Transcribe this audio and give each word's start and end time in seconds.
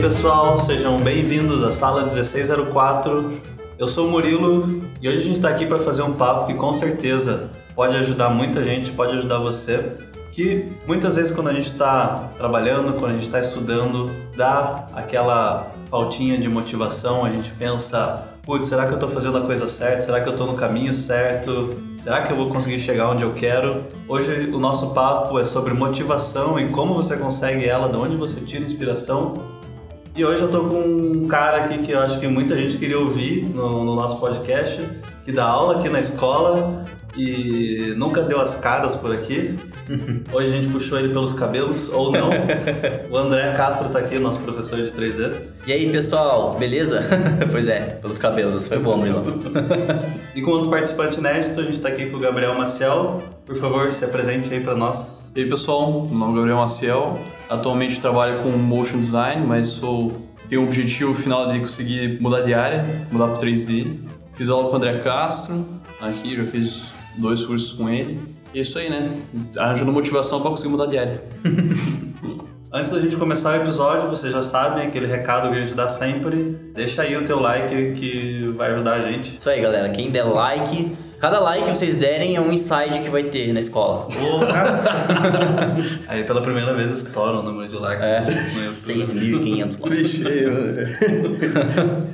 Pessoal, 0.00 0.58
sejam 0.58 0.98
bem-vindos 0.98 1.62
à 1.62 1.70
sala 1.70 2.06
1604. 2.06 3.32
Eu 3.78 3.86
sou 3.86 4.08
o 4.08 4.10
Murilo 4.10 4.82
e 4.98 5.06
hoje 5.06 5.18
a 5.18 5.20
gente 5.20 5.36
está 5.36 5.50
aqui 5.50 5.66
para 5.66 5.78
fazer 5.80 6.00
um 6.00 6.14
papo 6.14 6.46
que 6.46 6.54
com 6.54 6.72
certeza 6.72 7.50
pode 7.74 7.94
ajudar 7.98 8.30
muita 8.30 8.64
gente, 8.64 8.92
pode 8.92 9.12
ajudar 9.18 9.38
você. 9.38 9.92
Que 10.32 10.72
muitas 10.86 11.16
vezes, 11.16 11.32
quando 11.32 11.48
a 11.48 11.52
gente 11.52 11.66
está 11.66 12.30
trabalhando, 12.38 12.94
quando 12.94 13.10
a 13.10 13.14
gente 13.14 13.26
está 13.26 13.40
estudando, 13.40 14.10
dá 14.34 14.86
aquela 14.94 15.70
faltinha 15.90 16.38
de 16.38 16.48
motivação, 16.48 17.22
a 17.22 17.28
gente 17.28 17.50
pensa: 17.50 18.26
putz, 18.42 18.68
será 18.68 18.86
que 18.86 18.92
eu 18.92 18.94
estou 18.94 19.10
fazendo 19.10 19.36
a 19.36 19.42
coisa 19.42 19.68
certa? 19.68 20.00
Será 20.00 20.22
que 20.22 20.28
eu 20.28 20.32
estou 20.32 20.46
no 20.46 20.54
caminho 20.54 20.94
certo? 20.94 21.68
Será 21.98 22.22
que 22.22 22.32
eu 22.32 22.36
vou 22.38 22.48
conseguir 22.48 22.78
chegar 22.78 23.10
onde 23.10 23.22
eu 23.22 23.34
quero? 23.34 23.84
Hoje 24.08 24.48
o 24.50 24.58
nosso 24.58 24.94
papo 24.94 25.38
é 25.38 25.44
sobre 25.44 25.74
motivação 25.74 26.58
e 26.58 26.70
como 26.70 26.94
você 26.94 27.18
consegue 27.18 27.66
ela, 27.66 27.86
de 27.86 27.98
onde 27.98 28.16
você 28.16 28.40
tira 28.40 28.64
inspiração. 28.64 29.59
E 30.14 30.24
hoje 30.24 30.42
eu 30.42 30.50
tô 30.50 30.64
com 30.64 30.78
um 30.78 31.28
cara 31.28 31.64
aqui 31.64 31.78
que 31.78 31.92
eu 31.92 32.00
acho 32.00 32.18
que 32.18 32.26
muita 32.26 32.56
gente 32.56 32.76
queria 32.76 32.98
ouvir 32.98 33.46
no, 33.46 33.84
no 33.84 33.94
nosso 33.94 34.18
podcast, 34.18 34.84
que 35.24 35.30
dá 35.30 35.44
aula 35.44 35.78
aqui 35.78 35.88
na 35.88 36.00
escola 36.00 36.84
e 37.16 37.94
nunca 37.96 38.22
deu 38.22 38.40
as 38.40 38.56
caras 38.56 38.94
por 38.94 39.12
aqui. 39.12 39.56
Hoje 40.32 40.48
a 40.48 40.52
gente 40.52 40.68
puxou 40.68 40.98
ele 40.98 41.08
pelos 41.08 41.32
cabelos, 41.32 41.88
ou 41.88 42.10
não. 42.10 42.30
O 43.10 43.16
André 43.16 43.52
Castro 43.52 43.88
tá 43.88 44.00
aqui, 44.00 44.18
nosso 44.18 44.40
professor 44.40 44.78
de 44.78 44.90
3D. 44.90 45.46
E 45.66 45.72
aí, 45.72 45.90
pessoal, 45.90 46.54
beleza? 46.54 47.02
pois 47.50 47.68
é, 47.68 47.80
pelos 47.80 48.18
cabelos, 48.18 48.66
foi 48.66 48.78
bom, 48.78 48.96
Milo. 48.96 49.22
e 50.34 50.42
com 50.42 50.50
outro 50.50 50.70
participante 50.70 51.18
inédito, 51.18 51.60
a 51.60 51.62
gente 51.62 51.80
tá 51.80 51.88
aqui 51.88 52.06
com 52.06 52.16
o 52.16 52.20
Gabriel 52.20 52.54
Maciel. 52.54 53.22
Por 53.46 53.56
favor, 53.56 53.90
se 53.92 54.04
apresente 54.04 54.52
aí 54.52 54.60
para 54.60 54.74
nós. 54.74 55.19
E 55.32 55.42
aí, 55.42 55.48
pessoal, 55.48 55.92
meu 56.10 56.18
nome 56.18 56.32
é 56.32 56.36
Gabriel 56.36 56.56
Maciel. 56.56 57.20
Atualmente 57.48 58.00
trabalho 58.00 58.42
com 58.42 58.48
motion 58.50 58.98
design, 58.98 59.46
mas 59.46 59.68
sou 59.68 60.20
tenho 60.48 60.62
o 60.62 60.64
objetivo 60.64 61.14
final 61.14 61.46
de 61.46 61.60
conseguir 61.60 62.20
mudar 62.20 62.40
de 62.40 62.52
área, 62.52 63.06
mudar 63.12 63.28
para 63.28 63.38
3D. 63.38 64.00
Fiz 64.34 64.48
aula 64.48 64.68
com 64.68 64.72
o 64.72 64.76
André 64.76 64.98
Castro, 64.98 65.64
aqui 66.00 66.36
já 66.36 66.44
fiz 66.44 66.86
dois 67.16 67.44
cursos 67.44 67.72
com 67.72 67.88
ele. 67.88 68.20
E 68.52 68.58
é 68.58 68.62
isso 68.62 68.76
aí, 68.76 68.90
né? 68.90 69.22
Arranjando 69.56 69.92
motivação 69.92 70.40
para 70.40 70.50
conseguir 70.50 70.70
mudar 70.70 70.86
de 70.86 70.98
área. 70.98 71.22
Antes 72.72 72.90
da 72.90 73.00
gente 73.00 73.16
começar 73.16 73.56
o 73.56 73.62
episódio, 73.62 74.10
vocês 74.10 74.32
já 74.32 74.42
sabem 74.42 74.88
aquele 74.88 75.06
recado 75.06 75.48
que 75.50 75.56
a 75.56 75.60
gente 75.60 75.74
dá 75.74 75.88
sempre. 75.88 76.56
Deixa 76.74 77.02
aí 77.02 77.16
o 77.16 77.24
teu 77.24 77.38
like 77.38 77.92
que 77.92 78.52
vai 78.56 78.72
ajudar 78.72 78.94
a 78.94 79.00
gente. 79.02 79.36
Isso 79.36 79.48
aí, 79.48 79.60
galera. 79.60 79.90
Quem 79.90 80.10
der 80.10 80.24
like, 80.24 80.96
cada 81.20 81.38
like 81.40 81.64
que 81.64 81.70
vocês 81.76 81.96
derem 81.96 82.34
é 82.34 82.40
um 82.40 82.50
inside 82.52 83.00
que 83.02 83.10
vai 83.10 83.24
ter 83.24 83.52
na 83.52 83.60
escola. 83.60 84.08
aí 86.08 86.24
pela 86.24 86.40
primeira 86.40 86.72
vez 86.74 86.90
estoura 86.92 87.38
o 87.38 87.42
número 87.42 87.68
de 87.68 87.76
likes 87.76 88.06
é, 88.06 88.20
no 88.20 88.62
6.500 88.62 89.80
likes. 89.80 90.12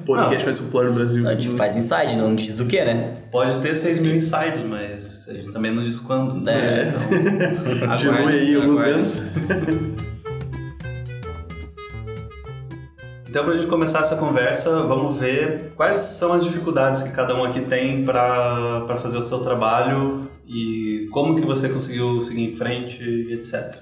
Podcast 0.04 0.44
mais 0.44 0.58
popular 0.58 0.86
no 0.86 0.94
Brasil. 0.94 1.28
A 1.28 1.34
gente 1.34 1.50
faz 1.50 1.76
inside, 1.76 2.16
não 2.16 2.34
diz 2.34 2.56
do 2.56 2.66
que, 2.66 2.84
né? 2.84 3.14
Pode 3.30 3.60
ter 3.60 3.74
6 3.74 4.02
mil 4.02 4.12
insides, 4.12 4.64
mas 4.66 5.28
a 5.28 5.34
gente 5.34 5.52
também 5.52 5.72
não 5.72 5.84
diz 5.84 6.00
quando. 6.00 6.36
É. 6.48 6.52
Né? 6.52 6.88
Então, 6.88 7.02
aguarde, 7.92 8.08
aí 8.08 8.56
alguns 8.56 8.80
anos. 8.80 9.20
Então, 13.36 13.44
para 13.44 13.52
a 13.52 13.58
gente 13.58 13.68
começar 13.68 14.00
essa 14.00 14.16
conversa, 14.16 14.84
vamos 14.84 15.18
ver 15.18 15.74
quais 15.76 15.98
são 15.98 16.32
as 16.32 16.42
dificuldades 16.42 17.02
que 17.02 17.10
cada 17.10 17.34
um 17.34 17.44
aqui 17.44 17.60
tem 17.60 18.02
para 18.02 18.97
fazer 18.97 19.19
o 19.19 19.22
seu 19.22 19.41
trabalho 19.41 20.26
e 20.48 21.06
como 21.12 21.34
que 21.34 21.42
você 21.42 21.69
conseguiu 21.69 22.22
seguir 22.22 22.44
em 22.44 22.52
frente, 22.52 23.04
etc. 23.30 23.76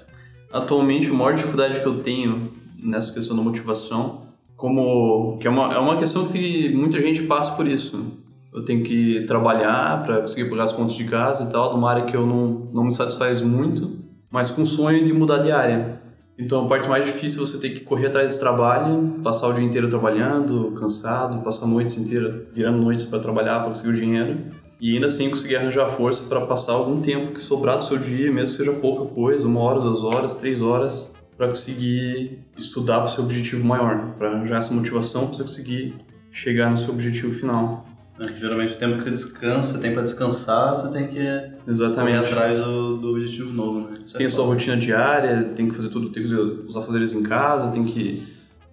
Atualmente, 0.51 1.09
a 1.09 1.13
maior 1.13 1.35
dificuldade 1.35 1.79
que 1.79 1.85
eu 1.85 2.01
tenho 2.01 2.51
nessa 2.77 3.13
questão 3.13 3.33
da 3.33 3.41
motivação, 3.41 4.23
como 4.57 5.37
que 5.39 5.47
é 5.47 5.49
uma, 5.49 5.73
é 5.73 5.79
uma 5.79 5.95
questão 5.95 6.27
que 6.27 6.75
muita 6.75 6.99
gente 6.99 7.23
passa 7.23 7.53
por 7.53 7.65
isso. 7.65 8.11
Eu 8.53 8.65
tenho 8.65 8.83
que 8.83 9.23
trabalhar 9.25 10.03
para 10.03 10.19
conseguir 10.19 10.49
pagar 10.49 10.63
as 10.63 10.73
contas 10.73 10.95
de 10.97 11.05
casa 11.05 11.45
e 11.45 11.49
tal, 11.49 11.71
numa 11.71 11.89
área 11.89 12.03
que 12.03 12.17
eu 12.17 12.27
não, 12.27 12.69
não 12.73 12.83
me 12.83 12.91
satisfaz 12.93 13.39
muito, 13.39 13.99
mas 14.29 14.49
com 14.49 14.63
o 14.63 14.65
sonho 14.65 15.05
de 15.05 15.13
mudar 15.13 15.37
de 15.37 15.49
área. 15.49 16.03
Então 16.37 16.65
a 16.65 16.67
parte 16.67 16.89
mais 16.89 17.05
difícil 17.05 17.41
é 17.41 17.45
você 17.45 17.57
ter 17.57 17.69
que 17.69 17.79
correr 17.81 18.07
atrás 18.07 18.33
do 18.33 18.39
trabalho, 18.39 19.21
passar 19.23 19.47
o 19.47 19.53
dia 19.53 19.63
inteiro 19.63 19.87
trabalhando, 19.87 20.71
cansado, 20.71 21.41
passar 21.41 21.65
noites 21.65 21.97
inteiras 21.97 22.49
virando 22.53 22.81
noites 22.81 23.05
para 23.05 23.19
trabalhar, 23.19 23.59
para 23.59 23.69
conseguir 23.69 23.89
o 23.89 23.93
dinheiro. 23.93 24.37
E 24.79 24.93
ainda 24.93 25.07
assim 25.07 25.29
conseguir 25.29 25.55
arranjar 25.55 25.87
força 25.87 26.23
para 26.23 26.41
passar 26.45 26.73
algum 26.73 27.01
tempo 27.01 27.31
que 27.31 27.41
sobrar 27.41 27.77
do 27.77 27.85
seu 27.85 27.97
dia, 27.97 28.29
mesmo 28.29 28.51
que 28.51 28.63
seja 28.63 28.73
pouca 28.73 29.05
coisa, 29.05 29.47
uma 29.47 29.61
hora, 29.61 29.79
duas 29.79 30.03
horas, 30.03 30.35
três 30.35 30.61
horas, 30.61 31.09
para 31.37 31.47
conseguir 31.47 32.39
estudar 32.57 32.97
para 32.97 33.05
o 33.05 33.09
seu 33.09 33.23
objetivo 33.23 33.65
maior, 33.65 34.15
para 34.17 34.31
arranjar 34.31 34.57
essa 34.57 34.73
motivação 34.73 35.27
para 35.27 35.37
você 35.37 35.43
conseguir 35.43 35.95
chegar 36.29 36.69
no 36.69 36.77
seu 36.77 36.89
objetivo 36.89 37.33
final. 37.33 37.85
É, 38.19 38.33
geralmente 38.33 38.73
o 38.73 38.77
tempo 38.77 38.97
que 38.97 39.03
você 39.03 39.11
descansa, 39.11 39.77
tem 39.79 39.93
para 39.93 40.03
descansar, 40.03 40.77
você 40.77 40.89
tem 40.89 41.07
que 41.07 41.19
Exatamente. 41.67 42.17
correr 42.17 42.27
atrás 42.27 42.59
do, 42.59 42.97
do 42.97 43.09
objetivo 43.09 43.51
novo, 43.51 43.89
né? 43.89 43.97
Você 44.03 44.17
tem 44.17 44.25
a 44.25 44.29
sua 44.29 44.45
rotina 44.45 44.77
diária, 44.77 45.43
tem 45.55 45.67
que 45.67 45.75
fazer 45.75 45.89
tudo, 45.89 46.09
tem 46.09 46.23
que 46.23 46.33
usar 46.33 46.81
fazeres 46.81 47.11
em 47.11 47.21
casa, 47.23 47.71
tem 47.71 47.83
que 47.83 48.23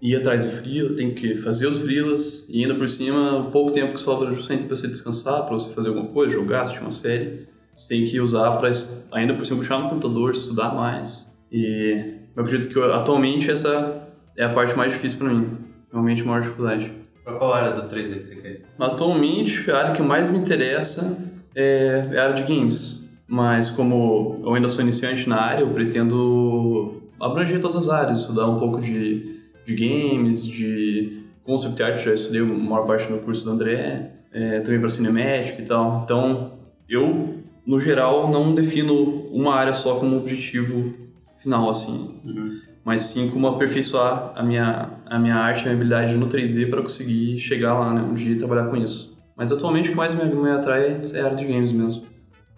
ir 0.01 0.17
atrás 0.17 0.45
de 0.45 0.49
frila, 0.49 0.97
tem 0.97 1.13
que 1.15 1.35
fazer 1.35 1.67
os 1.67 1.79
frilas 1.79 2.45
e 2.49 2.63
ainda 2.63 2.75
por 2.75 2.89
cima, 2.89 3.39
o 3.39 3.51
pouco 3.51 3.73
tempo 3.73 3.95
que 3.95 4.01
sobra 4.01 4.33
justamente 4.33 4.65
para 4.67 4.77
você 4.77 4.87
descansar, 4.87 5.45
para 5.45 5.55
você 5.55 5.71
fazer 5.71 5.89
alguma 5.89 6.09
coisa, 6.09 6.33
jogar, 6.33 6.63
assistir 6.63 6.83
uma 6.83 6.91
série, 6.91 7.49
você 7.75 7.89
tem 7.89 8.05
que 8.05 8.21
usar 8.21 8.57
para 8.59 8.71
ainda 9.13 9.35
por 9.35 9.45
cima 9.45 9.59
puxar 9.59 9.79
no 9.79 9.89
computador, 9.89 10.33
estudar 10.33 10.75
mais. 10.75 11.27
E 11.51 12.15
eu 12.35 12.43
acredito 12.43 12.73
que 12.73 12.79
atualmente 12.81 13.51
essa 13.51 14.09
é 14.37 14.45
a 14.45 14.49
parte 14.53 14.77
mais 14.77 14.93
difícil 14.93 15.19
para 15.19 15.29
mim, 15.29 15.59
realmente 15.91 16.23
a 16.23 16.25
maior 16.25 16.43
dificuldade. 16.43 17.02
Para 17.25 17.35
qual 17.37 17.53
área 17.53 17.73
do 17.73 17.83
3D 17.89 18.19
que 18.19 18.25
você 18.25 18.37
quer? 18.37 18.61
Atualmente, 18.79 19.71
a 19.71 19.79
área 19.79 19.93
que 19.93 20.03
mais 20.03 20.29
me 20.29 20.39
interessa 20.39 21.17
é, 21.55 22.09
é 22.13 22.19
a 22.19 22.25
área 22.25 22.35
de 22.35 22.43
games. 22.43 23.01
Mas 23.27 23.71
como 23.71 24.41
eu 24.45 24.55
ainda 24.55 24.69
sou 24.69 24.83
iniciante 24.83 25.29
na 25.29 25.41
área, 25.41 25.63
eu 25.63 25.71
pretendo 25.71 27.03
abranger 27.21 27.61
todas 27.61 27.77
as 27.77 27.89
áreas, 27.89 28.21
estudar 28.21 28.47
um 28.49 28.59
pouco 28.59 28.81
de, 28.81 29.41
de 29.65 29.75
games, 29.75 30.45
de 30.45 31.23
concept 31.45 31.83
art, 31.83 32.05
já 32.05 32.13
estudei 32.13 32.43
a 32.43 32.45
maior 32.45 32.87
parte 32.87 33.11
do 33.11 33.19
curso 33.19 33.45
do 33.45 33.53
André, 33.53 34.11
é, 34.33 34.61
também 34.61 34.81
para 34.81 34.89
cinemática 34.91 35.63
e 35.63 35.65
tal. 35.65 36.03
Então, 36.05 36.59
eu, 36.89 37.39
no 37.65 37.79
geral, 37.79 38.31
não 38.31 38.55
defino 38.55 38.95
uma 39.31 39.55
área 39.55 39.73
só 39.73 39.95
como 39.95 40.17
objetivo 40.17 40.93
final, 41.41 41.71
assim. 41.71 42.21
Uhum 42.25 42.72
mas 42.85 43.03
sim 43.03 43.29
como 43.31 43.47
aperfeiçoar 43.47 44.33
a 44.35 44.43
minha, 44.43 44.91
a 45.07 45.19
minha 45.19 45.37
arte, 45.37 45.61
a 45.61 45.65
minha 45.65 45.75
habilidade 45.75 46.17
no 46.17 46.27
3D 46.27 46.69
para 46.69 46.83
conseguir 46.83 47.39
chegar 47.39 47.79
lá, 47.79 47.95
né, 47.95 48.03
um 48.03 48.15
dia 48.15 48.33
e 48.33 48.37
trabalhar 48.37 48.67
com 48.67 48.77
isso. 48.77 49.17
Mas 49.37 49.53
atualmente 49.53 49.89
o 49.89 49.93
que 49.93 49.97
mais 49.97 50.15
me, 50.15 50.25
me 50.25 50.51
atrai 50.51 51.01
é 51.13 51.21
a 51.21 51.25
área 51.25 51.37
de 51.37 51.45
games 51.45 51.73
mesmo. 51.73 52.05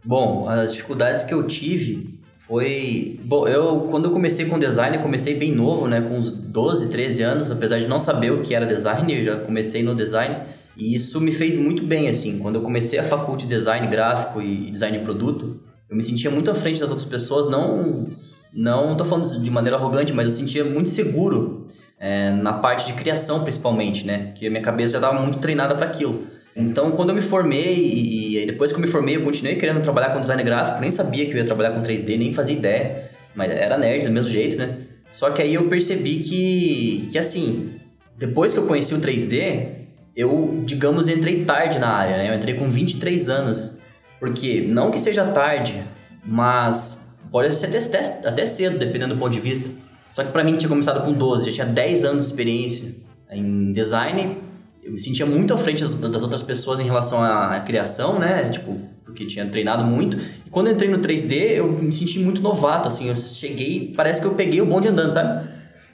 Bom, 0.05 0.49
as 0.49 0.73
dificuldades 0.73 1.23
que 1.23 1.33
eu 1.33 1.43
tive 1.47 2.21
foi... 2.39 3.21
Bom, 3.25 3.47
eu 3.47 3.87
quando 3.91 4.07
eu 4.07 4.11
comecei 4.11 4.47
com 4.47 4.59
design, 4.59 4.99
comecei 4.99 5.35
bem 5.35 5.53
novo, 5.55 5.87
né, 5.87 6.01
com 6.01 6.19
uns 6.19 6.31
12, 6.31 6.89
13 6.89 7.23
anos, 7.23 7.51
apesar 7.51 7.79
de 7.79 7.87
não 7.87 8.01
saber 8.01 8.33
o 8.33 8.41
que 8.41 8.55
era 8.55 8.67
design, 8.67 9.15
eu 9.15 9.25
já 9.25 9.37
comecei 9.41 9.83
no 9.83 9.95
design. 9.95 10.43
E 10.77 10.95
isso 10.95 11.21
me 11.21 11.31
fez 11.31 11.57
muito 11.57 11.85
bem, 11.85 12.09
assim. 12.09 12.39
Quando 12.39 12.57
eu 12.57 12.63
comecei 12.63 12.99
a 12.99 13.05
faculdade 13.05 13.47
de 13.47 13.55
design 13.55 13.87
gráfico 13.87 14.43
e 14.43 14.71
design 14.71 14.99
de 14.99 15.05
produto, 15.05 15.61
eu 15.89 15.97
me 15.97 16.03
sentia 16.03 16.31
muito 16.31 16.51
à 16.51 16.55
frente 16.55 16.81
das 16.81 16.91
outras 16.91 17.09
pessoas, 17.09 17.49
não 17.49 18.09
não 18.55 18.93
estou 18.93 19.07
falando 19.07 19.43
de 19.43 19.51
maneira 19.51 19.77
arrogante, 19.77 20.13
mas 20.13 20.27
eu 20.27 20.31
sentia 20.31 20.65
muito 20.65 20.91
seguro 20.91 21.67
é, 21.99 22.31
na 22.31 22.53
parte 22.53 22.87
de 22.87 22.93
criação, 22.93 23.43
principalmente, 23.43 24.07
né? 24.07 24.33
Que 24.35 24.47
a 24.47 24.51
minha 24.51 24.63
cabeça 24.63 24.93
já 24.93 24.99
estava 24.99 25.21
muito 25.21 25.39
treinada 25.39 25.75
para 25.75 25.87
aquilo. 25.87 26.27
Então, 26.57 26.93
quando 26.93 27.09
eu 27.09 27.15
me 27.15 27.21
formei 27.21 27.75
e, 27.75 28.43
e, 28.43 28.47
depois 28.47 28.71
que 28.71 28.77
eu 28.77 28.81
me 28.81 28.87
formei, 28.87 29.17
eu 29.17 29.23
continuei 29.23 29.57
querendo 29.57 29.83
trabalhar 29.83 30.11
com 30.11 30.21
design 30.21 30.43
gráfico, 30.43 30.81
nem 30.81 30.91
sabia 30.91 31.27
que 31.27 31.33
eu 31.33 31.39
ia 31.39 31.45
trabalhar 31.45 31.73
com 31.73 31.83
3D, 31.83 32.17
nem 32.17 32.33
fazia 32.33 32.55
ideia, 32.55 33.11
mas 33.35 33.51
era 33.51 33.77
nerd 33.77 34.05
do 34.05 34.13
mesmo 34.13 34.31
jeito, 34.31 34.57
né? 34.57 34.77
Só 35.13 35.31
que 35.31 35.43
aí 35.43 35.55
eu 35.55 35.69
percebi 35.69 36.19
que, 36.19 37.09
que 37.11 37.19
assim, 37.19 37.81
depois 38.17 38.53
que 38.53 38.59
eu 38.59 38.67
conheci 38.67 38.95
o 38.95 39.01
3D, 39.01 39.85
eu, 40.17 40.63
digamos, 40.65 41.09
entrei 41.09 41.45
tarde 41.45 41.79
na 41.79 41.89
área, 41.89 42.17
né? 42.17 42.31
Eu 42.31 42.35
entrei 42.35 42.55
com 42.55 42.71
23 42.71 43.29
anos. 43.29 43.77
Porque, 44.21 44.67
não 44.69 44.91
que 44.91 45.01
seja 45.01 45.25
tarde, 45.25 45.83
mas 46.25 47.04
Pode 47.31 47.55
ser 47.55 47.67
até, 47.67 47.99
até 48.27 48.47
cedo, 48.47 48.79
dependendo 48.79 49.15
do 49.15 49.21
ponto 49.21 49.33
de 49.33 49.41
vista. 49.41 49.71
Só 50.13 50.23
que 50.23 50.31
para 50.31 50.45
mim 50.45 50.57
tinha 50.57 50.69
começado 50.69 51.05
com 51.05 51.13
12, 51.13 51.47
já 51.47 51.53
tinha 51.53 51.67
10 51.67 52.05
anos 52.05 52.25
de 52.25 52.31
experiência 52.31 52.95
em 53.31 53.73
design. 53.73 54.39
Eu 54.83 54.93
me 54.93 54.99
sentia 54.99 55.27
muito 55.27 55.53
à 55.53 55.59
frente 55.59 55.83
das 55.83 56.23
outras 56.23 56.43
pessoas 56.43 56.79
em 56.79 56.85
relação 56.85 57.23
à 57.23 57.59
criação, 57.61 58.19
né? 58.19 58.49
Tipo, 58.51 58.79
porque 59.05 59.27
tinha 59.27 59.47
treinado 59.47 59.85
muito. 59.85 60.17
E 60.47 60.51
quando 60.51 60.71
entrei 60.71 60.91
no 60.91 60.99
3D, 60.99 61.33
eu 61.53 61.71
me 61.73 61.93
senti 61.93 62.19
muito 62.19 62.43
novato, 62.43 62.89
assim. 62.89 63.09
Eu 63.09 63.17
cheguei, 63.17 63.93
parece 63.97 64.21
que 64.21 64.27
eu 64.27 64.35
peguei 64.35 64.61
o 64.61 64.67
bonde 64.67 64.89
andando, 64.89 65.13
sabe? 65.13 65.49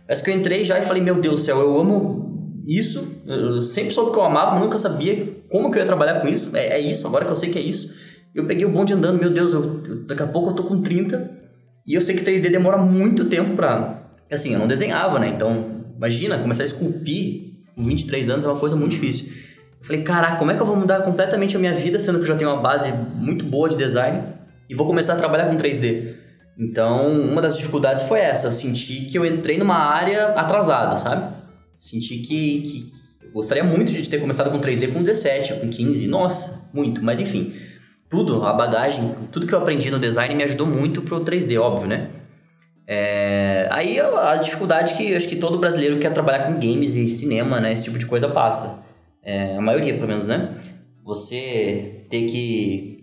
Parece 0.06 0.24
que 0.24 0.30
eu 0.30 0.34
entrei 0.34 0.64
já 0.64 0.78
e 0.78 0.82
falei, 0.82 1.02
meu 1.02 1.20
Deus 1.20 1.36
do 1.36 1.40
céu, 1.40 1.60
eu 1.60 1.78
amo 1.78 2.62
isso. 2.66 3.22
Eu 3.26 3.62
sempre 3.62 3.92
soube 3.92 4.12
que 4.12 4.18
eu 4.18 4.24
amava, 4.24 4.52
mas 4.52 4.62
nunca 4.62 4.78
sabia 4.78 5.28
como 5.48 5.70
que 5.70 5.78
eu 5.78 5.82
ia 5.82 5.86
trabalhar 5.86 6.20
com 6.20 6.28
isso. 6.28 6.56
É, 6.56 6.78
é 6.78 6.80
isso, 6.80 7.06
agora 7.06 7.24
que 7.24 7.30
eu 7.30 7.36
sei 7.36 7.50
que 7.50 7.58
é 7.58 7.62
isso. 7.62 7.92
Eu 8.34 8.44
peguei 8.46 8.64
o 8.64 8.70
bonde 8.70 8.92
andando, 8.92 9.18
meu 9.18 9.30
Deus, 9.30 9.52
eu, 9.52 9.82
eu, 9.86 10.04
daqui 10.04 10.22
a 10.22 10.26
pouco 10.26 10.50
eu 10.50 10.54
tô 10.54 10.64
com 10.64 10.80
30 10.80 11.30
e 11.86 11.94
eu 11.94 12.00
sei 12.00 12.14
que 12.14 12.24
3D 12.24 12.50
demora 12.50 12.78
muito 12.78 13.24
tempo 13.24 13.56
pra. 13.56 14.02
Assim, 14.30 14.52
eu 14.52 14.58
não 14.58 14.66
desenhava, 14.66 15.18
né? 15.18 15.28
Então 15.28 15.80
imagina, 15.96 16.38
começar 16.38 16.62
a 16.62 16.66
esculpir 16.66 17.50
com 17.74 17.82
23 17.82 18.30
anos 18.30 18.44
é 18.44 18.48
uma 18.48 18.58
coisa 18.58 18.76
muito 18.76 18.92
difícil. 18.92 19.26
Eu 19.80 19.86
falei, 19.86 20.02
caraca, 20.02 20.36
como 20.36 20.50
é 20.50 20.54
que 20.54 20.62
eu 20.62 20.66
vou 20.66 20.76
mudar 20.76 21.00
completamente 21.00 21.56
a 21.56 21.58
minha 21.58 21.74
vida, 21.74 21.98
sendo 21.98 22.18
que 22.18 22.22
eu 22.22 22.28
já 22.28 22.36
tenho 22.36 22.50
uma 22.50 22.60
base 22.60 22.92
muito 23.14 23.44
boa 23.44 23.68
de 23.68 23.76
design 23.76 24.22
e 24.68 24.74
vou 24.74 24.86
começar 24.86 25.14
a 25.14 25.16
trabalhar 25.16 25.46
com 25.46 25.56
3D? 25.56 26.14
Então, 26.58 27.10
uma 27.22 27.40
das 27.40 27.56
dificuldades 27.56 28.02
foi 28.02 28.20
essa. 28.20 28.48
Eu 28.48 28.52
senti 28.52 29.06
que 29.06 29.18
eu 29.18 29.24
entrei 29.24 29.56
numa 29.56 29.76
área 29.76 30.28
atrasada, 30.34 30.98
sabe? 30.98 31.34
Senti 31.78 32.18
que, 32.18 32.60
que 32.60 32.92
gostaria 33.32 33.64
muito 33.64 33.90
de 33.90 34.06
ter 34.08 34.18
começado 34.18 34.50
com 34.50 34.60
3D 34.60 34.92
com 34.92 35.02
17, 35.02 35.54
com 35.54 35.68
15. 35.68 36.06
Nossa, 36.06 36.68
muito. 36.74 37.02
Mas 37.02 37.18
enfim, 37.18 37.54
tudo, 38.10 38.44
a 38.44 38.52
bagagem, 38.52 39.14
tudo 39.30 39.46
que 39.46 39.54
eu 39.54 39.58
aprendi 39.58 39.90
no 39.90 39.98
design 39.98 40.34
me 40.34 40.42
ajudou 40.42 40.66
muito 40.66 41.00
pro 41.00 41.24
3D, 41.24 41.58
óbvio, 41.58 41.88
né? 41.88 42.10
É... 42.86 43.68
Aí 43.70 44.00
a 44.00 44.34
dificuldade 44.36 44.94
que 44.94 45.14
acho 45.14 45.28
que 45.28 45.36
todo 45.36 45.58
brasileiro 45.58 45.94
que 45.94 46.02
quer 46.02 46.12
trabalhar 46.12 46.46
com 46.46 46.54
games 46.54 46.96
e 46.96 47.08
cinema, 47.08 47.60
né? 47.60 47.72
Esse 47.72 47.84
tipo 47.84 47.98
de 47.98 48.06
coisa 48.06 48.28
passa. 48.28 48.82
É, 49.22 49.56
a 49.56 49.60
maioria, 49.60 49.94
pelo 49.94 50.08
menos, 50.08 50.26
né? 50.26 50.54
Você 51.04 52.04
ter 52.10 52.26
que 52.26 52.98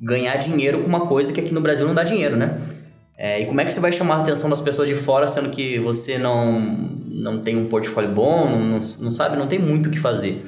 ganhar 0.00 0.36
dinheiro 0.36 0.80
com 0.80 0.86
uma 0.86 1.06
coisa 1.06 1.32
que 1.32 1.40
aqui 1.40 1.54
no 1.54 1.60
Brasil 1.60 1.86
não 1.86 1.94
dá 1.94 2.02
dinheiro, 2.02 2.36
né? 2.36 2.60
É, 3.16 3.40
e 3.40 3.46
como 3.46 3.60
é 3.60 3.64
que 3.64 3.72
você 3.72 3.80
vai 3.80 3.92
chamar 3.92 4.16
a 4.16 4.20
atenção 4.20 4.48
das 4.48 4.60
pessoas 4.60 4.88
de 4.88 4.94
fora, 4.94 5.26
sendo 5.26 5.50
que 5.50 5.78
você 5.80 6.18
não, 6.18 6.60
não 6.60 7.42
tem 7.42 7.56
um 7.56 7.66
portfólio 7.66 8.10
bom, 8.10 8.48
não, 8.48 8.78
não, 8.78 9.12
sabe, 9.12 9.36
não 9.36 9.48
tem 9.48 9.58
muito 9.58 9.88
o 9.88 9.90
que 9.90 9.98
fazer. 9.98 10.44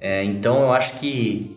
É, 0.00 0.24
então 0.24 0.62
eu 0.62 0.72
acho 0.72 0.98
que, 0.98 1.56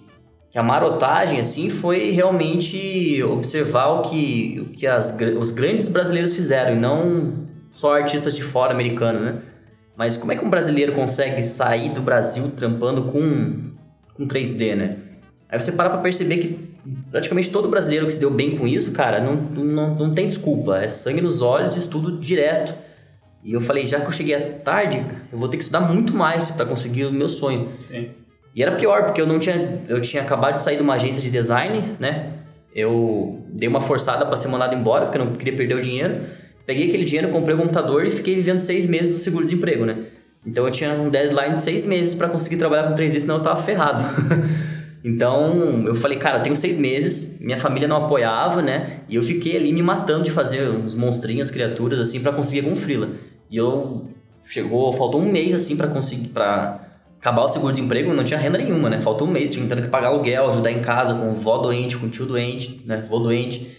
que 0.52 0.58
a 0.58 0.64
marotagem 0.64 1.40
assim 1.40 1.70
foi 1.70 2.12
realmente 2.12 3.24
observar 3.24 3.88
o 3.88 4.02
que, 4.02 4.60
o 4.62 4.66
que 4.74 4.86
as, 4.86 5.16
os 5.40 5.50
grandes 5.50 5.88
brasileiros 5.88 6.34
fizeram 6.34 6.74
e 6.74 6.76
não 6.76 7.46
só 7.72 7.96
artistas 7.96 8.36
de 8.36 8.44
fora 8.44 8.74
americanos, 8.74 9.22
né? 9.22 9.42
Mas 9.96 10.18
como 10.18 10.32
é 10.32 10.36
que 10.36 10.44
um 10.44 10.50
brasileiro 10.50 10.92
consegue 10.92 11.42
sair 11.42 11.90
do 11.94 12.02
Brasil 12.02 12.52
trampando 12.56 13.04
com, 13.04 13.72
com 14.14 14.28
3D, 14.28 14.76
né? 14.76 14.98
Aí 15.48 15.60
você 15.60 15.72
para 15.72 15.90
pra 15.90 16.00
perceber 16.00 16.38
que 16.38 16.72
praticamente 17.10 17.50
todo 17.50 17.70
brasileiro 17.70 18.06
que 18.06 18.14
se 18.14 18.20
deu 18.20 18.32
bem 18.32 18.58
com 18.58 18.68
isso, 18.68 18.92
cara, 18.92 19.22
não, 19.22 19.36
não, 19.36 19.96
não 19.96 20.14
tem 20.14 20.28
desculpa. 20.28 20.80
É 20.80 20.90
sangue 20.90 21.22
nos 21.22 21.42
olhos, 21.42 21.76
estudo 21.78 22.18
direto. 22.20 22.74
E 23.44 23.54
eu 23.54 23.62
falei, 23.62 23.86
já 23.86 24.00
que 24.02 24.08
eu 24.08 24.12
cheguei 24.12 24.38
tarde, 24.64 25.06
eu 25.32 25.38
vou 25.38 25.48
ter 25.48 25.58
que 25.58 25.64
estudar 25.64 25.82
muito 25.82 26.14
mais 26.14 26.52
para 26.52 26.66
conseguir 26.66 27.06
o 27.06 27.12
meu 27.12 27.30
sonho. 27.30 27.70
Sim. 27.88 28.10
E 28.56 28.62
era 28.62 28.76
pior, 28.76 29.06
porque 29.06 29.22
eu 29.22 29.28
não 29.28 29.40
tinha. 29.40 29.80
Eu 29.88 30.02
tinha 30.02 30.22
acabado 30.22 30.56
de 30.56 30.62
sair 30.62 30.76
de 30.78 30.84
uma 30.84 30.96
agência 30.96 31.22
de 31.22 31.30
design, 31.30 31.96
né? 32.00 32.34
Eu 32.76 33.44
dei 33.50 33.68
uma 33.68 33.82
forçada 33.82 34.26
para 34.26 34.38
ser 34.38 34.48
mandado 34.48 34.76
embora, 34.76 35.06
porque 35.06 35.18
eu 35.18 35.26
não 35.26 35.34
queria 35.34 35.56
perder 35.56 35.76
o 35.76 35.82
dinheiro. 35.82 36.22
Peguei 36.66 36.88
aquele 36.88 37.04
dinheiro, 37.04 37.30
comprei 37.30 37.56
o 37.56 37.58
um 37.58 37.62
computador 37.62 38.06
e 38.06 38.12
fiquei 38.12 38.36
vivendo 38.36 38.60
seis 38.60 38.86
meses 38.86 39.10
do 39.10 39.18
seguro-desemprego, 39.18 39.86
né? 39.86 40.06
Então 40.46 40.66
eu 40.66 40.72
tinha 40.72 40.92
um 40.94 41.10
deadline 41.10 41.56
de 41.56 41.62
seis 41.62 41.84
meses 41.84 42.16
para 42.16 42.28
conseguir 42.28 42.58
trabalhar 42.58 42.88
com 42.88 42.94
3D, 42.94 43.22
senão 43.22 43.36
eu 43.36 43.42
tava 43.42 43.62
ferrado. 43.62 44.04
Então, 45.04 45.84
eu 45.88 45.96
falei, 45.96 46.20
cara, 46.20 46.38
eu 46.38 46.44
tenho 46.44 46.56
seis 46.56 46.78
meses, 46.78 47.36
minha 47.40 47.58
família 47.58 47.88
não 47.88 48.06
apoiava, 48.06 48.62
né? 48.62 49.00
E 49.10 49.16
eu 49.16 49.24
fiquei 49.24 49.58
ali 49.58 49.74
me 49.74 49.82
matando 49.82 50.24
de 50.24 50.30
fazer 50.30 50.70
uns 50.70 50.94
monstrinhos, 50.94 51.50
criaturas, 51.50 52.00
assim, 52.00 52.20
para 52.20 52.32
conseguir 52.32 52.60
algum 52.60 52.76
frila. 52.76 53.10
E 53.50 53.58
eu... 53.58 54.06
Chegou, 54.48 54.92
faltou 54.94 55.22
um 55.22 55.32
mês, 55.32 55.54
assim, 55.54 55.76
para 55.76 55.88
conseguir, 55.88 56.30
para 56.30 56.91
acabar 57.22 57.44
o 57.44 57.48
seguro-desemprego, 57.48 58.14
não 58.14 58.24
tinha 58.24 58.38
renda 58.38 58.58
nenhuma, 58.58 58.90
né? 58.90 59.00
Faltou 59.00 59.28
um 59.28 59.32
mês, 59.32 59.50
tinha 59.50 59.66
que 59.66 59.88
pagar 59.88 60.08
aluguel, 60.08 60.50
ajudar 60.50 60.72
em 60.72 60.82
casa 60.82 61.14
com 61.14 61.34
vó 61.36 61.60
doente, 61.60 61.96
com 61.96 62.10
tio 62.10 62.26
doente, 62.26 62.82
né? 62.86 63.06
Vô 63.08 63.20
doente. 63.20 63.78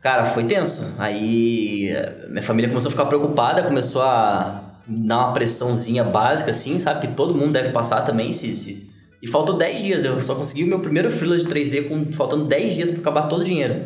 Cara, 0.00 0.24
foi 0.24 0.44
tenso. 0.44 0.94
Aí, 0.98 1.94
minha 2.28 2.42
família 2.42 2.68
começou 2.68 2.88
a 2.88 2.90
ficar 2.90 3.04
preocupada, 3.04 3.62
começou 3.62 4.00
a 4.00 4.78
dar 4.86 5.18
uma 5.18 5.32
pressãozinha 5.32 6.02
básica, 6.02 6.50
assim, 6.50 6.78
sabe? 6.78 7.06
Que 7.06 7.14
todo 7.14 7.34
mundo 7.34 7.52
deve 7.52 7.68
passar 7.68 8.00
também, 8.00 8.32
se, 8.32 8.56
se 8.56 8.90
e 9.22 9.26
faltou 9.26 9.56
10 9.56 9.82
dias, 9.82 10.04
eu 10.04 10.20
só 10.20 10.34
consegui 10.34 10.64
o 10.64 10.66
meu 10.66 10.80
primeiro 10.80 11.10
freela 11.10 11.38
de 11.38 11.46
3D 11.46 11.88
com 11.88 12.10
faltando 12.10 12.46
10 12.46 12.74
dias 12.74 12.90
para 12.90 13.00
acabar 13.00 13.22
todo 13.28 13.42
o 13.42 13.44
dinheiro. 13.44 13.82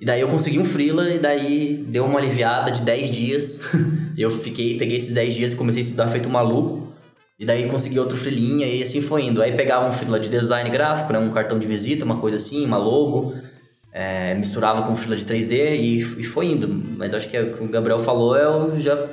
E 0.00 0.04
daí 0.04 0.20
eu 0.20 0.28
consegui 0.28 0.58
um 0.58 0.64
freela 0.64 1.08
e 1.08 1.18
daí 1.18 1.84
deu 1.88 2.04
uma 2.04 2.18
aliviada 2.18 2.70
de 2.70 2.82
10 2.82 3.10
dias. 3.10 3.60
eu 4.18 4.30
fiquei, 4.30 4.76
peguei 4.76 4.96
esses 4.96 5.14
10 5.14 5.34
dias 5.34 5.52
e 5.52 5.56
comecei 5.56 5.80
a 5.80 5.84
estudar 5.84 6.08
feito 6.08 6.28
maluco. 6.28 6.85
E 7.38 7.44
daí 7.44 7.68
consegui 7.68 7.98
outro 7.98 8.16
freelinha 8.16 8.66
e 8.66 8.82
assim 8.82 9.00
foi 9.00 9.24
indo. 9.24 9.42
Aí 9.42 9.52
pegava 9.52 9.86
um 9.86 9.92
freela 9.92 10.18
de 10.18 10.28
design 10.28 10.68
gráfico, 10.70 11.12
né, 11.12 11.18
um 11.18 11.30
cartão 11.30 11.58
de 11.58 11.66
visita, 11.66 12.04
uma 12.04 12.16
coisa 12.16 12.36
assim, 12.36 12.64
uma 12.64 12.78
logo. 12.78 13.34
É, 13.92 14.34
misturava 14.34 14.82
com 14.82 14.94
freela 14.94 15.16
de 15.16 15.24
3D 15.24 15.74
e, 15.74 15.96
e 15.98 16.22
foi 16.22 16.46
indo. 16.46 16.68
Mas 16.68 17.12
acho 17.12 17.28
que 17.28 17.36
é 17.36 17.42
o 17.42 17.54
que 17.54 17.64
o 17.64 17.68
Gabriel 17.68 17.98
falou, 17.98 18.36
eu 18.36 18.78
já 18.78 19.08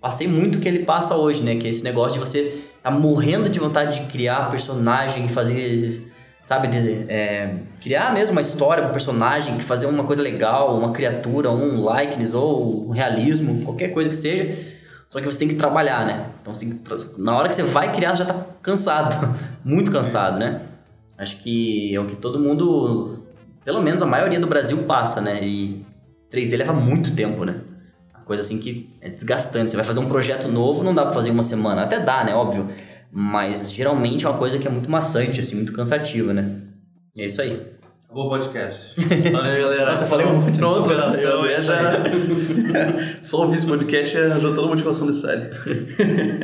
passei 0.00 0.28
muito 0.28 0.58
o 0.58 0.60
que 0.60 0.68
ele 0.68 0.80
passa 0.80 1.16
hoje, 1.16 1.42
né? 1.42 1.56
Que 1.56 1.66
é 1.66 1.70
esse 1.70 1.82
negócio 1.82 2.14
de 2.14 2.18
você 2.20 2.62
tá 2.82 2.90
morrendo 2.90 3.48
de 3.48 3.58
vontade 3.58 4.00
de 4.00 4.06
criar 4.06 4.48
personagem, 4.48 5.28
fazer, 5.28 6.12
sabe, 6.44 6.68
de, 6.68 7.04
é, 7.08 7.54
criar 7.80 8.14
mesmo 8.14 8.32
uma 8.32 8.40
história, 8.40 8.84
um 8.84 8.90
personagem, 8.90 9.58
fazer 9.58 9.86
uma 9.86 10.04
coisa 10.04 10.22
legal, 10.22 10.76
uma 10.76 10.92
criatura, 10.92 11.50
um 11.50 11.84
likeness 11.92 12.34
ou 12.34 12.88
um 12.88 12.90
realismo, 12.90 13.64
qualquer 13.64 13.88
coisa 13.88 14.10
que 14.10 14.16
seja. 14.16 14.75
Só 15.08 15.20
que 15.20 15.26
você 15.26 15.38
tem 15.38 15.48
que 15.48 15.54
trabalhar, 15.54 16.04
né? 16.04 16.30
Então, 16.40 16.50
assim, 16.50 16.80
na 17.16 17.36
hora 17.36 17.48
que 17.48 17.54
você 17.54 17.62
vai 17.62 17.92
criar, 17.92 18.14
já 18.14 18.24
tá 18.24 18.34
cansado, 18.62 19.14
muito 19.64 19.90
cansado, 19.90 20.38
né? 20.38 20.62
Acho 21.16 21.42
que 21.42 21.94
é 21.94 22.00
o 22.00 22.06
que 22.06 22.16
todo 22.16 22.38
mundo, 22.38 23.24
pelo 23.64 23.80
menos 23.82 24.02
a 24.02 24.06
maioria 24.06 24.40
do 24.40 24.46
Brasil 24.46 24.76
passa, 24.84 25.20
né? 25.20 25.42
E 25.42 25.86
3D 26.30 26.56
leva 26.56 26.72
muito 26.72 27.14
tempo, 27.14 27.44
né? 27.44 27.60
Coisa 28.26 28.42
assim 28.42 28.58
que 28.58 28.92
é 29.00 29.08
desgastante. 29.08 29.70
Você 29.70 29.76
vai 29.76 29.86
fazer 29.86 30.00
um 30.00 30.08
projeto 30.08 30.48
novo, 30.48 30.82
não 30.82 30.92
dá 30.92 31.02
pra 31.04 31.12
fazer 31.12 31.30
uma 31.30 31.44
semana. 31.44 31.84
Até 31.84 32.00
dá, 32.00 32.24
né? 32.24 32.34
Óbvio. 32.34 32.68
Mas 33.10 33.70
geralmente 33.70 34.26
é 34.26 34.28
uma 34.28 34.36
coisa 34.36 34.58
que 34.58 34.66
é 34.66 34.70
muito 34.70 34.90
maçante, 34.90 35.40
assim, 35.40 35.54
muito 35.54 35.72
cansativa, 35.72 36.34
né? 36.34 36.60
E 37.14 37.22
é 37.22 37.26
isso 37.26 37.40
aí. 37.40 37.64
Acabou 38.06 38.26
o 38.26 38.28
podcast. 38.28 38.94
História 39.00 39.58
galera. 39.60 39.90
Nossa, 39.90 40.06
falei 40.06 40.26
muito. 40.26 40.56
Pronto, 40.58 40.82
superação. 40.82 41.44
Já... 41.48 42.04
Só 43.20 43.42
ouvir 43.42 43.56
esse 43.56 43.66
podcast 43.66 44.14
já 44.14 44.40
toda 44.40 44.62
a 44.62 44.66
motivação 44.66 45.12
série. 45.12 45.50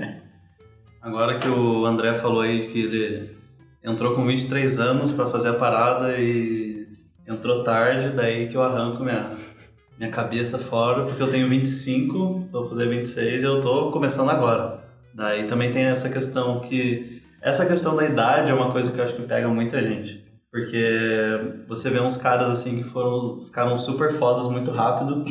Agora 1.01 1.39
que 1.39 1.49
o 1.49 1.87
André 1.87 2.13
falou 2.15 2.41
aí 2.41 2.67
que 2.67 2.81
ele 2.81 3.37
entrou 3.83 4.15
com 4.15 4.27
23 4.27 4.79
anos 4.81 5.13
para 5.13 5.27
fazer 5.27 5.51
a 5.51 5.55
parada 5.55 6.19
e 6.19 6.87
entrou 7.27 7.63
tarde, 7.63 8.11
daí 8.11 8.49
que 8.49 8.57
eu 8.57 8.63
arranco 8.63 9.03
minha 9.03 9.37
minha 9.99 10.11
cabeça 10.11 10.59
fora, 10.59 11.05
porque 11.05 11.23
eu 11.23 11.31
tenho 11.31 11.49
25, 11.49 12.49
vou 12.51 12.69
fazer 12.69 12.89
26 12.89 13.43
e 13.43 13.47
eu 13.47 13.61
tô 13.61 13.93
começando 13.93 14.31
agora. 14.31 14.83
Daí 15.15 15.47
também 15.47 15.73
tem 15.73 15.85
essa 15.85 16.09
questão 16.09 16.59
que. 16.59 17.23
Essa 17.41 17.67
questão 17.67 17.95
da 17.95 18.05
idade 18.05 18.51
é 18.51 18.55
uma 18.55 18.73
coisa 18.73 18.91
que 18.91 18.99
eu 18.99 19.05
acho 19.05 19.15
que 19.15 19.23
pega 19.23 19.49
muita 19.49 19.81
gente. 19.83 20.22
Porque 20.53 21.65
você 21.67 21.89
vê 21.89 21.99
uns 21.99 22.19
caras 22.19 22.51
assim 22.51 22.77
que 22.77 22.85
foram 22.85 23.41
ficaram 23.41 23.79
super 23.79 24.13
fodas 24.13 24.47
muito 24.53 24.71
rápido. 24.71 25.25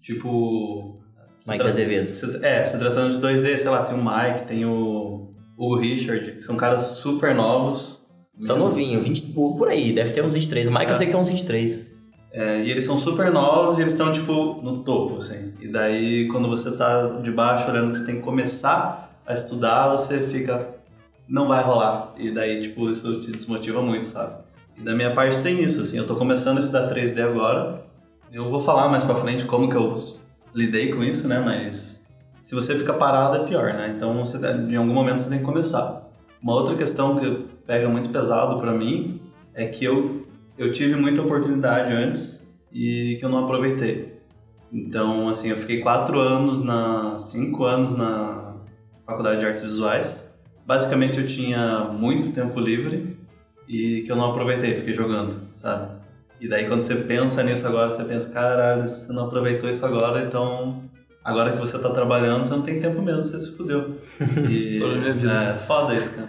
Tipo. 0.00 0.98
Mike 1.46 1.66
Azevedo. 1.66 2.12
É, 2.42 2.64
se 2.64 2.78
tratando 2.78 3.12
de 3.12 3.18
2D, 3.20 3.58
sei 3.58 3.68
lá, 3.68 3.82
tem 3.82 3.94
o 3.94 4.02
Mike, 4.02 4.46
tem 4.46 4.64
o 4.64 5.34
Hugo 5.58 5.78
Richard, 5.78 6.32
que 6.32 6.42
são 6.42 6.56
caras 6.56 6.82
super 6.82 7.34
novos. 7.34 8.00
São 8.40 8.58
novinhos, 8.58 9.04
20, 9.04 9.32
por 9.34 9.68
aí, 9.68 9.92
deve 9.92 10.12
ter 10.12 10.24
uns 10.24 10.32
23. 10.32 10.68
O 10.68 10.70
Mike 10.70 10.86
é. 10.86 10.90
eu 10.90 10.96
sei 10.96 11.06
que 11.08 11.12
é 11.12 11.18
uns 11.18 11.28
23. 11.28 11.86
É, 12.32 12.62
e 12.62 12.70
eles 12.70 12.84
são 12.84 12.98
super 12.98 13.30
novos 13.30 13.78
e 13.78 13.82
eles 13.82 13.92
estão, 13.92 14.10
tipo, 14.12 14.60
no 14.62 14.82
topo, 14.82 15.18
assim. 15.18 15.52
E 15.60 15.68
daí, 15.68 16.28
quando 16.28 16.48
você 16.48 16.74
tá 16.74 17.18
de 17.20 17.30
baixo 17.30 17.70
olhando 17.70 17.92
que 17.92 17.98
você 17.98 18.06
tem 18.06 18.16
que 18.16 18.22
começar 18.22 19.20
a 19.26 19.34
estudar, 19.34 19.88
você 19.88 20.20
fica... 20.20 20.68
Não 21.28 21.48
vai 21.48 21.62
rolar. 21.62 22.14
E 22.16 22.30
daí, 22.30 22.62
tipo, 22.62 22.88
isso 22.88 23.20
te 23.20 23.30
desmotiva 23.30 23.82
muito, 23.82 24.06
sabe? 24.06 24.42
Da 24.82 24.94
minha 24.94 25.14
parte 25.14 25.42
tem 25.42 25.62
isso, 25.62 25.82
assim. 25.82 25.98
Eu 25.98 26.06
tô 26.06 26.16
começando 26.16 26.58
a 26.58 26.60
estudar 26.60 26.88
3D 26.88 27.20
agora. 27.20 27.84
Eu 28.32 28.48
vou 28.48 28.60
falar 28.60 28.88
mais 28.88 29.04
pra 29.04 29.14
frente 29.14 29.44
como 29.44 29.68
que 29.68 29.76
eu 29.76 29.94
lidei 30.54 30.90
com 30.92 31.02
isso, 31.02 31.28
né? 31.28 31.38
Mas 31.38 32.02
se 32.40 32.54
você 32.54 32.78
fica 32.78 32.94
parado 32.94 33.36
é 33.36 33.46
pior, 33.46 33.74
né? 33.74 33.92
Então, 33.94 34.24
você, 34.24 34.38
em 34.46 34.76
algum 34.76 34.94
momento 34.94 35.18
você 35.18 35.28
tem 35.28 35.38
que 35.38 35.44
começar. 35.44 36.08
Uma 36.42 36.54
outra 36.54 36.74
questão 36.74 37.16
que 37.16 37.44
pega 37.66 37.88
muito 37.88 38.08
pesado 38.08 38.58
para 38.58 38.72
mim 38.72 39.20
é 39.54 39.66
que 39.66 39.84
eu 39.84 40.26
eu 40.56 40.72
tive 40.72 40.94
muita 40.94 41.22
oportunidade 41.22 41.90
antes 41.90 42.46
e 42.70 43.16
que 43.18 43.24
eu 43.24 43.30
não 43.30 43.44
aproveitei. 43.44 44.20
Então, 44.70 45.28
assim, 45.30 45.48
eu 45.48 45.56
fiquei 45.56 45.80
quatro 45.80 46.20
anos, 46.20 46.62
na 46.62 47.18
cinco 47.18 47.64
anos 47.64 47.96
na 47.96 48.56
Faculdade 49.06 49.40
de 49.40 49.46
Artes 49.46 49.64
Visuais. 49.64 50.30
Basicamente, 50.66 51.18
eu 51.18 51.26
tinha 51.26 51.84
muito 51.84 52.32
tempo 52.32 52.60
livre 52.60 53.09
e 53.70 54.02
que 54.02 54.10
eu 54.10 54.16
não 54.16 54.30
aproveitei, 54.30 54.74
fiquei 54.74 54.92
jogando, 54.92 55.36
sabe? 55.54 55.92
E 56.40 56.48
daí, 56.48 56.66
quando 56.66 56.80
você 56.80 56.96
pensa 56.96 57.40
nisso 57.44 57.66
agora, 57.68 57.92
você 57.92 58.02
pensa, 58.02 58.28
caralho, 58.30 58.82
você 58.82 59.12
não 59.12 59.26
aproveitou 59.26 59.70
isso 59.70 59.86
agora, 59.86 60.24
então 60.24 60.82
agora 61.24 61.52
que 61.52 61.58
você 61.58 61.78
tá 61.78 61.90
trabalhando, 61.90 62.46
você 62.46 62.54
não 62.54 62.62
tem 62.62 62.80
tempo 62.80 63.00
mesmo, 63.00 63.22
você 63.22 63.38
se 63.38 63.56
fudeu. 63.56 63.96
E, 64.50 64.78
toda 64.78 64.94
a 64.94 64.98
minha 64.98 65.12
vida. 65.12 65.32
É, 65.32 65.58
foda 65.58 65.94
isso, 65.94 66.16
cara. 66.16 66.28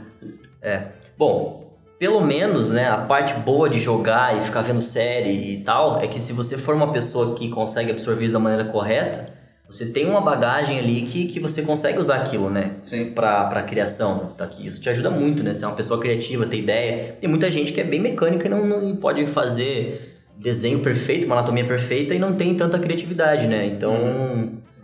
É. 0.62 0.88
Bom, 1.17 1.77
pelo 1.98 2.21
menos, 2.21 2.69
né, 2.69 2.89
a 2.89 2.98
parte 2.98 3.33
boa 3.33 3.67
de 3.67 3.79
jogar 3.79 4.38
e 4.38 4.41
ficar 4.41 4.62
vendo 4.62 4.81
série 4.81 5.53
e 5.53 5.63
tal 5.63 6.00
é 6.00 6.07
que 6.07 6.19
se 6.19 6.33
você 6.33 6.57
for 6.57 6.75
uma 6.75 6.91
pessoa 6.91 7.33
que 7.33 7.50
consegue 7.50 7.91
absorver 7.91 8.25
isso 8.25 8.33
da 8.33 8.39
maneira 8.39 8.65
correta, 8.65 9.33
você 9.71 9.85
tem 9.85 10.05
uma 10.05 10.19
bagagem 10.21 10.77
ali 10.77 11.03
que, 11.03 11.25
que 11.25 11.39
você 11.39 11.61
consegue 11.61 11.99
usar 11.99 12.17
aquilo, 12.17 12.49
né? 12.49 12.71
Sim. 12.81 13.11
Pra, 13.11 13.45
pra 13.45 13.63
criação. 13.63 14.33
Tá 14.37 14.43
aqui. 14.43 14.65
Isso 14.65 14.81
te 14.81 14.89
ajuda 14.89 15.09
muito, 15.09 15.41
né? 15.43 15.53
Ser 15.53 15.65
uma 15.65 15.75
pessoa 15.75 15.99
criativa, 15.99 16.45
ter 16.45 16.57
ideia. 16.57 17.15
Tem 17.21 17.29
muita 17.29 17.49
gente 17.49 17.71
que 17.71 17.79
é 17.79 17.83
bem 17.83 17.99
mecânica 17.99 18.47
e 18.47 18.49
não, 18.49 18.65
não 18.67 18.95
pode 18.95 19.25
fazer 19.25 20.09
desenho 20.37 20.79
perfeito, 20.79 21.25
uma 21.25 21.35
anatomia 21.37 21.63
perfeita 21.63 22.15
e 22.15 22.19
não 22.19 22.33
tem 22.35 22.53
tanta 22.55 22.79
criatividade, 22.79 23.47
né? 23.47 23.65
Então, 23.67 23.93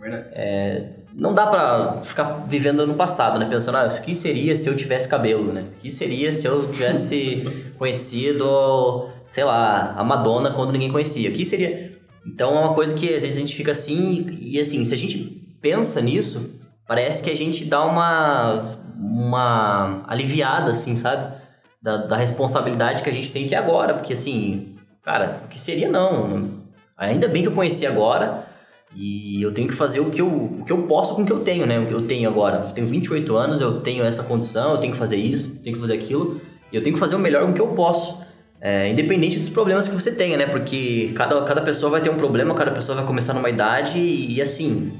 verdade. 0.00 0.86
não 1.12 1.34
dá 1.34 1.46
pra 1.48 2.00
ficar 2.00 2.46
vivendo 2.48 2.86
no 2.86 2.94
passado, 2.94 3.38
né? 3.40 3.46
Pensando, 3.46 3.76
ah, 3.76 3.88
o 3.88 4.02
que 4.02 4.14
seria 4.14 4.54
se 4.54 4.68
eu 4.68 4.76
tivesse 4.76 5.08
cabelo, 5.08 5.52
né? 5.52 5.64
O 5.76 5.80
que 5.80 5.90
seria 5.90 6.32
se 6.32 6.46
eu 6.46 6.68
tivesse 6.68 7.42
conhecido, 7.76 9.08
sei 9.28 9.42
lá, 9.44 9.94
a 9.96 10.04
Madonna 10.04 10.52
quando 10.52 10.72
ninguém 10.72 10.90
conhecia? 10.92 11.28
O 11.28 11.32
que 11.32 11.44
seria? 11.44 11.97
Então 12.34 12.56
é 12.56 12.60
uma 12.60 12.74
coisa 12.74 12.94
que 12.94 13.06
às 13.14 13.22
vezes 13.22 13.36
a 13.36 13.40
gente 13.40 13.54
fica 13.54 13.72
assim, 13.72 14.26
e, 14.40 14.60
assim, 14.60 14.84
se 14.84 14.92
a 14.92 14.96
gente 14.96 15.18
pensa 15.60 16.00
nisso, 16.00 16.54
parece 16.86 17.22
que 17.22 17.30
a 17.30 17.36
gente 17.36 17.64
dá 17.64 17.84
uma, 17.84 18.78
uma 18.96 20.04
aliviada, 20.06 20.70
assim, 20.70 20.94
sabe? 20.94 21.36
Da, 21.80 21.96
da 21.96 22.16
responsabilidade 22.16 23.02
que 23.02 23.10
a 23.10 23.12
gente 23.12 23.32
tem 23.32 23.46
que 23.46 23.54
agora, 23.54 23.94
porque 23.94 24.12
assim, 24.12 24.76
cara, 25.02 25.42
o 25.44 25.48
que 25.48 25.58
seria 25.58 25.88
não? 25.88 26.58
Ainda 26.96 27.28
bem 27.28 27.42
que 27.42 27.48
eu 27.48 27.52
conheci 27.52 27.86
agora, 27.86 28.46
e 28.94 29.42
eu 29.42 29.52
tenho 29.52 29.68
que 29.68 29.74
fazer 29.74 30.00
o 30.00 30.10
que 30.10 30.20
eu, 30.20 30.28
o 30.28 30.64
que 30.64 30.72
eu 30.72 30.82
posso 30.82 31.14
com 31.14 31.22
o 31.22 31.26
que 31.26 31.32
eu 31.32 31.40
tenho, 31.40 31.66
né? 31.66 31.78
O 31.78 31.86
que 31.86 31.92
eu 31.92 32.06
tenho 32.06 32.28
agora. 32.28 32.64
Eu 32.66 32.72
tenho 32.72 32.86
28 32.86 33.36
anos, 33.36 33.60
eu 33.60 33.80
tenho 33.80 34.04
essa 34.04 34.22
condição, 34.22 34.72
eu 34.72 34.78
tenho 34.78 34.92
que 34.92 34.98
fazer 34.98 35.16
isso, 35.16 35.60
tenho 35.62 35.76
que 35.76 35.80
fazer 35.80 35.94
aquilo. 35.94 36.40
E 36.72 36.76
eu 36.76 36.82
tenho 36.82 36.94
que 36.94 37.00
fazer 37.00 37.14
o 37.14 37.18
melhor 37.18 37.44
com 37.44 37.52
o 37.52 37.54
que 37.54 37.60
eu 37.60 37.68
posso. 37.68 38.18
É, 38.60 38.88
independente 38.88 39.38
dos 39.38 39.48
problemas 39.48 39.86
que 39.86 39.94
você 39.94 40.10
tenha, 40.10 40.36
né? 40.36 40.46
Porque 40.46 41.12
cada, 41.14 41.40
cada 41.42 41.60
pessoa 41.60 41.90
vai 41.90 42.00
ter 42.00 42.10
um 42.10 42.16
problema, 42.16 42.54
cada 42.54 42.72
pessoa 42.72 42.96
vai 42.96 43.06
começar 43.06 43.34
numa 43.34 43.48
idade 43.48 43.98
e, 43.98 44.34
e 44.34 44.42
assim... 44.42 44.92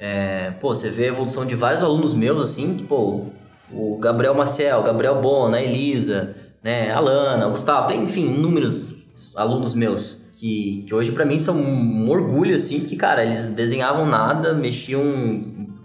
é, 0.00 0.52
pô, 0.60 0.74
você 0.74 0.90
vê 0.90 1.04
a 1.04 1.08
evolução 1.08 1.44
de 1.44 1.54
vários 1.54 1.82
alunos 1.82 2.14
meus, 2.14 2.42
assim, 2.42 2.74
que, 2.74 2.84
pô... 2.84 3.26
O 3.72 3.98
Gabriel 3.98 4.34
Maciel, 4.34 4.78
o 4.78 4.82
Gabriel 4.82 5.20
Bona, 5.20 5.56
a 5.56 5.62
Elisa, 5.62 6.36
né? 6.62 6.92
A 6.92 7.00
Lana, 7.00 7.48
o 7.48 7.50
Gustavo, 7.50 7.88
tem, 7.88 8.04
enfim, 8.04 8.26
inúmeros 8.26 8.88
alunos 9.34 9.74
meus 9.74 10.22
que, 10.44 10.84
que 10.86 10.94
hoje 10.94 11.12
pra 11.12 11.24
mim 11.24 11.38
são 11.38 11.56
um 11.56 12.10
orgulho, 12.10 12.54
assim, 12.54 12.80
que, 12.80 12.96
cara, 12.96 13.24
eles 13.24 13.48
desenhavam 13.48 14.04
nada, 14.04 14.52
mexiam 14.52 15.02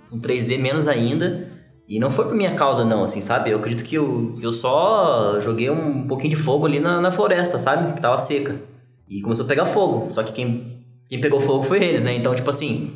com 0.09 0.19
3D 0.19 0.59
menos 0.59 0.85
ainda, 0.85 1.47
e 1.89 1.99
não 1.99 2.11
foi 2.11 2.25
por 2.25 2.35
minha 2.35 2.53
causa, 2.53 2.85
não, 2.85 3.03
assim, 3.03 3.19
sabe? 3.19 3.49
Eu 3.49 3.57
acredito 3.57 3.83
que 3.83 3.95
eu, 3.95 4.37
eu 4.39 4.53
só 4.53 5.39
joguei 5.41 5.71
um 5.71 6.05
pouquinho 6.05 6.29
de 6.29 6.35
fogo 6.35 6.67
ali 6.67 6.79
na, 6.79 7.01
na 7.01 7.11
floresta, 7.11 7.57
sabe? 7.57 7.93
Que 7.93 7.99
tava 7.99 8.19
seca. 8.19 8.61
E 9.09 9.21
começou 9.21 9.43
a 9.43 9.47
pegar 9.47 9.65
fogo, 9.65 10.05
só 10.11 10.21
que 10.21 10.31
quem, 10.31 10.85
quem 11.09 11.19
pegou 11.19 11.41
fogo 11.41 11.63
foi 11.63 11.83
eles, 11.83 12.03
né? 12.03 12.13
Então, 12.13 12.35
tipo 12.35 12.47
assim, 12.47 12.93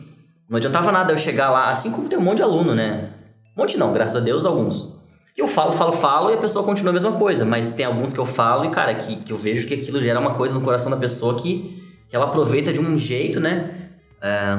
não 0.47 0.57
adiantava 0.57 0.91
nada 0.91 1.11
eu 1.11 1.17
chegar 1.17 1.49
lá, 1.49 1.69
assim 1.69 1.91
como 1.91 2.07
tem 2.07 2.19
um 2.19 2.21
monte 2.21 2.37
de 2.37 2.43
aluno, 2.43 2.75
né? 2.75 3.09
Um 3.57 3.61
monte 3.61 3.79
não, 3.79 3.91
graças 3.91 4.15
a 4.15 4.19
Deus, 4.19 4.45
alguns. 4.45 4.93
Que 5.33 5.41
eu 5.41 5.47
falo, 5.47 5.71
falo, 5.71 5.93
falo 5.93 6.29
e 6.29 6.35
a 6.35 6.37
pessoa 6.37 6.63
continua 6.63 6.91
a 6.91 6.93
mesma 6.93 7.13
coisa. 7.13 7.43
Mas 7.43 7.73
tem 7.73 7.87
alguns 7.87 8.13
que 8.13 8.19
eu 8.19 8.25
falo 8.27 8.65
e, 8.65 8.69
cara, 8.69 8.93
que, 8.93 9.15
que 9.15 9.33
eu 9.33 9.37
vejo 9.37 9.67
que 9.67 9.73
aquilo 9.73 9.99
gera 9.99 10.19
uma 10.19 10.35
coisa 10.35 10.53
no 10.53 10.61
coração 10.61 10.91
da 10.91 10.97
pessoa 10.97 11.33
que, 11.33 11.83
que 12.07 12.15
ela 12.15 12.25
aproveita 12.25 12.71
de 12.71 12.79
um 12.79 12.95
jeito, 12.95 13.39
né? 13.39 13.89
É, 14.21 14.55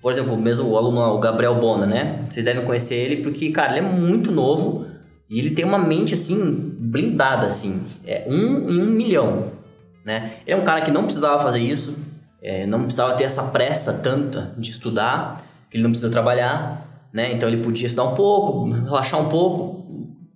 por 0.00 0.12
exemplo, 0.12 0.36
mesmo 0.36 0.68
o 0.68 0.76
aluno, 0.78 1.00
o 1.00 1.18
Gabriel 1.18 1.54
Bona, 1.56 1.86
né? 1.86 2.24
Vocês 2.28 2.44
devem 2.44 2.64
conhecer 2.64 2.94
ele 2.94 3.22
porque, 3.22 3.50
cara, 3.50 3.76
ele 3.76 3.86
é 3.86 3.90
muito 3.90 4.32
novo 4.32 4.86
e 5.28 5.38
ele 5.38 5.50
tem 5.50 5.64
uma 5.64 5.78
mente, 5.78 6.14
assim, 6.14 6.74
blindada, 6.78 7.46
assim. 7.46 7.84
É 8.06 8.24
um 8.26 8.70
em 8.70 8.80
um 8.80 8.86
milhão, 8.86 9.52
né? 10.04 10.34
Ele 10.46 10.58
é 10.58 10.60
um 10.60 10.64
cara 10.64 10.80
que 10.80 10.90
não 10.90 11.04
precisava 11.04 11.38
fazer 11.38 11.60
isso, 11.60 11.98
é, 12.42 12.66
não 12.66 12.82
precisava 12.84 13.14
ter 13.14 13.24
essa 13.24 13.44
pressa 13.44 13.92
tanta 13.92 14.54
de 14.56 14.70
estudar, 14.70 15.44
que 15.70 15.76
ele 15.76 15.82
não 15.82 15.90
precisa 15.90 16.10
trabalhar, 16.10 17.08
né? 17.12 17.32
Então 17.32 17.48
ele 17.48 17.62
podia 17.62 17.86
estudar 17.86 18.04
um 18.04 18.14
pouco, 18.14 18.70
relaxar 18.70 19.20
um 19.20 19.28
pouco, 19.28 19.86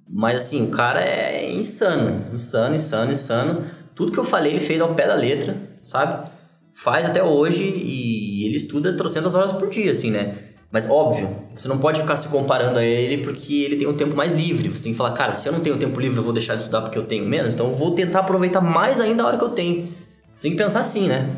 mas 0.09 0.37
assim, 0.37 0.65
o 0.65 0.71
cara 0.71 1.03
é 1.03 1.53
insano, 1.55 2.27
insano, 2.33 2.75
insano, 2.75 3.13
insano. 3.13 3.65
Tudo 3.95 4.13
que 4.13 4.19
eu 4.19 4.25
falei 4.25 4.53
ele 4.53 4.61
fez 4.61 4.81
ao 4.81 4.95
pé 4.95 5.07
da 5.07 5.15
letra, 5.15 5.57
sabe? 5.83 6.31
Faz 6.75 7.07
até 7.07 7.23
hoje 7.23 7.65
e 7.65 8.24
ele 8.47 8.57
estuda 8.57 8.93
trocentas 8.97 9.35
horas 9.35 9.53
por 9.53 9.69
dia, 9.69 9.93
assim, 9.93 10.11
né? 10.11 10.35
Mas 10.71 10.91
óbvio, 10.91 11.37
você 11.55 11.69
não 11.69 11.79
pode 11.79 12.01
ficar 12.01 12.17
se 12.17 12.27
comparando 12.29 12.81
a 12.81 12.85
ele 12.85 13.23
porque 13.23 13.63
ele 13.63 13.77
tem 13.77 13.87
um 13.87 13.95
tempo 13.95 14.17
mais 14.17 14.33
livre. 14.33 14.69
Você 14.69 14.83
tem 14.83 14.93
que 14.93 14.99
falar, 14.99 15.13
cara, 15.13 15.33
se 15.35 15.49
eu 15.49 15.53
não 15.53 15.61
tenho 15.61 15.77
tempo 15.77 16.01
livre, 16.01 16.19
eu 16.19 16.23
vou 16.25 16.33
deixar 16.33 16.57
de 16.57 16.63
estudar 16.63 16.83
porque 16.83 16.99
eu 16.99 17.05
tenho 17.05 17.25
menos, 17.25 17.55
então 17.55 17.67
eu 17.67 17.73
vou 17.73 17.95
tentar 17.95 18.21
aproveitar 18.21 18.61
mais 18.61 18.99
ainda 18.99 19.23
a 19.23 19.27
hora 19.27 19.39
que 19.39 19.45
eu 19.45 19.51
tenho. 19.51 19.93
Você 20.35 20.49
tem 20.49 20.51
que 20.51 20.57
pensar 20.57 20.81
assim, 20.81 21.07
né? 21.07 21.31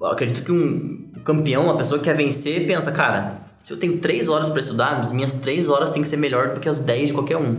Eu 0.00 0.06
acredito 0.06 0.42
que 0.42 0.50
um 0.50 1.10
campeão, 1.24 1.64
uma 1.64 1.76
pessoa 1.76 1.98
que 1.98 2.04
quer 2.04 2.16
vencer, 2.16 2.66
pensa, 2.66 2.90
cara, 2.90 3.42
se 3.62 3.72
eu 3.72 3.76
tenho 3.76 3.98
três 3.98 4.28
horas 4.28 4.48
para 4.48 4.60
estudar, 4.60 4.98
as 4.98 5.12
minhas 5.12 5.34
três 5.34 5.68
horas 5.68 5.90
tem 5.90 6.00
que 6.00 6.08
ser 6.08 6.16
melhor 6.16 6.54
do 6.54 6.60
que 6.60 6.68
as 6.68 6.80
10 6.80 7.08
de 7.08 7.14
qualquer 7.14 7.36
um. 7.36 7.58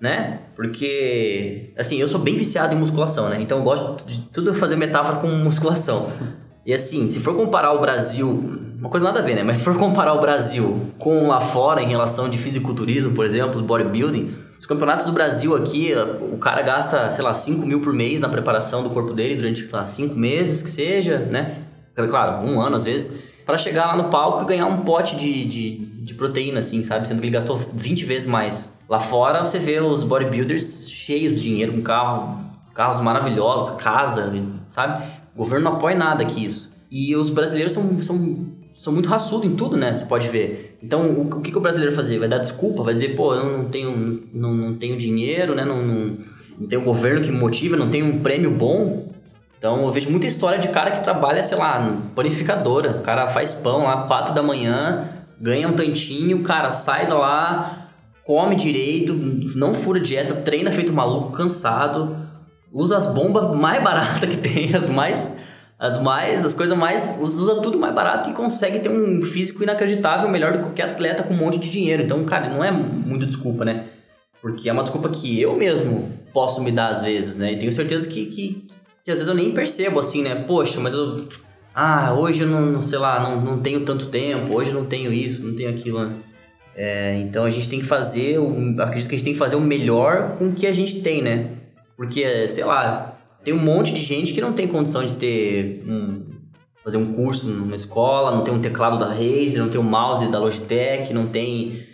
Né? 0.00 0.40
Porque, 0.56 1.72
assim, 1.78 1.96
eu 1.96 2.08
sou 2.08 2.18
bem 2.18 2.34
viciado 2.34 2.74
em 2.74 2.78
musculação, 2.78 3.28
né? 3.28 3.40
Então 3.40 3.58
eu 3.58 3.64
gosto 3.64 4.04
de 4.04 4.20
tudo 4.32 4.52
fazer 4.52 4.76
metáfora 4.76 5.18
com 5.18 5.28
musculação. 5.28 6.10
E 6.64 6.72
assim, 6.72 7.08
se 7.08 7.18
for 7.18 7.34
comparar 7.34 7.72
o 7.72 7.80
Brasil, 7.80 8.28
uma 8.78 8.88
coisa 8.88 9.06
nada 9.06 9.18
a 9.18 9.22
ver, 9.22 9.34
né? 9.34 9.42
Mas 9.42 9.58
se 9.58 9.64
for 9.64 9.76
comparar 9.76 10.14
o 10.14 10.20
Brasil 10.20 10.80
com 10.98 11.26
lá 11.26 11.40
fora 11.40 11.82
em 11.82 11.88
relação 11.88 12.28
de 12.28 12.38
fisiculturismo, 12.38 13.14
por 13.14 13.26
exemplo, 13.26 13.60
bodybuilding, 13.62 14.32
os 14.58 14.64
campeonatos 14.64 15.06
do 15.06 15.12
Brasil 15.12 15.56
aqui, 15.56 15.92
o 16.32 16.38
cara 16.38 16.62
gasta, 16.62 17.10
sei 17.10 17.24
lá, 17.24 17.34
5 17.34 17.66
mil 17.66 17.80
por 17.80 17.92
mês 17.92 18.20
na 18.20 18.28
preparação 18.28 18.82
do 18.82 18.90
corpo 18.90 19.12
dele 19.12 19.34
durante, 19.34 19.62
sei 19.62 19.76
lá, 19.76 19.84
5 19.84 20.14
meses 20.14 20.62
que 20.62 20.70
seja, 20.70 21.18
né? 21.18 21.56
Claro, 21.96 22.46
um 22.46 22.60
ano 22.60 22.76
às 22.76 22.84
vezes, 22.84 23.12
para 23.44 23.58
chegar 23.58 23.86
lá 23.86 23.96
no 23.96 24.08
palco 24.08 24.44
e 24.44 24.46
ganhar 24.46 24.66
um 24.66 24.82
pote 24.82 25.16
de, 25.16 25.44
de, 25.44 25.78
de 25.78 26.14
proteína, 26.14 26.60
assim, 26.60 26.84
sabe? 26.84 27.08
Sendo 27.08 27.18
que 27.18 27.26
ele 27.26 27.32
gastou 27.32 27.56
20 27.56 28.04
vezes 28.04 28.28
mais. 28.28 28.72
Lá 28.88 29.00
fora 29.00 29.44
você 29.44 29.58
vê 29.58 29.80
os 29.80 30.04
bodybuilders 30.04 30.88
cheios 30.88 31.34
de 31.34 31.42
dinheiro, 31.42 31.72
com 31.72 31.82
carro, 31.82 32.51
carros 32.74 33.00
maravilhosos, 33.00 33.76
casa, 33.76 34.32
sabe? 34.68 35.04
O 35.34 35.38
governo 35.38 35.70
não 35.70 35.76
apoia 35.76 35.96
nada 35.96 36.24
que 36.24 36.44
isso. 36.44 36.72
E 36.90 37.16
os 37.16 37.30
brasileiros 37.30 37.72
são, 37.72 37.98
são, 38.00 38.46
são 38.74 38.92
muito 38.92 39.08
raçudos 39.08 39.50
em 39.50 39.56
tudo, 39.56 39.76
né? 39.76 39.94
Você 39.94 40.04
pode 40.04 40.28
ver. 40.28 40.78
Então, 40.82 41.10
o, 41.10 41.38
o 41.38 41.40
que, 41.40 41.50
que 41.50 41.58
o 41.58 41.60
brasileiro 41.60 41.94
fazer? 41.94 42.18
Vai 42.18 42.28
dar 42.28 42.38
desculpa? 42.38 42.82
Vai 42.82 42.94
dizer, 42.94 43.16
pô, 43.16 43.34
eu 43.34 43.58
não 43.58 43.68
tenho, 43.70 44.24
não, 44.32 44.52
não 44.52 44.74
tenho 44.74 44.96
dinheiro, 44.96 45.54
né? 45.54 45.64
Não, 45.64 45.82
não, 45.82 46.18
não 46.58 46.68
tenho 46.68 46.82
governo 46.82 47.22
que 47.22 47.30
me 47.30 47.38
motiva, 47.38 47.76
não 47.76 47.88
tenho 47.88 48.06
um 48.06 48.18
prêmio 48.18 48.50
bom. 48.50 49.10
Então, 49.58 49.86
eu 49.86 49.92
vejo 49.92 50.10
muita 50.10 50.26
história 50.26 50.58
de 50.58 50.68
cara 50.68 50.90
que 50.90 51.02
trabalha, 51.02 51.42
sei 51.42 51.56
lá, 51.56 51.98
panificadora. 52.14 52.90
O 52.98 53.00
cara 53.00 53.28
faz 53.28 53.54
pão 53.54 53.84
lá, 53.84 54.02
4 54.08 54.34
da 54.34 54.42
manhã, 54.42 55.08
ganha 55.40 55.68
um 55.68 55.72
tantinho, 55.72 56.42
cara 56.42 56.70
sai 56.70 57.06
da 57.06 57.16
lá, 57.16 57.88
come 58.24 58.54
direito, 58.54 59.14
não 59.56 59.72
fura 59.72 59.98
dieta, 59.98 60.34
treina 60.34 60.70
feito 60.70 60.92
maluco, 60.92 61.32
cansado, 61.32 62.16
usa 62.72 62.96
as 62.96 63.06
bombas 63.06 63.56
mais 63.56 63.82
baratas 63.82 64.28
que 64.28 64.36
tem, 64.36 64.74
as 64.74 64.88
mais 64.88 65.34
as 65.82 66.00
mais, 66.00 66.44
as 66.44 66.54
coisas 66.54 66.78
mais, 66.78 67.04
usa 67.18 67.60
tudo 67.60 67.76
mais 67.76 67.92
barato 67.92 68.30
e 68.30 68.32
consegue 68.32 68.78
ter 68.78 68.88
um 68.88 69.20
físico 69.20 69.64
inacreditável, 69.64 70.28
melhor 70.28 70.52
do 70.52 70.58
que 70.58 70.64
qualquer 70.66 70.90
atleta 70.90 71.24
com 71.24 71.34
um 71.34 71.36
monte 71.36 71.58
de 71.58 71.68
dinheiro. 71.68 72.04
Então, 72.04 72.22
cara, 72.24 72.48
não 72.48 72.62
é 72.62 72.70
muito 72.70 73.26
desculpa, 73.26 73.64
né? 73.64 73.86
Porque 74.40 74.68
é 74.68 74.72
uma 74.72 74.84
desculpa 74.84 75.08
que 75.08 75.40
eu 75.40 75.56
mesmo 75.56 76.08
posso 76.32 76.62
me 76.62 76.70
dar 76.70 76.86
às 76.86 77.02
vezes, 77.02 77.36
né? 77.36 77.50
E 77.50 77.58
tenho 77.58 77.72
certeza 77.72 78.06
que, 78.06 78.26
que, 78.26 78.64
que 79.02 79.10
às 79.10 79.18
vezes 79.18 79.26
eu 79.26 79.34
nem 79.34 79.52
percebo 79.52 79.98
assim, 79.98 80.22
né? 80.22 80.36
Poxa, 80.36 80.78
mas 80.78 80.94
eu. 80.94 81.26
Ah, 81.74 82.14
hoje 82.14 82.42
eu 82.42 82.48
não, 82.48 82.80
sei 82.80 83.00
lá, 83.00 83.20
não, 83.20 83.40
não 83.40 83.60
tenho 83.60 83.84
tanto 83.84 84.06
tempo, 84.06 84.54
hoje 84.54 84.70
eu 84.70 84.74
não 84.74 84.84
tenho 84.84 85.12
isso, 85.12 85.44
não 85.44 85.56
tenho 85.56 85.70
aquilo, 85.70 86.06
né? 86.06 86.14
É, 86.76 87.18
então 87.18 87.44
a 87.44 87.50
gente 87.50 87.68
tem 87.68 87.80
que 87.80 87.86
fazer, 87.86 88.38
o, 88.38 88.80
acredito 88.80 89.08
que 89.08 89.14
a 89.16 89.18
gente 89.18 89.24
tem 89.24 89.32
que 89.32 89.38
fazer 89.38 89.56
o 89.56 89.60
melhor 89.60 90.36
com 90.38 90.50
o 90.50 90.52
que 90.52 90.64
a 90.64 90.72
gente 90.72 91.00
tem, 91.00 91.20
né? 91.20 91.61
Porque, 91.96 92.48
sei 92.48 92.64
lá, 92.64 93.18
tem 93.44 93.52
um 93.52 93.58
monte 93.58 93.92
de 93.94 94.00
gente 94.00 94.32
que 94.32 94.40
não 94.40 94.52
tem 94.52 94.66
condição 94.68 95.04
de 95.04 95.14
ter 95.14 95.84
um, 95.86 96.24
fazer 96.84 96.96
um 96.96 97.12
curso 97.12 97.46
numa 97.46 97.76
escola, 97.76 98.30
não 98.34 98.44
tem 98.44 98.52
um 98.52 98.60
teclado 98.60 98.98
da 98.98 99.08
Razer, 99.08 99.58
não 99.58 99.68
tem 99.68 99.80
um 99.80 99.84
mouse 99.84 100.26
da 100.30 100.38
Logitech, 100.38 101.12
não 101.12 101.26
tem, 101.26 101.84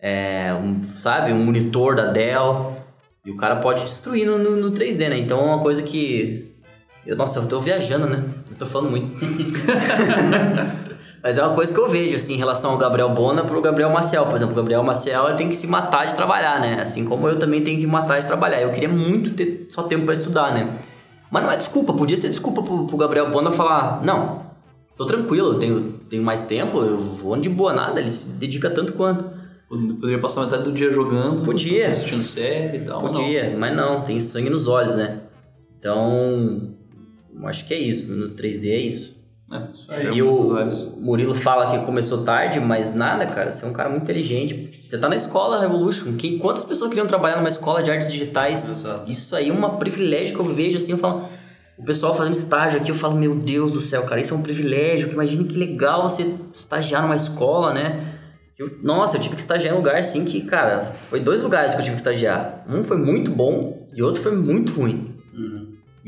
é, 0.00 0.52
um, 0.54 0.82
sabe, 0.96 1.32
um 1.32 1.44
monitor 1.44 1.94
da 1.94 2.06
Dell. 2.06 2.76
E 3.24 3.30
o 3.30 3.36
cara 3.36 3.56
pode 3.56 3.82
destruir 3.82 4.26
no, 4.26 4.38
no, 4.38 4.56
no 4.56 4.72
3D, 4.72 5.08
né? 5.08 5.18
Então 5.18 5.38
é 5.40 5.44
uma 5.44 5.60
coisa 5.60 5.82
que. 5.82 6.54
Eu, 7.06 7.16
nossa, 7.16 7.38
eu 7.40 7.46
tô 7.46 7.60
viajando, 7.60 8.06
né? 8.06 8.24
Eu 8.50 8.56
tô 8.56 8.66
falando 8.66 8.90
muito. 8.90 9.12
Mas 11.22 11.36
é 11.36 11.42
uma 11.42 11.54
coisa 11.54 11.72
que 11.72 11.78
eu 11.78 11.88
vejo, 11.88 12.14
assim, 12.14 12.34
em 12.34 12.36
relação 12.36 12.70
ao 12.70 12.78
Gabriel 12.78 13.10
Bona 13.10 13.44
pro 13.44 13.60
Gabriel 13.60 13.90
Maciel. 13.90 14.26
Por 14.26 14.36
exemplo, 14.36 14.52
o 14.52 14.56
Gabriel 14.56 14.82
Maciel 14.82 15.26
ele 15.28 15.36
tem 15.36 15.48
que 15.48 15.56
se 15.56 15.66
matar 15.66 16.06
de 16.06 16.14
trabalhar, 16.14 16.60
né? 16.60 16.80
Assim 16.80 17.04
como 17.04 17.28
eu 17.28 17.38
também 17.38 17.62
tenho 17.62 17.78
que 17.78 17.86
me 17.86 17.92
matar 17.92 18.20
de 18.20 18.26
trabalhar. 18.26 18.60
Eu 18.60 18.70
queria 18.70 18.88
muito 18.88 19.30
ter 19.30 19.66
só 19.68 19.82
tempo 19.82 20.04
para 20.04 20.14
estudar, 20.14 20.54
né? 20.54 20.74
Mas 21.30 21.42
não 21.42 21.50
é 21.50 21.56
desculpa, 21.56 21.92
podia 21.92 22.16
ser 22.16 22.28
desculpa 22.28 22.62
pro, 22.62 22.86
pro 22.86 22.96
Gabriel 22.96 23.30
Bona 23.30 23.50
falar: 23.50 24.00
não, 24.04 24.46
tô 24.96 25.04
tranquilo, 25.04 25.54
eu 25.54 25.58
tenho, 25.58 25.94
tenho 26.08 26.22
mais 26.22 26.42
tempo, 26.42 26.78
eu 26.78 26.96
vou 26.96 27.36
de 27.36 27.48
boa 27.48 27.72
nada, 27.72 28.00
ele 28.00 28.10
se 28.10 28.28
dedica 28.28 28.70
tanto 28.70 28.92
quanto. 28.92 29.24
Poderia 29.68 30.18
passar 30.18 30.44
metade 30.44 30.62
do 30.62 30.72
dia 30.72 30.90
jogando, 30.90 31.44
Podia. 31.44 31.90
assistindo 31.90 32.22
série 32.22 32.78
e 32.78 32.80
tal. 32.80 33.02
mas 33.02 33.12
não. 33.12 33.20
Podia, 33.20 33.56
mas 33.58 33.76
não, 33.76 34.02
tem 34.02 34.18
sangue 34.18 34.48
nos 34.48 34.66
olhos, 34.66 34.96
né? 34.96 35.20
Então, 35.78 36.74
acho 37.44 37.66
que 37.66 37.74
é 37.74 37.78
isso. 37.78 38.10
No 38.10 38.30
3D 38.30 38.70
é 38.70 38.78
isso. 38.78 39.17
É, 39.50 39.62
isso 39.72 39.86
aí. 39.90 40.06
E 40.14 40.22
o 40.22 40.54
Murilo 40.98 41.34
fala 41.34 41.70
que 41.70 41.84
começou 41.86 42.22
tarde, 42.22 42.60
mas 42.60 42.94
nada, 42.94 43.26
cara. 43.26 43.52
Você 43.52 43.64
é 43.64 43.68
um 43.68 43.72
cara 43.72 43.88
muito 43.88 44.02
inteligente. 44.02 44.82
Você 44.86 44.98
tá 44.98 45.08
na 45.08 45.16
escola 45.16 45.60
Revolution. 45.60 46.12
Quem, 46.18 46.38
quantas 46.38 46.64
pessoas 46.64 46.90
queriam 46.90 47.06
trabalhar 47.06 47.36
numa 47.36 47.48
escola 47.48 47.82
de 47.82 47.90
artes 47.90 48.12
digitais? 48.12 48.68
Exato. 48.68 49.10
Isso 49.10 49.34
aí 49.34 49.48
é 49.48 49.52
um 49.52 49.76
privilégio 49.76 50.34
que 50.34 50.40
eu 50.40 50.44
vejo, 50.44 50.76
assim, 50.76 50.92
eu 50.92 50.98
falo... 50.98 51.24
O 51.78 51.84
pessoal 51.84 52.12
fazendo 52.12 52.34
estágio 52.34 52.80
aqui, 52.80 52.90
eu 52.90 52.94
falo, 52.94 53.14
meu 53.14 53.36
Deus 53.36 53.70
do 53.72 53.80
céu, 53.80 54.02
cara, 54.02 54.20
isso 54.20 54.34
é 54.34 54.36
um 54.36 54.42
privilégio. 54.42 55.10
Imagina 55.12 55.44
que 55.44 55.56
legal 55.56 56.02
você 56.10 56.34
estagiar 56.52 57.02
numa 57.02 57.14
escola, 57.14 57.72
né? 57.72 58.14
Eu- 58.58 58.78
nossa, 58.82 59.16
eu 59.16 59.20
tive 59.20 59.36
que 59.36 59.40
estagiar 59.40 59.72
em 59.72 59.76
um 59.76 59.78
lugar, 59.78 59.96
assim, 59.96 60.24
que, 60.24 60.40
cara... 60.42 60.92
Foi 61.08 61.20
dois 61.20 61.40
lugares 61.40 61.72
que 61.74 61.80
eu 61.80 61.84
tive 61.84 61.94
que 61.94 62.00
estagiar. 62.00 62.64
Um 62.68 62.82
foi 62.82 62.96
muito 62.96 63.30
bom 63.30 63.86
e 63.94 64.02
outro 64.02 64.20
foi 64.20 64.32
muito 64.32 64.72
ruim. 64.72 65.14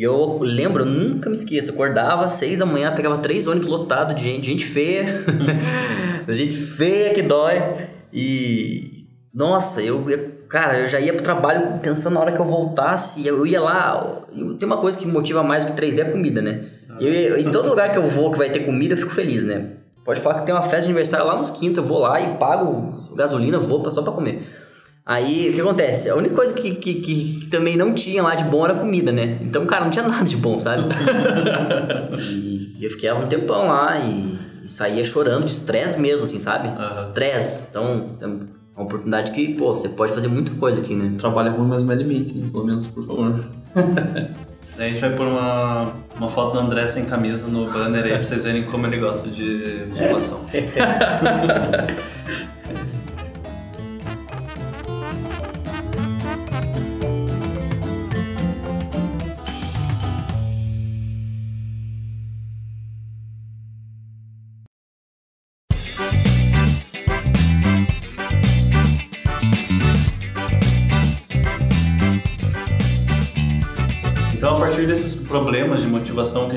E 0.01 0.03
eu 0.03 0.39
lembro, 0.41 0.83
eu 0.85 0.87
nunca 0.87 1.29
me 1.29 1.37
esqueço, 1.37 1.73
acordava 1.73 2.25
às 2.25 2.33
seis 2.33 2.59
da 2.59 2.65
manhã, 2.65 2.91
pegava 2.95 3.19
três 3.19 3.47
ônibus 3.47 3.69
lotados 3.69 4.17
de 4.17 4.25
gente, 4.25 4.47
gente 4.47 4.65
feia, 4.65 5.05
gente 6.31 6.57
feia 6.57 7.13
que 7.13 7.21
dói. 7.21 7.63
E 8.11 9.05
nossa, 9.35 9.83
eu, 9.83 10.03
cara, 10.49 10.79
eu 10.81 10.89
já 10.89 10.99
ia 10.99 11.13
pro 11.13 11.23
trabalho 11.23 11.79
pensando 11.83 12.15
na 12.15 12.21
hora 12.21 12.33
que 12.33 12.41
eu 12.41 12.47
voltasse, 12.47 13.27
eu 13.27 13.47
ia 13.47 13.61
lá, 13.61 14.23
eu- 14.35 14.55
tem 14.57 14.67
uma 14.67 14.79
coisa 14.79 14.97
que 14.97 15.05
me 15.07 15.13
motiva 15.13 15.43
mais 15.43 15.67
do 15.67 15.73
que 15.73 15.77
3D 15.77 16.01
é 16.01 16.05
comida, 16.11 16.41
né? 16.41 16.65
Eu, 16.99 17.13
eu- 17.13 17.39
em 17.39 17.51
todo 17.51 17.69
lugar 17.69 17.93
que 17.93 17.99
eu 17.99 18.09
vou 18.09 18.33
que 18.33 18.39
vai 18.39 18.49
ter 18.49 18.61
comida, 18.61 18.95
eu 18.95 18.99
fico 18.99 19.11
feliz, 19.13 19.45
né? 19.45 19.67
Pode 20.03 20.23
falar 20.23 20.41
que 20.41 20.47
tem 20.47 20.55
uma 20.55 20.63
festa 20.63 20.81
de 20.81 20.87
aniversário 20.87 21.27
lá 21.27 21.37
nos 21.37 21.51
quintos, 21.51 21.77
eu 21.77 21.85
vou 21.85 21.99
lá 21.99 22.19
e 22.21 22.39
pago 22.39 23.15
gasolina, 23.15 23.59
vou 23.59 23.89
só 23.91 24.01
pra 24.01 24.13
comer. 24.13 24.43
Aí, 25.05 25.51
o 25.51 25.55
que 25.55 25.61
acontece? 25.61 26.11
A 26.11 26.15
única 26.15 26.35
coisa 26.35 26.55
que, 26.55 26.75
que, 26.75 26.95
que, 26.95 27.41
que 27.41 27.47
também 27.47 27.77
não 27.77 27.95
tinha 27.95 28.23
lá 28.23 28.35
de 28.35 28.45
bom 28.45 28.65
era 28.65 28.75
comida, 28.75 29.11
né? 29.11 29.39
Então, 29.41 29.67
cara, 29.67 29.85
não 29.85 29.91
tinha 29.91 30.07
nada 30.07 30.25
de 30.25 30.37
bom, 30.37 30.61
sabe? 30.61 30.85
e 32.19 32.77
eu 32.81 32.91
fiquei 32.91 33.11
um 33.13 33.27
tempão 33.27 33.67
lá 33.67 33.99
e, 33.99 34.39
e 34.63 34.69
saía 34.69 35.03
chorando 35.03 35.47
de 35.47 35.53
estresse 35.53 35.99
mesmo, 35.99 36.25
assim, 36.25 36.39
sabe? 36.39 36.69
Estresse. 36.83 37.67
Então, 37.71 38.11
é 38.21 38.27
uma 38.27 38.47
oportunidade 38.77 39.33
que, 39.33 39.55
pô, 39.55 39.75
você 39.75 39.89
pode 39.89 40.13
fazer 40.13 40.29
muita 40.29 40.53
coisa 40.53 40.81
aqui, 40.81 40.95
né? 40.95 41.15
Trabalha 41.19 41.51
ruim, 41.51 41.67
mas 41.67 41.83
me 41.83 41.93
alimente, 41.93 42.35
né? 42.35 42.49
pelo 42.51 42.65
menos, 42.65 42.87
por 42.87 43.07
favor. 43.07 43.45
Daí 44.77 44.89
a 44.89 44.91
gente 44.93 45.01
vai 45.01 45.15
pôr 45.15 45.27
uma, 45.27 45.93
uma 46.17 46.29
foto 46.29 46.55
do 46.55 46.61
André 46.61 46.89
sem 46.89 47.05
camisa 47.05 47.47
no 47.47 47.71
banner 47.71 48.03
aí 48.03 48.13
pra 48.13 48.25
vocês 48.25 48.45
verem 48.45 48.63
como 48.63 48.87
ele 48.87 48.97
gosta 48.97 49.29
de 49.29 49.85
musculação. 49.91 50.41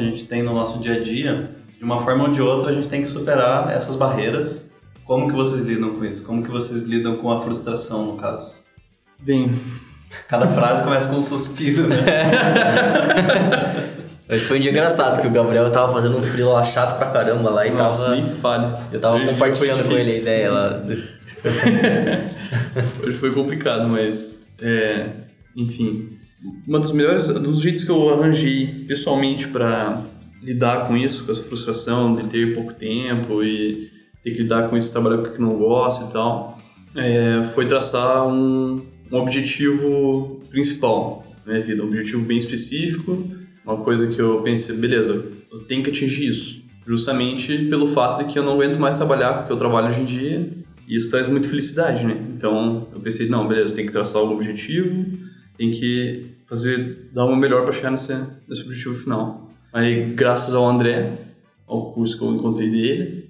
a 0.03 0.09
gente 0.09 0.25
tem 0.25 0.43
no 0.43 0.53
nosso 0.53 0.79
dia 0.79 0.95
a 0.95 0.99
dia, 0.99 1.51
de 1.77 1.83
uma 1.83 2.01
forma 2.01 2.25
ou 2.25 2.31
de 2.31 2.41
outra, 2.41 2.71
a 2.71 2.73
gente 2.73 2.87
tem 2.87 3.01
que 3.01 3.07
superar 3.07 3.71
essas 3.71 3.95
barreiras. 3.95 4.71
Como 5.05 5.27
que 5.27 5.35
vocês 5.35 5.63
lidam 5.63 5.95
com 5.95 6.05
isso? 6.05 6.25
Como 6.25 6.43
que 6.43 6.49
vocês 6.49 6.83
lidam 6.83 7.17
com 7.17 7.31
a 7.31 7.39
frustração, 7.39 8.05
no 8.05 8.17
caso? 8.17 8.55
Bem, 9.19 9.53
Cada 10.27 10.47
frase 10.47 10.83
começa 10.83 11.09
com 11.09 11.17
um 11.17 11.23
suspiro, 11.23 11.87
né? 11.87 11.97
Hoje 14.29 14.45
foi 14.45 14.57
um 14.57 14.61
dia 14.61 14.71
engraçado, 14.71 15.15
porque 15.15 15.27
o 15.27 15.31
Gabriel 15.31 15.69
tava 15.69 15.91
fazendo 15.91 16.17
um 16.17 16.21
frio 16.21 16.53
lá 16.53 16.63
chato 16.63 16.97
pra 16.97 17.11
caramba 17.11 17.49
lá 17.49 17.67
e 17.67 17.71
nossa, 17.71 18.03
tava... 18.03 18.15
nem 18.15 18.23
falha. 18.23 18.79
Eu 18.91 18.99
tava 18.99 19.17
Hoje 19.17 19.27
compartilhando 19.27 19.83
com 19.83 19.91
ele 19.91 20.11
a 20.11 20.17
ideia 20.17 20.51
lá. 20.51 20.81
Hoje 23.03 23.17
foi 23.17 23.31
complicado, 23.31 23.87
mas. 23.89 24.41
É, 24.59 25.07
enfim. 25.55 26.17
Uma 26.67 26.79
das 26.79 26.91
melhores. 26.91 27.27
dos 27.27 27.61
jeitos 27.61 27.83
que 27.83 27.89
eu 27.89 28.09
arranjei 28.09 28.85
pessoalmente 28.87 29.47
pra 29.47 30.03
lidar 30.41 30.87
com 30.87 30.97
isso, 30.97 31.23
com 31.25 31.31
essa 31.31 31.41
frustração 31.41 32.15
de 32.15 32.23
ter 32.23 32.53
pouco 32.53 32.73
tempo 32.73 33.43
e 33.43 33.89
ter 34.21 34.31
que 34.31 34.43
lidar 34.43 34.69
com 34.69 34.77
isso, 34.77 34.91
trabalhar 34.91 35.17
com 35.17 35.27
o 35.27 35.31
que 35.31 35.41
não 35.41 35.57
gosta 35.57 36.05
e 36.05 36.11
tal, 36.11 36.59
é, 36.95 37.43
foi 37.53 37.65
traçar 37.65 38.27
um, 38.27 38.81
um 39.11 39.17
objetivo 39.17 40.41
principal 40.49 41.25
na 41.45 41.53
minha 41.53 41.63
vida, 41.63 41.83
um 41.83 41.87
objetivo 41.87 42.23
bem 42.23 42.37
específico, 42.37 43.25
uma 43.65 43.77
coisa 43.77 44.07
que 44.07 44.19
eu 44.19 44.41
pensei, 44.41 44.75
beleza, 44.75 45.25
eu 45.51 45.59
tenho 45.59 45.83
que 45.83 45.89
atingir 45.89 46.27
isso, 46.27 46.61
justamente 46.85 47.65
pelo 47.65 47.87
fato 47.87 48.19
de 48.19 48.31
que 48.31 48.37
eu 48.37 48.43
não 48.43 48.53
aguento 48.53 48.77
mais 48.77 48.97
trabalhar 48.97 49.33
com 49.33 49.43
o 49.43 49.47
que 49.47 49.53
eu 49.53 49.57
trabalho 49.57 49.89
hoje 49.89 50.01
em 50.01 50.05
dia 50.05 50.49
e 50.87 50.95
isso 50.95 51.09
traz 51.09 51.27
muita 51.27 51.47
felicidade, 51.47 52.05
né? 52.05 52.17
Então 52.35 52.87
eu 52.93 52.99
pensei, 52.99 53.27
não, 53.27 53.47
beleza, 53.47 53.75
tem 53.75 53.85
que 53.85 53.91
traçar 53.91 54.21
um 54.21 54.31
objetivo, 54.33 55.17
tem 55.57 55.71
que 55.71 56.32
fazer, 56.47 57.09
dar 57.13 57.25
o 57.25 57.35
melhor 57.35 57.63
para 57.63 57.73
chegar 57.73 57.91
nesse, 57.91 58.13
nesse 58.47 58.63
objetivo 58.63 58.95
final. 58.95 59.51
Aí, 59.71 60.13
graças 60.13 60.53
ao 60.53 60.67
André, 60.67 61.17
ao 61.67 61.91
curso 61.91 62.17
que 62.17 62.23
eu 62.23 62.33
encontrei 62.33 62.69
dele, 62.69 63.29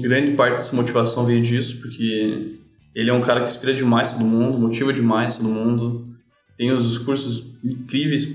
grande 0.00 0.32
parte 0.32 0.56
dessa 0.56 0.74
motivação 0.74 1.26
veio 1.26 1.42
disso, 1.42 1.78
porque 1.80 2.58
ele 2.94 3.10
é 3.10 3.12
um 3.12 3.20
cara 3.20 3.40
que 3.40 3.48
inspira 3.48 3.74
demais 3.74 4.12
todo 4.12 4.24
mundo, 4.24 4.58
motiva 4.58 4.92
demais 4.92 5.36
todo 5.36 5.48
mundo, 5.48 6.08
tem 6.56 6.70
os 6.70 6.98
cursos 6.98 7.44
incríveis 7.64 8.34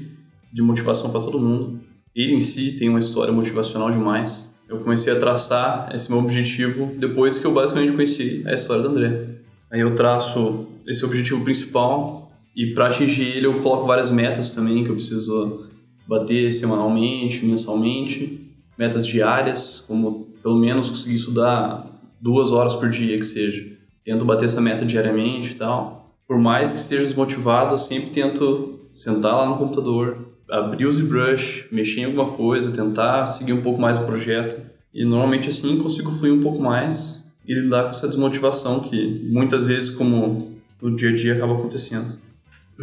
de 0.51 0.61
motivação 0.61 1.09
para 1.09 1.21
todo 1.21 1.39
mundo. 1.39 1.79
Ele 2.15 2.33
em 2.33 2.41
si 2.41 2.71
tem 2.71 2.89
uma 2.89 2.99
história 2.99 3.31
motivacional 3.31 3.91
demais. 3.91 4.49
Eu 4.67 4.79
comecei 4.79 5.13
a 5.13 5.19
traçar 5.19 5.89
esse 5.93 6.09
meu 6.09 6.19
objetivo 6.19 6.93
depois 6.97 7.37
que 7.37 7.45
eu 7.45 7.53
basicamente 7.53 7.93
conheci 7.93 8.43
a 8.45 8.53
história 8.53 8.83
do 8.83 8.89
André. 8.89 9.27
Aí 9.71 9.79
eu 9.79 9.95
traço 9.95 10.67
esse 10.85 11.05
objetivo 11.05 11.43
principal 11.43 12.26
e 12.57 12.73
para 12.73 12.87
atingir 12.87 13.27
ele 13.37 13.45
eu 13.45 13.61
coloco 13.61 13.85
várias 13.85 14.09
metas 14.09 14.55
também 14.55 14.83
que 14.83 14.89
eu 14.89 14.95
preciso 14.95 15.67
bater 16.07 16.51
semanalmente, 16.51 17.45
mensalmente, 17.45 18.51
metas 18.75 19.05
diárias, 19.05 19.83
como 19.87 20.27
pelo 20.41 20.57
menos 20.57 20.89
conseguir 20.89 21.13
estudar 21.13 21.85
duas 22.19 22.51
horas 22.51 22.73
por 22.73 22.89
dia 22.89 23.15
que 23.15 23.25
seja. 23.25 23.63
Tento 24.03 24.25
bater 24.25 24.45
essa 24.45 24.59
meta 24.59 24.83
diariamente 24.83 25.51
e 25.51 25.55
tal. 25.55 26.15
Por 26.27 26.39
mais 26.39 26.71
que 26.71 26.79
esteja 26.79 27.03
desmotivado, 27.03 27.75
eu 27.75 27.77
sempre 27.77 28.09
tento 28.09 28.79
sentar 28.91 29.35
lá 29.35 29.45
no 29.45 29.57
computador, 29.57 30.29
abrir 30.49 30.87
o 30.87 30.91
ZBrush, 30.91 31.67
mexer 31.71 32.01
em 32.01 32.05
alguma 32.05 32.31
coisa, 32.31 32.71
tentar 32.71 33.27
seguir 33.27 33.53
um 33.53 33.61
pouco 33.61 33.79
mais 33.79 33.99
o 33.99 34.05
projeto. 34.05 34.59
E 34.91 35.05
normalmente 35.05 35.49
assim 35.49 35.77
consigo 35.77 36.09
fluir 36.09 36.33
um 36.33 36.41
pouco 36.41 36.59
mais 36.59 37.23
e 37.47 37.53
lidar 37.53 37.83
com 37.83 37.89
essa 37.89 38.07
desmotivação 38.07 38.79
que 38.79 39.29
muitas 39.31 39.67
vezes, 39.67 39.91
como 39.91 40.57
no 40.81 40.95
dia 40.95 41.09
a 41.09 41.15
dia, 41.15 41.35
acaba 41.35 41.53
acontecendo. 41.53 42.25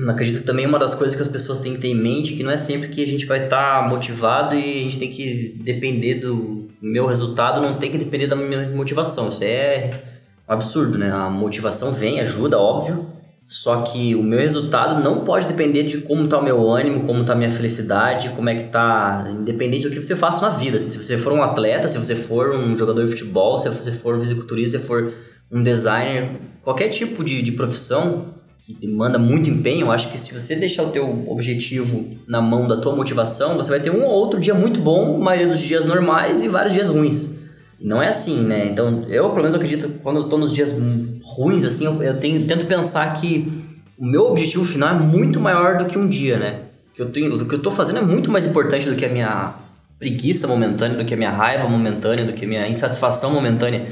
Acredito 0.08 0.40
que 0.40 0.46
também 0.46 0.66
uma 0.66 0.78
das 0.78 0.92
coisas 0.94 1.14
que 1.14 1.22
as 1.22 1.28
pessoas 1.28 1.60
têm 1.60 1.74
que 1.74 1.80
ter 1.80 1.88
em 1.88 1.94
mente 1.94 2.34
é 2.34 2.36
que 2.36 2.42
não 2.42 2.50
é 2.50 2.56
sempre 2.56 2.88
que 2.88 3.02
a 3.02 3.06
gente 3.06 3.26
vai 3.26 3.44
estar 3.44 3.88
motivado 3.88 4.56
e 4.56 4.80
a 4.80 4.82
gente 4.82 4.98
tem 4.98 5.10
que 5.10 5.54
depender 5.62 6.16
do 6.16 6.68
meu 6.82 7.06
resultado, 7.06 7.60
não 7.60 7.78
tem 7.78 7.90
que 7.90 7.98
depender 7.98 8.26
da 8.26 8.34
minha 8.34 8.68
motivação. 8.70 9.28
Isso 9.28 9.44
é 9.44 10.02
um 10.48 10.52
absurdo, 10.52 10.98
né? 10.98 11.12
A 11.12 11.30
motivação 11.30 11.92
vem, 11.92 12.20
ajuda, 12.20 12.58
óbvio. 12.58 13.06
Só 13.46 13.82
que 13.82 14.14
o 14.14 14.22
meu 14.22 14.38
resultado 14.38 15.02
não 15.02 15.24
pode 15.24 15.46
depender 15.46 15.82
de 15.82 15.98
como 15.98 16.26
tá 16.26 16.38
o 16.38 16.42
meu 16.42 16.68
ânimo, 16.68 17.06
como 17.06 17.24
tá 17.24 17.34
a 17.34 17.36
minha 17.36 17.50
felicidade, 17.50 18.30
como 18.30 18.48
é 18.48 18.54
que 18.54 18.64
tá, 18.64 19.30
independente 19.30 19.86
do 19.86 19.94
que 19.94 20.02
você 20.02 20.16
faça 20.16 20.40
na 20.40 20.48
vida. 20.48 20.78
assim. 20.78 20.88
se 20.88 20.96
você 20.96 21.18
for 21.18 21.32
um 21.32 21.42
atleta, 21.42 21.86
se 21.86 21.98
você 21.98 22.16
for 22.16 22.54
um 22.54 22.76
jogador 22.76 23.04
de 23.04 23.10
futebol, 23.10 23.58
se 23.58 23.68
você 23.68 23.92
for 23.92 24.16
um 24.16 24.20
fisiculturista, 24.20 24.78
se 24.78 24.84
for 24.84 25.12
um 25.52 25.62
designer, 25.62 26.30
qualquer 26.62 26.88
tipo 26.88 27.22
de, 27.22 27.42
de 27.42 27.52
profissão, 27.52 28.34
que 28.66 28.72
demanda 28.72 29.18
muito 29.18 29.50
empenho, 29.50 29.90
acho 29.90 30.10
que 30.10 30.16
se 30.16 30.32
você 30.32 30.56
deixar 30.56 30.84
o 30.84 30.88
teu 30.88 31.24
objetivo 31.28 32.16
na 32.26 32.40
mão 32.40 32.66
da 32.66 32.78
tua 32.78 32.96
motivação, 32.96 33.58
você 33.58 33.68
vai 33.68 33.78
ter 33.78 33.90
um 33.90 34.02
ou 34.02 34.10
outro 34.10 34.40
dia 34.40 34.54
muito 34.54 34.80
bom, 34.80 35.18
maioria 35.18 35.46
dos 35.46 35.58
dias 35.58 35.84
normais 35.84 36.42
e 36.42 36.48
vários 36.48 36.72
dias 36.72 36.88
ruins. 36.88 37.30
Não 37.78 38.02
é 38.02 38.08
assim, 38.08 38.40
né? 38.42 38.66
Então, 38.66 39.04
eu 39.10 39.28
pelo 39.28 39.42
menos 39.42 39.54
acredito 39.54 39.90
quando 40.02 40.20
eu 40.20 40.28
tô 40.30 40.38
nos 40.38 40.50
dias 40.50 40.74
ruins, 41.22 41.62
assim, 41.64 41.84
eu, 41.84 42.02
eu 42.02 42.18
tenho, 42.18 42.46
tento 42.46 42.64
pensar 42.64 43.12
que 43.12 43.52
o 43.98 44.06
meu 44.06 44.28
objetivo 44.28 44.64
final 44.64 44.96
é 44.96 44.98
muito 44.98 45.38
maior 45.38 45.76
do 45.76 45.84
que 45.84 45.98
um 45.98 46.08
dia, 46.08 46.38
né? 46.38 46.60
Que 46.94 47.02
eu 47.02 47.10
tenho, 47.10 47.34
o 47.34 47.46
que 47.46 47.54
eu 47.54 47.60
tô 47.60 47.70
fazendo 47.70 47.98
é 47.98 48.02
muito 48.02 48.30
mais 48.30 48.46
importante 48.46 48.88
do 48.88 48.96
que 48.96 49.04
a 49.04 49.10
minha 49.10 49.56
preguiça 49.98 50.46
momentânea, 50.46 50.96
do 50.96 51.04
que 51.04 51.12
a 51.12 51.16
minha 51.18 51.30
raiva 51.30 51.68
momentânea, 51.68 52.24
do 52.24 52.32
que 52.32 52.46
a 52.46 52.48
minha 52.48 52.66
insatisfação 52.66 53.30
momentânea. 53.30 53.84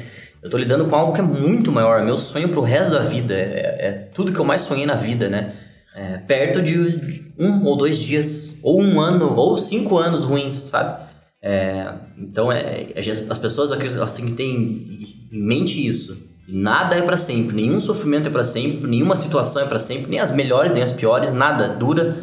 Eu 0.42 0.50
tô 0.50 0.56
lidando 0.56 0.86
com 0.86 0.96
algo 0.96 1.12
que 1.12 1.20
é 1.20 1.24
muito 1.24 1.70
maior, 1.70 2.00
é 2.00 2.04
meu 2.04 2.16
sonho 2.16 2.48
pro 2.48 2.62
resto 2.62 2.94
da 2.94 3.00
vida, 3.00 3.32
é, 3.32 3.76
é 3.78 3.92
tudo 4.12 4.32
que 4.32 4.40
eu 4.40 4.44
mais 4.44 4.62
sonhei 4.62 4.84
na 4.84 4.96
vida, 4.96 5.28
né? 5.28 5.52
É, 5.94 6.18
perto 6.18 6.60
de 6.60 7.32
um 7.38 7.64
ou 7.64 7.76
dois 7.76 7.98
dias, 7.98 8.58
ou 8.62 8.80
um 8.80 9.00
ano, 9.00 9.36
ou 9.36 9.56
cinco 9.56 9.98
anos 9.98 10.24
ruins, 10.24 10.54
sabe? 10.54 11.00
É, 11.40 11.92
então, 12.18 12.50
é, 12.50 12.92
as 13.28 13.38
pessoas 13.38 13.70
elas 13.70 14.14
têm 14.14 14.26
que 14.26 14.32
ter 14.32 14.44
em, 14.44 15.08
em 15.30 15.46
mente 15.46 15.86
isso. 15.86 16.30
Nada 16.48 16.96
é 16.96 17.02
para 17.02 17.16
sempre, 17.16 17.54
nenhum 17.54 17.78
sofrimento 17.78 18.28
é 18.28 18.32
para 18.32 18.42
sempre, 18.42 18.90
nenhuma 18.90 19.14
situação 19.14 19.62
é 19.62 19.66
para 19.66 19.78
sempre, 19.78 20.10
nem 20.10 20.18
as 20.18 20.32
melhores, 20.32 20.72
nem 20.72 20.82
as 20.82 20.90
piores, 20.90 21.32
nada 21.32 21.68
dura, 21.68 22.16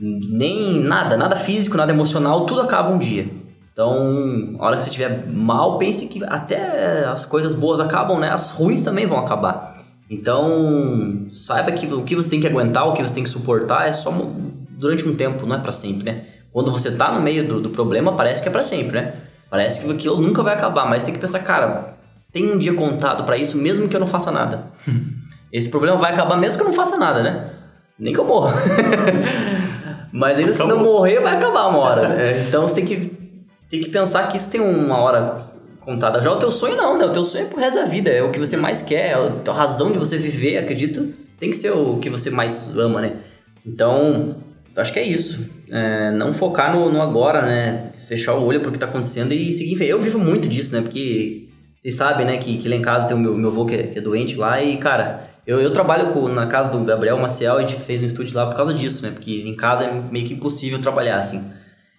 nem 0.00 0.80
nada, 0.80 1.18
nada 1.18 1.36
físico, 1.36 1.76
nada 1.76 1.92
emocional, 1.92 2.46
tudo 2.46 2.62
acaba 2.62 2.94
um 2.94 2.98
dia. 2.98 3.26
Então, 3.78 4.56
a 4.58 4.66
hora 4.66 4.76
que 4.76 4.82
você 4.82 4.88
estiver 4.88 5.24
mal, 5.28 5.78
pense 5.78 6.08
que 6.08 6.20
até 6.24 7.04
as 7.04 7.24
coisas 7.24 7.52
boas 7.52 7.78
acabam, 7.78 8.18
né? 8.18 8.28
As 8.28 8.50
ruins 8.50 8.82
também 8.82 9.06
vão 9.06 9.20
acabar. 9.20 9.76
Então, 10.10 11.28
saiba 11.30 11.70
que 11.70 11.86
o 11.86 12.02
que 12.02 12.16
você 12.16 12.28
tem 12.28 12.40
que 12.40 12.48
aguentar, 12.48 12.88
o 12.88 12.92
que 12.92 13.00
você 13.00 13.14
tem 13.14 13.22
que 13.22 13.30
suportar 13.30 13.86
é 13.86 13.92
só 13.92 14.10
durante 14.70 15.08
um 15.08 15.14
tempo, 15.14 15.46
não 15.46 15.54
é 15.54 15.60
para 15.60 15.70
sempre, 15.70 16.10
né? 16.10 16.24
Quando 16.52 16.72
você 16.72 16.90
tá 16.90 17.12
no 17.12 17.20
meio 17.20 17.46
do, 17.46 17.60
do 17.60 17.70
problema, 17.70 18.16
parece 18.16 18.42
que 18.42 18.48
é 18.48 18.50
para 18.50 18.64
sempre, 18.64 19.00
né? 19.00 19.14
Parece 19.48 19.78
que 19.78 19.88
aquilo 19.88 20.20
nunca 20.20 20.42
vai 20.42 20.54
acabar, 20.54 20.90
mas 20.90 21.04
tem 21.04 21.14
que 21.14 21.20
pensar, 21.20 21.38
cara, 21.44 21.94
tem 22.32 22.52
um 22.52 22.58
dia 22.58 22.74
contado 22.74 23.22
para 23.22 23.36
isso, 23.36 23.56
mesmo 23.56 23.86
que 23.86 23.94
eu 23.94 24.00
não 24.00 24.08
faça 24.08 24.32
nada. 24.32 24.72
Esse 25.52 25.68
problema 25.68 25.96
vai 25.96 26.12
acabar 26.12 26.36
mesmo 26.36 26.56
que 26.56 26.64
eu 26.64 26.68
não 26.68 26.74
faça 26.74 26.96
nada, 26.96 27.22
né? 27.22 27.50
Nem 27.96 28.12
que 28.12 28.18
eu 28.18 28.24
morra. 28.24 28.54
mas 30.10 30.36
ainda 30.36 30.50
Acabou. 30.50 30.68
se 30.68 30.76
não 30.76 30.84
morrer, 30.84 31.20
vai 31.20 31.36
acabar 31.36 31.68
uma 31.68 31.78
hora. 31.78 32.08
Né? 32.08 32.46
Então 32.48 32.66
você 32.66 32.74
tem 32.74 32.84
que 32.84 33.27
tem 33.68 33.80
que 33.80 33.90
pensar 33.90 34.28
que 34.28 34.36
isso 34.36 34.50
tem 34.50 34.60
uma 34.60 34.98
hora 34.98 35.46
contada. 35.80 36.22
Já 36.22 36.30
o 36.32 36.36
teu 36.36 36.50
sonho 36.50 36.76
não, 36.76 36.98
né? 36.98 37.04
O 37.04 37.12
teu 37.12 37.22
sonho 37.22 37.44
é 37.44 37.48
pro 37.48 37.60
resto 37.60 37.80
da 37.80 37.84
vida, 37.84 38.10
é 38.10 38.22
o 38.22 38.30
que 38.30 38.38
você 38.38 38.56
mais 38.56 38.80
quer, 38.80 39.10
é 39.10 39.14
a 39.14 39.52
razão 39.52 39.92
de 39.92 39.98
você 39.98 40.16
viver, 40.16 40.56
acredito, 40.58 41.12
tem 41.38 41.50
que 41.50 41.56
ser 41.56 41.72
o 41.72 41.98
que 41.98 42.08
você 42.08 42.30
mais 42.30 42.74
ama, 42.76 43.00
né? 43.00 43.16
Então, 43.66 44.36
acho 44.76 44.92
que 44.92 44.98
é 44.98 45.02
isso. 45.02 45.48
É, 45.70 46.10
não 46.12 46.32
focar 46.32 46.74
no, 46.74 46.90
no, 46.90 47.02
agora, 47.02 47.42
né? 47.42 47.90
Fechar 48.06 48.34
o 48.34 48.44
olho 48.44 48.60
pro 48.60 48.72
que 48.72 48.78
tá 48.78 48.86
acontecendo 48.86 49.34
e 49.34 49.52
seguir. 49.52 49.82
Eu 49.82 50.00
vivo 50.00 50.18
muito 50.18 50.48
disso, 50.48 50.74
né? 50.74 50.80
Porque 50.80 51.48
vocês 51.82 51.94
sabem, 51.94 52.26
né, 52.26 52.38
que, 52.38 52.56
que 52.56 52.68
lá 52.68 52.74
em 52.74 52.82
casa 52.82 53.06
tem 53.06 53.16
o 53.16 53.20
meu, 53.20 53.34
meu 53.34 53.50
avô 53.50 53.66
que 53.66 53.74
é, 53.74 53.82
que 53.84 53.98
é 53.98 54.00
doente 54.00 54.36
lá 54.36 54.62
e, 54.62 54.78
cara, 54.78 55.24
eu, 55.46 55.60
eu 55.60 55.70
trabalho 55.70 56.08
com, 56.12 56.28
na 56.28 56.46
casa 56.46 56.70
do 56.70 56.82
Gabriel 56.84 57.18
Maciel, 57.18 57.56
a 57.56 57.60
gente 57.60 57.76
fez 57.76 58.02
um 58.02 58.06
estúdio 58.06 58.34
lá 58.34 58.46
por 58.46 58.56
causa 58.56 58.72
disso, 58.72 59.02
né? 59.02 59.10
Porque 59.10 59.42
em 59.42 59.54
casa 59.54 59.84
é 59.84 60.02
meio 60.10 60.26
que 60.26 60.34
impossível 60.34 60.78
trabalhar, 60.80 61.18
assim 61.18 61.42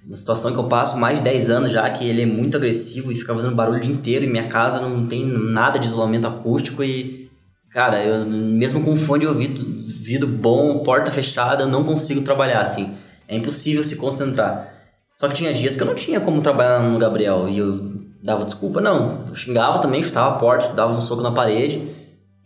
uma 0.10 0.18
situação 0.18 0.52
que 0.52 0.58
eu 0.58 0.64
passo 0.64 0.98
mais 0.98 1.20
de 1.20 1.24
10 1.24 1.50
anos 1.52 1.72
já, 1.72 1.88
que 1.88 2.04
ele 2.04 2.24
é 2.24 2.26
muito 2.26 2.58
agressivo 2.58 3.12
e 3.12 3.16
fica 3.16 3.34
fazendo 3.34 3.54
barulho 3.54 3.78
o 3.78 3.80
dia 3.80 3.94
inteiro 3.94 4.26
e 4.26 4.28
minha 4.28 4.48
casa 4.48 4.80
não 4.80 5.06
tem 5.06 5.24
nada 5.24 5.78
de 5.78 5.86
isolamento 5.86 6.28
acústico 6.28 6.84
e, 6.84 7.30
cara, 7.70 8.04
eu 8.04 8.26
mesmo 8.26 8.84
com 8.84 8.98
fone 8.98 9.22
de 9.22 9.28
ouvido, 9.28 9.62
ouvido 9.62 10.26
bom, 10.26 10.80
porta 10.80 11.12
fechada, 11.12 11.62
eu 11.62 11.68
não 11.68 11.84
consigo 11.84 12.22
trabalhar 12.22 12.62
assim. 12.62 12.92
É 13.28 13.36
impossível 13.38 13.84
se 13.84 13.96
concentrar. 13.98 14.74
Só 15.16 15.28
que 15.28 15.36
tinha 15.36 15.54
dias 15.54 15.76
que 15.76 15.84
eu 15.84 15.88
não 15.88 15.94
tinha 15.94 16.20
como 16.20 16.42
trabalhar 16.42 16.82
no 16.82 16.98
Gabriel 16.98 17.48
e 17.48 17.60
eu 17.60 17.80
dava 18.24 18.46
desculpa, 18.46 18.82
não. 18.82 19.26
Eu 19.30 19.36
xingava 19.36 19.78
também, 19.78 20.02
chutava 20.02 20.36
a 20.36 20.40
porta, 20.40 20.74
dava 20.74 20.92
um 20.92 21.02
soco 21.02 21.22
na 21.22 21.32
parede 21.32 21.88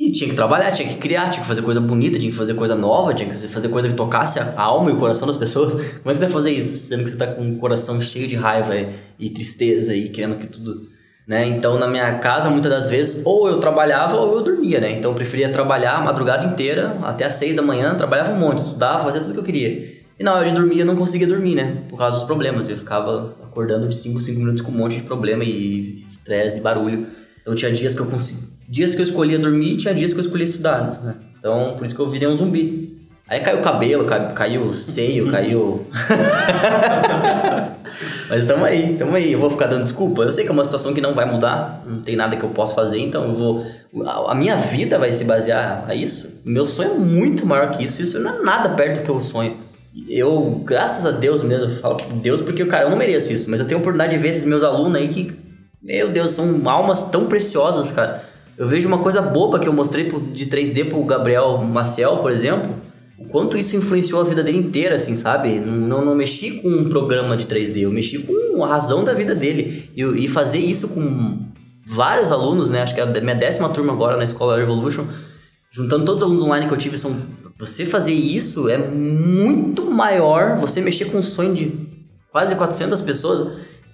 e 0.04 0.12
tinha 0.12 0.30
que 0.30 0.36
trabalhar, 0.36 0.70
tinha 0.72 0.88
que 0.90 0.96
criar, 0.96 1.30
tinha 1.30 1.42
que 1.42 1.48
fazer 1.48 1.62
coisa 1.62 1.80
bonita, 1.80 2.20
tinha 2.20 2.30
que 2.30 2.38
fazer 2.38 2.56
coisa 2.56 2.76
nova, 2.76 3.14
tinha 3.14 3.30
que 3.30 3.48
fazer 3.48 3.70
coisa 3.70 3.88
que 3.88 3.94
tocasse 3.94 4.38
a 4.38 4.54
alma 4.58 4.92
e 4.92 4.94
o 4.94 4.98
coração 4.98 5.26
das 5.26 5.38
pessoas. 5.38 5.74
Como 5.74 6.12
é 6.12 6.14
que 6.14 6.20
você 6.20 6.26
vai 6.26 6.30
fazer 6.30 6.52
isso, 6.52 6.76
sendo 6.76 7.06
que 7.06 7.10
você 7.10 7.16
tá 7.16 7.28
com 7.28 7.54
o 7.54 7.56
coração 7.56 8.02
cheio 8.02 8.28
de 8.28 8.36
raiva 8.36 8.74
e, 9.18 9.30
tristeza 9.30 9.96
e 9.96 10.10
querendo 10.10 10.36
que 10.36 10.48
tudo. 10.48 10.90
Né? 11.26 11.48
Então, 11.48 11.80
na 11.80 11.88
minha 11.88 12.20
casa, 12.20 12.50
muitas 12.50 12.70
das 12.70 12.90
vezes, 12.90 13.22
ou 13.24 13.48
eu 13.48 13.62
trabalhava 13.62 14.18
ou 14.18 14.40
eu 14.40 14.44
dormia, 14.44 14.82
né? 14.82 14.92
Então, 14.92 15.12
eu 15.12 15.16
preferia 15.16 15.50
trabalhar 15.50 15.94
a 15.94 16.02
madrugada 16.02 16.46
inteira, 16.46 16.98
até 17.02 17.24
às 17.24 17.36
seis 17.36 17.56
da 17.56 17.62
manhã, 17.62 17.96
trabalhava 17.96 18.34
um 18.34 18.38
monte, 18.38 18.58
estudava, 18.58 19.06
fazia 19.06 19.22
tudo 19.22 19.34
que 19.34 19.40
eu 19.40 19.44
queria. 19.44 20.04
E 20.20 20.24
na 20.24 20.34
hora 20.34 20.44
de 20.44 20.54
dormir, 20.54 20.80
eu 20.80 20.86
não 20.86 20.98
conseguia 20.98 21.26
dormir, 21.26 21.56
né? 21.56 21.84
Por 21.88 21.98
causa 21.98 22.18
dos 22.18 22.26
problemas. 22.26 22.68
Eu 22.68 22.76
ficava 22.76 23.38
acordando 23.42 23.88
de 23.88 23.96
5, 23.96 24.20
5 24.20 24.38
minutos 24.38 24.62
com 24.62 24.70
um 24.74 24.76
monte 24.76 24.98
de 24.98 25.04
problema 25.04 25.46
e 25.46 26.00
estresse 26.00 26.60
e 26.60 26.62
barulho. 26.62 27.08
Então, 27.42 27.56
tinha 27.56 27.72
dias 27.72 27.96
que 27.96 28.02
eu 28.02 28.06
conseguia 28.06 28.53
dias 28.68 28.96
que 28.96 29.02
eu 29.02 29.04
escolhia 29.04 29.40
dormir 29.40 29.78
tinha 29.78 29.94
dias 29.94 30.14
que 30.14 30.20
eu 30.20 30.24
escolhia 30.24 30.46
estudar, 30.46 31.00
né? 31.04 31.16
Então, 31.38 31.76
por 31.78 31.86
isso 31.86 31.94
que 31.94 32.02
eu 32.02 32.10
virei 32.10 32.28
um 32.28 32.36
zumbi. 32.36 33.04
Aí 33.28 33.40
caiu 33.40 33.60
o 33.60 33.62
cabelo, 33.62 34.06
caiu, 34.06 34.30
caiu 34.30 34.62
o 34.64 34.74
seio, 34.74 35.30
caiu. 35.32 35.86
Mas 38.30 38.46
tamo 38.46 38.66
aí, 38.66 38.98
tamo 38.98 39.16
aí. 39.16 39.32
Eu 39.32 39.40
vou 39.40 39.50
ficar 39.50 39.68
dando 39.68 39.82
desculpa. 39.82 40.24
Eu 40.24 40.32
sei 40.32 40.44
que 40.44 40.50
é 40.50 40.54
uma 40.54 40.66
situação 40.66 40.94
que 40.94 41.00
não 41.00 41.14
vai 41.14 41.26
mudar, 41.26 41.84
não 41.88 42.02
tem 42.02 42.18
nada 42.18 42.36
que 42.36 42.44
eu 42.44 42.50
possa 42.50 42.76
fazer, 42.76 43.00
então 43.00 43.24
eu 43.24 43.34
vou. 43.34 43.66
A 44.28 44.36
minha 44.36 44.58
vida 44.58 45.00
vai 45.00 45.12
se 45.12 45.24
basear 45.24 45.86
a 45.88 45.96
isso. 45.96 46.30
Meu 46.44 46.66
sonho 46.66 46.92
é 46.92 46.98
muito 46.98 47.46
maior 47.46 47.72
que 47.72 47.84
isso. 47.84 48.02
Isso 48.02 48.20
não 48.20 48.36
é 48.36 48.42
nada 48.42 48.70
perto 48.70 49.00
do 49.00 49.04
que 49.04 49.10
eu 49.10 49.22
sonho. 49.22 49.56
Eu, 50.10 50.62
graças 50.66 51.06
a 51.06 51.12
Deus 51.12 51.42
mesmo, 51.42 51.66
eu 51.66 51.76
falo 51.78 51.98
Deus 52.16 52.42
porque, 52.42 52.66
cara, 52.66 52.86
eu 52.86 52.90
não 52.90 52.98
mereço 52.98 53.32
isso, 53.32 53.50
mas 53.50 53.60
eu 53.60 53.68
tenho 53.68 53.78
a 53.78 53.82
oportunidade 53.82 54.16
de 54.16 54.22
ver 54.22 54.30
esses 54.30 54.44
meus 54.44 54.64
alunos 54.64 55.00
aí 55.00 55.08
que, 55.08 55.32
meu 55.82 56.10
Deus, 56.10 56.32
são 56.32 56.68
almas 56.68 57.04
tão 57.10 57.28
preciosas, 57.28 57.92
cara 57.92 58.33
eu 58.58 58.68
vejo 58.68 58.88
uma 58.88 59.00
coisa 59.00 59.22
boba 59.22 59.60
que 59.60 59.68
eu 59.68 59.74
mostrei 59.74 60.10
de 60.32 60.46
3D 60.46 60.90
pro 60.90 61.04
Gabriel 61.04 61.58
Maciel, 61.60 62.18
por 62.18 62.32
exemplo, 62.32 62.76
o 63.18 63.26
quanto 63.26 63.58
isso 63.58 63.76
influenciou 63.76 64.22
a 64.22 64.24
vida 64.24 64.44
dele 64.44 64.58
inteira, 64.58 64.96
assim, 64.96 65.16
sabe? 65.16 65.60
Não, 65.60 65.76
não, 65.76 66.06
não 66.06 66.16
mexi 66.16 66.52
com 66.52 66.68
um 66.68 66.90
programa 66.90 67.36
de 67.36 67.48
3D, 67.48 67.82
eu 67.82 67.92
mexi 67.92 68.20
com 68.20 68.64
a 68.64 68.68
razão 68.68 69.04
da 69.04 69.14
vida 69.14 69.34
dele. 69.34 69.90
E, 69.96 70.04
e 70.04 70.28
fazer 70.28 70.60
isso 70.60 70.90
com 70.90 71.40
vários 71.86 72.32
alunos, 72.32 72.70
né? 72.70 72.82
Acho 72.82 72.94
que 72.94 73.02
é 73.02 73.04
a 73.04 73.22
minha 73.22 73.36
décima 73.36 73.70
turma 73.70 73.94
agora 73.94 74.18
na 74.18 74.24
escola 74.24 74.58
Revolution, 74.58 75.06
juntando 75.72 76.06
todos 76.06 76.22
os 76.22 76.28
alunos 76.28 76.44
online 76.44 76.68
que 76.68 76.74
eu 76.74 76.78
tive, 76.78 76.98
são. 76.98 77.16
Você 77.58 77.86
fazer 77.86 78.14
isso 78.14 78.68
é 78.70 78.78
muito 78.78 79.90
maior, 79.90 80.58
você 80.58 80.82
mexer 80.82 81.06
com 81.06 81.18
um 81.20 81.24
sonho 81.24 81.56
de 81.56 81.72
quase 82.32 82.56
400 82.56 83.00
pessoas, 83.02 83.48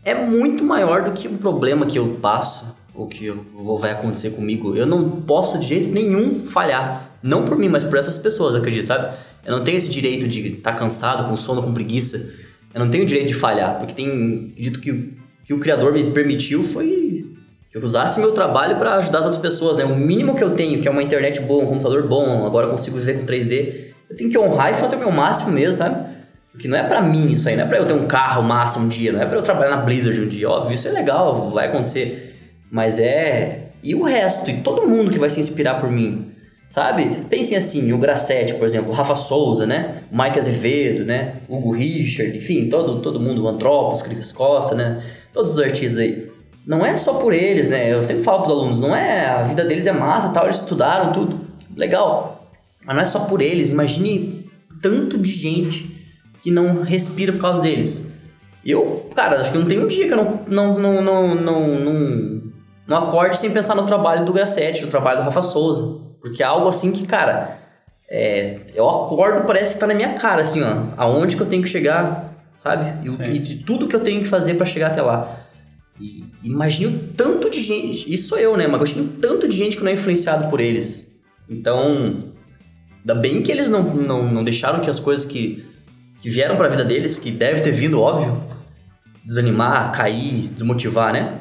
é 0.04 0.15
muito 0.15 0.63
maior 0.63 1.04
do 1.04 1.12
que 1.12 1.28
um 1.28 1.38
problema 1.38 1.86
que 1.86 2.00
eu 2.00 2.17
passo 2.22 2.79
o 2.93 3.08
que 3.08 3.32
vai 3.80 3.91
acontecer 3.91 4.32
comigo. 4.32 4.75
Eu 4.75 4.86
não 4.86 5.10
posso 5.21 5.58
de 5.58 5.67
jeito 5.67 5.91
nenhum 5.91 6.47
falhar. 6.47 7.17
Não 7.21 7.45
por 7.45 7.58
mim, 7.58 7.67
mas 7.67 7.84
por 7.84 7.97
essas 7.97 8.17
pessoas, 8.17 8.56
acredito, 8.56 8.86
sabe? 8.86 9.15
Eu 9.45 9.58
não 9.58 9.63
tenho 9.63 9.78
esse 9.78 9.89
direito 9.89 10.28
de 10.28 10.47
estar 10.47 10.73
tá 10.73 10.78
cansado, 10.78 11.30
com 11.30 11.36
sono, 11.36 11.62
com 11.62 11.73
preguiça. 11.73 12.30
Eu 12.73 12.80
não 12.80 12.89
tenho 12.89 13.04
o 13.04 13.06
direito 13.06 13.28
de 13.28 13.34
falhar, 13.34 13.78
porque 13.78 13.93
tem. 13.93 14.52
Acredito 14.52 14.80
que, 14.80 15.13
que 15.45 15.54
o 15.54 15.60
Criador 15.60 15.93
me 15.93 16.12
permitiu 16.12 16.63
foi 16.63 17.25
que 17.69 17.78
eu 17.78 17.84
usasse 17.84 18.19
meu 18.19 18.32
trabalho 18.32 18.78
para 18.78 18.95
ajudar 18.95 19.19
as 19.19 19.25
outras 19.25 19.41
pessoas, 19.41 19.78
né? 19.78 19.86
O 19.86 19.95
mínimo 19.95 20.36
que 20.36 20.43
eu 20.43 20.52
tenho, 20.52 20.82
que 20.82 20.88
é 20.88 20.91
uma 20.91 21.04
internet 21.04 21.39
boa, 21.41 21.63
um 21.63 21.67
computador 21.67 22.08
bom, 22.08 22.45
agora 22.45 22.67
consigo 22.67 22.97
viver 22.97 23.19
com 23.19 23.25
3D, 23.25 23.89
eu 24.10 24.15
tenho 24.15 24.30
que 24.30 24.38
honrar 24.38 24.71
e 24.71 24.73
fazer 24.73 24.95
o 24.95 24.99
meu 24.99 25.12
máximo 25.12 25.52
mesmo, 25.52 25.73
sabe? 25.73 26.10
Porque 26.52 26.67
não 26.67 26.75
é 26.75 26.84
para 26.84 27.02
mim 27.02 27.32
isso 27.32 27.47
aí, 27.47 27.56
não 27.56 27.63
é 27.63 27.67
para 27.67 27.78
eu 27.78 27.86
ter 27.86 27.93
um 27.93 28.08
carro 28.08 28.43
massa 28.43 28.80
um 28.80 28.88
dia, 28.88 29.12
não 29.12 29.21
é 29.21 29.25
para 29.25 29.38
eu 29.38 29.41
trabalhar 29.41 29.69
na 29.69 29.78
Blizzard 29.78 30.19
um 30.19 30.28
dia. 30.28 30.49
Óbvio, 30.49 30.73
isso 30.73 30.88
é 30.88 30.91
legal, 30.91 31.49
vai 31.52 31.67
acontecer. 31.67 32.29
Mas 32.69 32.99
é. 32.99 33.69
E 33.82 33.95
o 33.95 34.03
resto? 34.03 34.49
E 34.49 34.62
todo 34.62 34.88
mundo 34.88 35.12
que 35.12 35.19
vai 35.19 35.29
se 35.29 35.39
inspirar 35.39 35.75
por 35.75 35.91
mim? 35.91 36.32
Sabe? 36.67 37.23
Pensem 37.29 37.58
assim, 37.58 37.91
o 37.91 37.97
Grassetti, 37.97 38.53
por 38.53 38.65
exemplo, 38.65 38.91
o 38.91 38.93
Rafa 38.93 39.15
Souza, 39.15 39.65
né? 39.65 40.01
O 40.12 40.21
Mike 40.21 40.38
Azevedo, 40.38 41.03
né? 41.03 41.38
Hugo 41.49 41.71
Richard, 41.71 42.38
enfim, 42.38 42.69
todo, 42.69 43.01
todo 43.01 43.19
mundo, 43.19 43.43
o 43.43 43.47
Antropos, 43.47 44.03
Cris 44.03 44.32
Costa, 44.32 44.75
né? 44.75 45.01
Todos 45.34 45.53
os 45.53 45.60
artistas 45.60 45.97
aí. 45.97 46.29
Não 46.67 46.86
é 46.86 46.93
só 46.93 47.13
por 47.15 47.34
eles, 47.34 47.71
né? 47.71 47.91
Eu 47.91 48.03
sempre 48.03 48.23
falo 48.23 48.43
para 48.43 48.51
os 48.51 48.60
alunos, 48.60 48.79
não 48.79 48.95
é 48.95 49.25
a 49.25 49.43
vida 49.43 49.65
deles 49.65 49.88
é 49.88 49.91
massa, 49.91 50.32
tal, 50.32 50.43
eles 50.43 50.58
estudaram 50.58 51.12
tudo, 51.12 51.39
legal. 51.75 52.51
Mas 52.86 52.95
não 52.95 53.01
é 53.01 53.05
só 53.08 53.21
por 53.21 53.41
eles. 53.41 53.71
Imagine 53.71 54.47
tanto 54.79 55.17
de 55.17 55.32
gente 55.32 55.89
que 56.43 56.51
não 56.51 56.84
respira 56.84 57.34
por 57.34 57.41
causa 57.41 57.63
deles. 57.63 58.05
Eu, 58.63 59.10
cara, 59.15 59.41
acho 59.41 59.51
que 59.51 59.58
não 59.58 59.65
tem 59.65 59.79
um 59.79 59.88
dia 59.88 60.05
que 60.05 60.13
eu 60.13 60.17
não 60.17 60.43
não 60.47 60.79
não 60.79 61.01
não, 61.01 61.36
não, 61.36 61.67
não 61.79 62.38
não 62.89 62.97
acorde 62.97 63.38
sem 63.38 63.52
pensar 63.52 63.75
no 63.75 63.86
trabalho 63.86 64.25
do 64.25 64.34
Grassetti, 64.34 64.84
no 64.84 64.89
trabalho 64.89 65.19
do 65.19 65.25
Rafa 65.25 65.43
Souza. 65.43 66.02
Porque 66.19 66.41
é 66.41 66.45
algo 66.45 66.67
assim 66.67 66.91
que, 66.91 67.06
cara, 67.06 67.60
é, 68.10 68.62
eu 68.73 68.89
acordo 68.89 69.45
parece 69.45 69.75
que 69.75 69.80
tá 69.80 69.86
na 69.86 69.93
minha 69.93 70.15
cara, 70.15 70.41
assim, 70.41 70.63
ó. 70.63 70.86
Aonde 70.97 71.36
que 71.36 71.41
eu 71.43 71.45
tenho 71.45 71.62
que 71.62 71.69
chegar, 71.69 72.34
sabe? 72.58 73.08
E, 73.08 73.36
e 73.36 73.39
de 73.39 73.58
tudo 73.58 73.88
que 73.88 73.95
eu 73.95 73.99
tenho 73.99 74.21
que 74.21 74.28
fazer 74.28 74.56
para 74.56 74.65
chegar 74.65 74.88
até 74.88 75.04
lá. 75.04 75.32
E 75.99 76.25
imagine 76.41 76.88
o 76.88 76.99
tanto 77.15 77.47
de 77.52 77.62
gente, 77.62 78.12
isso 78.12 78.30
sou 78.30 78.39
eu, 78.39 78.58
né? 78.58 78.65
Mas 78.65 78.78
imagine 78.78 79.06
o 79.06 79.21
tanto 79.21 79.47
de 79.47 79.56
gente 79.56 79.78
que 79.78 79.84
não 79.84 79.91
é 79.91 79.93
influenciado 79.93 80.49
por 80.49 80.60
eles. 80.60 81.08
Então, 81.47 82.23
ainda 83.02 83.13
bem 83.13 83.43
que 83.43 83.52
eles 83.52 83.69
não, 83.69 83.84
não, 83.84 84.23
não 84.32 84.43
deixaram 84.43 84.80
que 84.80 84.89
as 84.89 84.99
coisas 84.99 85.25
que, 85.25 85.63
que 86.21 86.28
vieram 86.28 86.56
para 86.58 86.65
a 86.65 86.69
vida 86.69 86.84
deles, 86.84 87.19
que 87.19 87.30
deve 87.30 87.62
ter 87.62 87.71
vindo, 87.71 88.02
óbvio, 88.02 88.41
desanimar, 89.23 89.91
cair, 89.91 90.47
desmotivar, 90.47 91.13
né? 91.13 91.38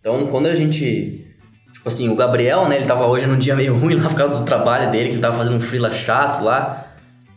Então, 0.00 0.26
quando 0.28 0.46
a 0.46 0.54
gente. 0.54 1.26
Tipo 1.72 1.88
assim, 1.88 2.08
o 2.08 2.16
Gabriel, 2.16 2.68
né? 2.68 2.76
Ele 2.76 2.86
tava 2.86 3.06
hoje 3.06 3.26
num 3.26 3.38
dia 3.38 3.54
meio 3.54 3.76
ruim 3.78 3.94
lá 3.94 4.08
por 4.08 4.16
causa 4.16 4.38
do 4.38 4.44
trabalho 4.44 4.90
dele, 4.90 5.08
que 5.08 5.14
ele 5.14 5.22
tava 5.22 5.36
fazendo 5.36 5.56
um 5.56 5.60
freela 5.60 5.90
chato 5.90 6.42
lá. 6.42 6.86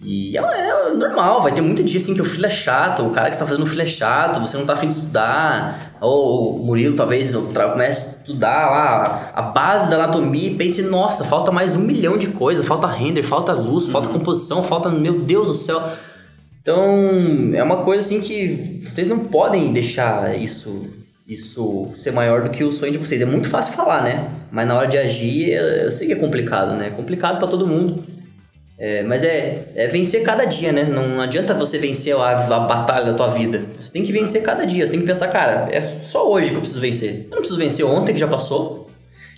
E 0.05 0.37
é, 0.37 0.41
é, 0.41 0.93
normal, 0.93 1.41
vai 1.41 1.53
ter 1.53 1.61
muito 1.61 1.81
dia 1.81 1.97
assim 1.97 2.13
que 2.13 2.21
o 2.21 2.25
freela 2.25 2.47
é 2.47 2.49
chato, 2.49 3.05
o 3.05 3.11
cara 3.11 3.29
que 3.29 3.35
está 3.35 3.45
fazendo 3.45 3.63
o 3.63 3.65
freela 3.65 3.83
é 3.83 3.87
chato, 3.87 4.41
você 4.41 4.57
não 4.57 4.65
tá 4.65 4.73
afim 4.73 4.87
de 4.87 4.95
estudar. 4.95 5.93
Ou 6.01 6.57
o 6.57 6.65
Murilo 6.65 6.95
talvez 6.95 7.33
comece 7.33 8.07
a 8.07 8.11
estudar 8.19 8.69
lá 8.69 9.31
a 9.33 9.41
base 9.41 9.89
da 9.89 9.95
anatomia 9.95 10.49
e 10.49 10.55
pense, 10.55 10.81
nossa, 10.81 11.23
falta 11.23 11.51
mais 11.51 11.75
um 11.75 11.79
milhão 11.79 12.17
de 12.17 12.27
coisas, 12.27 12.65
falta 12.65 12.87
render, 12.87 13.23
falta 13.23 13.53
luz, 13.53 13.87
falta 13.87 14.07
uhum. 14.07 14.15
composição, 14.15 14.61
falta, 14.63 14.89
meu 14.89 15.21
Deus 15.21 15.47
do 15.47 15.53
céu. 15.53 15.81
Então, 16.61 17.53
é 17.53 17.63
uma 17.63 17.77
coisa 17.77 18.05
assim 18.05 18.19
que 18.19 18.81
vocês 18.83 19.07
não 19.07 19.19
podem 19.19 19.71
deixar 19.71 20.37
isso 20.37 21.02
isso 21.27 21.91
ser 21.95 22.11
maior 22.11 22.43
do 22.43 22.49
que 22.49 22.63
o 22.63 22.71
sonho 22.71 22.91
de 22.91 22.97
vocês. 22.97 23.21
É 23.21 23.25
muito 23.25 23.47
fácil 23.47 23.73
falar, 23.73 24.03
né? 24.03 24.31
Mas 24.51 24.67
na 24.67 24.75
hora 24.75 24.87
de 24.87 24.97
agir, 24.97 25.51
eu 25.51 25.89
sei 25.91 26.07
que 26.07 26.13
é 26.13 26.17
complicado, 26.17 26.75
né? 26.75 26.87
É 26.87 26.89
complicado 26.89 27.39
para 27.39 27.47
todo 27.47 27.65
mundo. 27.65 28.03
É, 28.77 29.03
mas 29.03 29.23
é, 29.23 29.69
é 29.75 29.87
vencer 29.87 30.23
cada 30.23 30.43
dia, 30.45 30.71
né? 30.71 30.83
Não 30.83 31.21
adianta 31.21 31.53
você 31.53 31.77
vencer 31.77 32.15
a, 32.15 32.31
a 32.31 32.59
batalha 32.59 33.05
da 33.05 33.13
tua 33.13 33.27
vida. 33.27 33.61
Você 33.79 33.91
tem 33.91 34.03
que 34.03 34.11
vencer 34.11 34.41
cada 34.41 34.65
dia. 34.65 34.85
Você 34.85 34.91
tem 34.91 34.99
que 34.99 35.05
pensar, 35.05 35.29
cara, 35.29 35.69
é 35.71 35.81
só 35.81 36.29
hoje 36.29 36.49
que 36.49 36.55
eu 36.55 36.59
preciso 36.59 36.81
vencer. 36.81 37.27
Eu 37.29 37.35
não 37.35 37.37
preciso 37.37 37.57
vencer 37.57 37.85
ontem, 37.85 38.13
que 38.13 38.19
já 38.19 38.27
passou. 38.27 38.89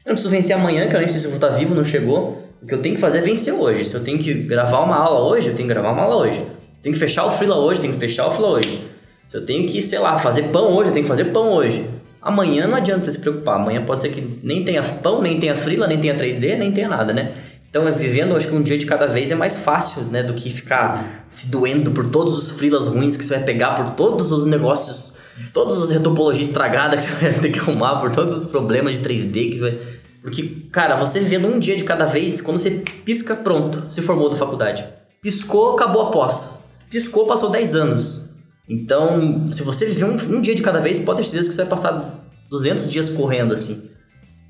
Eu 0.03 0.09
não 0.09 0.13
preciso 0.13 0.31
vencer 0.31 0.55
amanhã, 0.55 0.87
que 0.87 0.95
eu 0.95 0.99
nem 0.99 1.09
sei 1.09 1.19
se 1.19 1.25
eu 1.25 1.31
vou 1.31 1.37
estar 1.37 1.49
vivo, 1.49 1.75
não 1.75 1.83
chegou. 1.83 2.43
O 2.61 2.65
que 2.65 2.73
eu 2.73 2.79
tenho 2.79 2.95
que 2.95 3.01
fazer 3.01 3.19
é 3.19 3.21
vencer 3.21 3.53
hoje. 3.53 3.85
Se 3.85 3.93
eu 3.93 4.03
tenho 4.03 4.17
que 4.17 4.33
gravar 4.33 4.79
uma 4.79 4.95
aula 4.95 5.19
hoje, 5.19 5.49
eu 5.49 5.55
tenho 5.55 5.67
que 5.67 5.73
gravar 5.73 5.91
uma 5.91 6.03
aula 6.03 6.15
hoje. 6.15 6.41
Tenho 6.81 6.93
que 6.93 6.99
fechar 6.99 7.25
o 7.25 7.29
freela 7.29 7.57
hoje, 7.57 7.81
tenho 7.81 7.93
que 7.93 7.99
fechar 7.99 8.27
o 8.27 8.31
freela 8.31 8.53
hoje. 8.53 8.81
Se 9.27 9.37
eu 9.37 9.45
tenho 9.45 9.67
que, 9.67 9.81
sei 9.81 9.99
lá, 9.99 10.17
fazer 10.17 10.43
pão 10.43 10.73
hoje, 10.73 10.89
eu 10.89 10.93
tenho 10.93 11.03
que 11.03 11.09
fazer 11.09 11.25
pão 11.25 11.53
hoje. 11.53 11.87
Amanhã 12.21 12.67
não 12.67 12.75
adianta 12.75 13.05
você 13.05 13.11
se 13.11 13.19
preocupar. 13.19 13.55
Amanhã 13.59 13.83
pode 13.85 14.01
ser 14.01 14.09
que 14.09 14.39
nem 14.43 14.63
tenha 14.63 14.83
pão, 14.83 15.21
nem 15.21 15.39
tenha 15.39 15.55
freela, 15.55 15.87
nem 15.87 15.99
tenha 15.99 16.15
3D, 16.15 16.57
nem 16.57 16.71
tenha 16.71 16.87
nada, 16.87 17.13
né? 17.13 17.33
Então, 17.69 17.91
vivendo, 17.91 18.37
acho 18.37 18.47
que 18.47 18.55
um 18.55 18.61
dia 18.61 18.77
de 18.77 18.85
cada 18.85 19.05
vez 19.05 19.29
é 19.29 19.35
mais 19.35 19.55
fácil, 19.55 20.03
né? 20.03 20.23
Do 20.23 20.33
que 20.33 20.49
ficar 20.49 21.25
se 21.27 21.47
doendo 21.47 21.91
por 21.91 22.09
todos 22.09 22.37
os 22.37 22.51
freelas 22.51 22.87
ruins 22.87 23.17
que 23.17 23.25
você 23.25 23.35
vai 23.35 23.43
pegar, 23.43 23.71
por 23.71 23.91
todos 23.95 24.31
os 24.31 24.45
negócios, 24.45 25.13
todas 25.53 25.81
as 25.83 25.89
retopologias 25.89 26.47
estragadas 26.47 27.05
que 27.05 27.11
você 27.11 27.29
vai 27.31 27.39
ter 27.39 27.51
que 27.51 27.59
arrumar, 27.59 27.99
por 27.99 28.13
todos 28.13 28.33
os 28.33 28.45
problemas 28.45 28.97
de 28.97 29.05
3D 29.05 29.51
que 29.51 29.59
vai... 29.59 29.77
Porque, 30.21 30.43
cara, 30.71 30.95
você 30.95 31.19
vivendo 31.19 31.47
um 31.47 31.59
dia 31.59 31.75
de 31.75 31.83
cada 31.83 32.05
vez, 32.05 32.41
quando 32.41 32.59
você 32.59 32.71
pisca, 33.03 33.35
pronto, 33.35 33.83
se 33.89 34.01
formou 34.01 34.29
da 34.29 34.35
faculdade. 34.35 34.83
Piscou, 35.21 35.73
acabou 35.73 36.03
a 36.03 36.11
pós. 36.11 36.57
Piscou, 36.89 37.27
passou 37.27 37.49
10 37.49 37.75
anos. 37.75 38.24
Então, 38.67 39.51
se 39.51 39.63
você 39.63 39.85
viver 39.85 40.05
um, 40.05 40.37
um 40.37 40.41
dia 40.41 40.55
de 40.55 40.61
cada 40.61 40.79
vez, 40.79 40.99
pode 40.99 41.19
ter 41.19 41.25
certeza 41.25 41.49
que 41.49 41.55
você 41.55 41.61
vai 41.61 41.69
passar 41.69 42.25
200 42.49 42.91
dias 42.91 43.09
correndo, 43.09 43.53
assim. 43.53 43.89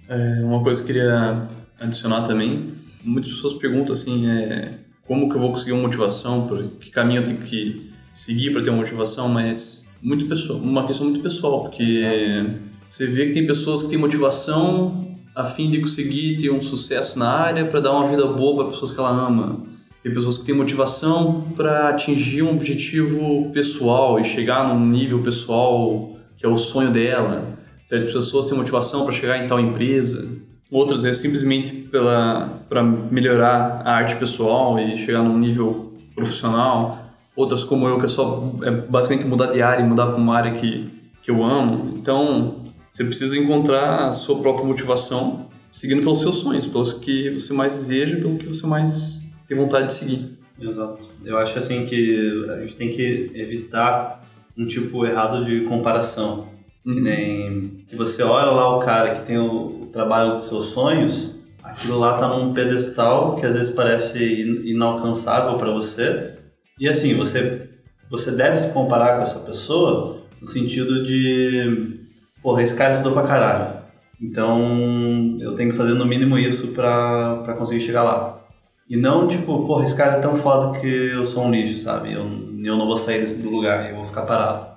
É, 0.08 0.42
uma 0.44 0.64
coisa 0.64 0.82
que 0.82 0.92
eu 0.92 0.96
queria 0.96 1.48
adicionar 1.80 2.22
também 2.22 2.76
muitas 3.06 3.32
pessoas 3.32 3.54
perguntam 3.54 3.94
assim, 3.94 4.28
é, 4.28 4.74
como 5.08 5.30
que 5.30 5.36
eu 5.36 5.40
vou 5.40 5.52
conseguir 5.52 5.74
uma 5.74 5.84
motivação, 5.84 6.48
por 6.48 6.64
que 6.80 6.90
caminho 6.90 7.22
eu 7.22 7.26
tenho 7.26 7.38
que 7.40 7.92
seguir 8.12 8.52
para 8.52 8.64
ter 8.64 8.72
uma 8.72 8.80
motivação, 8.80 9.30
mas 9.30 9.86
muito 10.02 10.26
pessoal, 10.26 10.60
uma 10.60 10.86
questão 10.86 11.06
muito 11.06 11.22
pessoal, 11.22 11.62
porque 11.62 11.84
Exato. 11.84 12.60
você 12.90 13.06
vê 13.06 13.28
que 13.28 13.34
tem 13.34 13.46
pessoas 13.46 13.84
que 13.84 13.90
têm 13.90 13.98
motivação 13.98 15.16
a 15.36 15.46
fim 15.46 15.70
de 15.70 15.80
conseguir 15.80 16.38
ter 16.38 16.50
um 16.50 16.62
sucesso 16.62 17.20
na 17.20 17.30
área 17.30 17.66
para 17.66 17.80
dar 17.80 17.92
uma 17.92 18.08
vida 18.08 18.26
boa 18.26 18.64
para 18.64 18.74
pessoas 18.74 18.92
que 18.92 19.00
ela 19.00 19.10
ama. 19.10 19.64
Tem 20.06 20.14
pessoas 20.14 20.38
que 20.38 20.46
têm 20.46 20.54
motivação 20.54 21.42
para 21.58 21.90
atingir 21.90 22.44
um 22.44 22.52
objetivo 22.52 23.50
pessoal 23.52 24.20
e 24.20 24.24
chegar 24.24 24.72
num 24.72 24.86
nível 24.86 25.24
pessoal 25.24 26.12
que 26.38 26.46
é 26.46 26.48
o 26.48 26.56
sonho 26.56 26.92
dela. 26.92 27.58
Certas 27.86 28.14
pessoas 28.14 28.46
têm 28.46 28.56
motivação 28.56 29.04
para 29.04 29.12
chegar 29.12 29.44
em 29.44 29.48
tal 29.48 29.60
empresa 29.60 30.46
outras 30.72 31.04
é 31.06 31.12
simplesmente 31.12 31.74
para 31.90 32.84
melhorar 33.10 33.82
a 33.84 33.96
arte 33.96 34.16
pessoal 34.18 34.78
e 34.78 34.96
chegar 35.00 35.24
num 35.24 35.40
nível 35.40 35.96
profissional, 36.14 37.10
outras 37.36 37.64
como 37.64 37.88
eu 37.88 37.98
que 37.98 38.06
é 38.06 38.08
só 38.08 38.54
é 38.62 38.70
basicamente 38.70 39.26
mudar 39.26 39.48
de 39.48 39.62
área 39.64 39.82
e 39.82 39.88
mudar 39.88 40.06
para 40.06 40.18
uma 40.18 40.36
área 40.36 40.52
que, 40.52 40.88
que 41.24 41.32
eu 41.32 41.44
amo. 41.44 41.98
Então, 41.98 42.66
você 42.92 43.04
precisa 43.04 43.36
encontrar 43.36 44.10
a 44.10 44.12
sua 44.12 44.38
própria 44.38 44.66
motivação 44.68 45.48
seguindo 45.72 46.02
pelos 46.02 46.20
seus 46.20 46.36
sonhos, 46.36 46.68
pelos 46.68 46.94
que 46.94 47.32
você 47.32 47.52
mais 47.54 47.74
deseja, 47.74 48.18
pelo 48.18 48.38
que 48.38 48.46
você 48.46 48.68
mais 48.68 49.25
tem 49.48 49.58
vontade 49.58 49.88
de 49.88 49.94
seguir. 49.94 50.38
Exato. 50.60 51.08
Eu 51.24 51.38
acho 51.38 51.60
assim 51.60 51.86
que 51.86 52.46
a 52.50 52.62
gente 52.62 52.76
tem 52.76 52.90
que 52.90 53.32
evitar 53.36 54.24
um 54.58 54.66
tipo 54.66 55.06
errado 55.06 55.44
de 55.44 55.62
comparação. 55.62 56.48
Uhum. 56.86 56.94
Que 56.94 57.02
nem 57.02 57.86
que 57.88 57.96
você 57.96 58.24
olha 58.24 58.52
lá 58.52 58.78
o 58.78 58.80
cara 58.80 59.16
que 59.16 59.26
tem 59.26 59.38
o, 59.38 59.90
trabalho 59.92 60.34
dos 60.34 60.44
seus 60.44 60.66
sonhos, 60.66 61.36
aquilo 61.64 61.98
lá 61.98 62.18
tá 62.18 62.28
num 62.28 62.54
pedestal 62.54 63.38
que 63.38 63.46
às 63.46 63.54
vezes 63.54 63.74
parece 63.74 64.20
inalcançável 64.66 65.58
para 65.58 65.72
você. 65.72 66.34
E 66.78 66.86
assim, 66.90 67.16
você 67.16 67.70
você 68.10 68.32
deve 68.32 68.58
se 68.58 68.72
comparar 68.72 69.16
com 69.16 69.24
essa 69.24 69.40
pessoa 69.40 70.22
no 70.40 70.46
sentido 70.46 71.04
de, 71.04 72.00
porra, 72.42 72.62
esse 72.62 72.76
cara 72.76 72.92
estudou 72.92 73.14
pra 73.14 73.24
caralho. 73.24 73.86
Então, 74.22 75.38
eu 75.40 75.56
tenho 75.56 75.72
que 75.72 75.78
fazer 75.78 75.94
no 75.94 76.06
mínimo 76.06 76.38
isso 76.38 76.68
pra 76.70 77.56
conseguir 77.58 77.80
chegar 77.80 78.04
lá. 78.04 78.45
E 78.88 78.96
não, 78.98 79.28
tipo, 79.28 79.66
porra, 79.66 79.84
esse 79.84 79.96
cara 79.96 80.18
é 80.18 80.20
tão 80.20 80.38
foda 80.38 80.80
que 80.80 80.88
eu 80.88 81.26
sou 81.26 81.44
um 81.44 81.52
lixo, 81.52 81.80
sabe? 81.80 82.14
Eu, 82.14 82.24
eu 82.64 82.78
não 82.78 82.86
vou 82.86 82.98
sair 82.98 83.22
desse, 83.22 83.42
do 83.42 83.50
lugar, 83.50 83.90
eu 83.90 83.96
vou 83.96 84.06
ficar 84.06 84.24
parado. 84.24 84.68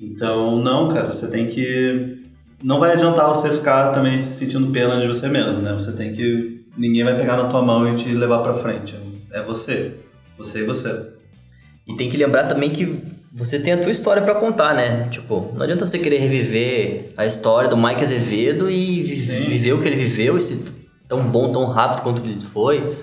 Então, 0.00 0.56
não, 0.56 0.88
cara, 0.88 1.12
você 1.12 1.28
tem 1.28 1.46
que 1.46 2.18
não 2.62 2.80
vai 2.80 2.92
adiantar 2.92 3.28
você 3.28 3.50
ficar 3.50 3.92
também 3.92 4.20
se 4.20 4.44
sentindo 4.44 4.70
pena 4.72 5.00
de 5.00 5.06
você 5.06 5.28
mesmo, 5.28 5.62
né? 5.62 5.72
Você 5.74 5.92
tem 5.92 6.12
que. 6.12 6.64
Ninguém 6.76 7.04
vai 7.04 7.16
pegar 7.16 7.36
na 7.36 7.48
tua 7.48 7.62
mão 7.62 7.92
e 7.92 7.96
te 7.96 8.08
levar 8.12 8.40
pra 8.42 8.54
frente. 8.54 8.96
É 9.32 9.42
você. 9.42 9.94
Você 10.36 10.60
e 10.60 10.64
você. 10.64 11.08
E 11.86 11.96
tem 11.96 12.08
que 12.08 12.16
lembrar 12.16 12.44
também 12.44 12.70
que 12.70 13.00
você 13.32 13.58
tem 13.58 13.72
a 13.72 13.78
tua 13.78 13.90
história 13.90 14.22
para 14.22 14.34
contar, 14.34 14.74
né? 14.74 15.08
Tipo, 15.08 15.52
não 15.54 15.62
adianta 15.62 15.86
você 15.86 15.98
querer 15.98 16.18
reviver 16.18 17.10
a 17.16 17.24
história 17.24 17.68
do 17.68 17.76
Mike 17.76 18.02
Azevedo 18.02 18.70
e 18.70 19.06
Sim. 19.16 19.46
viver 19.46 19.72
o 19.72 19.80
que 19.80 19.88
ele 19.88 19.96
viveu, 19.96 20.36
esse 20.36 20.64
tão 21.08 21.22
bom, 21.22 21.52
tão 21.52 21.64
rápido 21.64 22.02
quanto 22.02 22.22
ele 22.22 22.40
foi. 22.40 22.98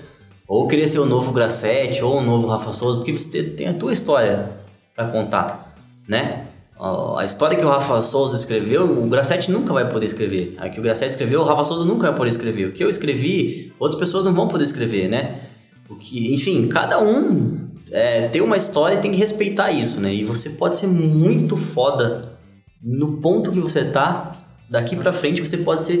Ou 0.48 0.68
querer 0.68 0.88
ser 0.88 1.00
o 1.00 1.06
novo 1.06 1.32
Grassetti, 1.32 2.02
ou 2.02 2.18
o 2.18 2.22
novo 2.22 2.46
Rafa 2.46 2.72
Souza, 2.72 2.98
porque 2.98 3.12
você 3.12 3.42
tem 3.42 3.68
a 3.68 3.74
tua 3.74 3.92
história 3.92 4.50
para 4.94 5.06
contar, 5.06 5.74
né? 6.08 6.46
A 6.78 7.24
história 7.24 7.56
que 7.56 7.64
o 7.64 7.68
Rafa 7.68 8.02
Souza 8.02 8.36
escreveu, 8.36 8.84
o 8.84 9.08
Grassetti 9.08 9.50
nunca 9.50 9.72
vai 9.72 9.88
poder 9.88 10.06
escrever. 10.06 10.54
A 10.58 10.68
que 10.68 10.78
o 10.78 10.82
Grassetti 10.82 11.10
escreveu, 11.10 11.40
o 11.40 11.44
Rafa 11.44 11.64
Souza 11.64 11.84
nunca 11.84 12.08
vai 12.08 12.16
poder 12.16 12.30
escrever. 12.30 12.68
O 12.68 12.72
que 12.72 12.84
eu 12.84 12.90
escrevi, 12.90 13.72
outras 13.78 13.98
pessoas 13.98 14.26
não 14.26 14.34
vão 14.34 14.46
poder 14.46 14.64
escrever, 14.64 15.08
né? 15.08 15.40
O 15.88 15.96
que, 15.96 16.34
enfim, 16.34 16.68
cada 16.68 17.02
um 17.02 17.66
é, 17.90 18.28
tem 18.28 18.42
uma 18.42 18.56
história 18.56 18.96
e 18.96 19.00
tem 19.00 19.10
que 19.10 19.16
respeitar 19.16 19.70
isso, 19.70 20.00
né? 20.00 20.12
E 20.12 20.22
você 20.22 20.50
pode 20.50 20.76
ser 20.76 20.86
muito 20.86 21.56
foda 21.56 22.36
no 22.82 23.18
ponto 23.22 23.50
que 23.50 23.60
você 23.60 23.84
tá. 23.84 24.35
Daqui 24.68 24.96
para 24.96 25.12
frente 25.12 25.40
você 25.40 25.58
pode 25.58 25.84
ser 25.84 25.96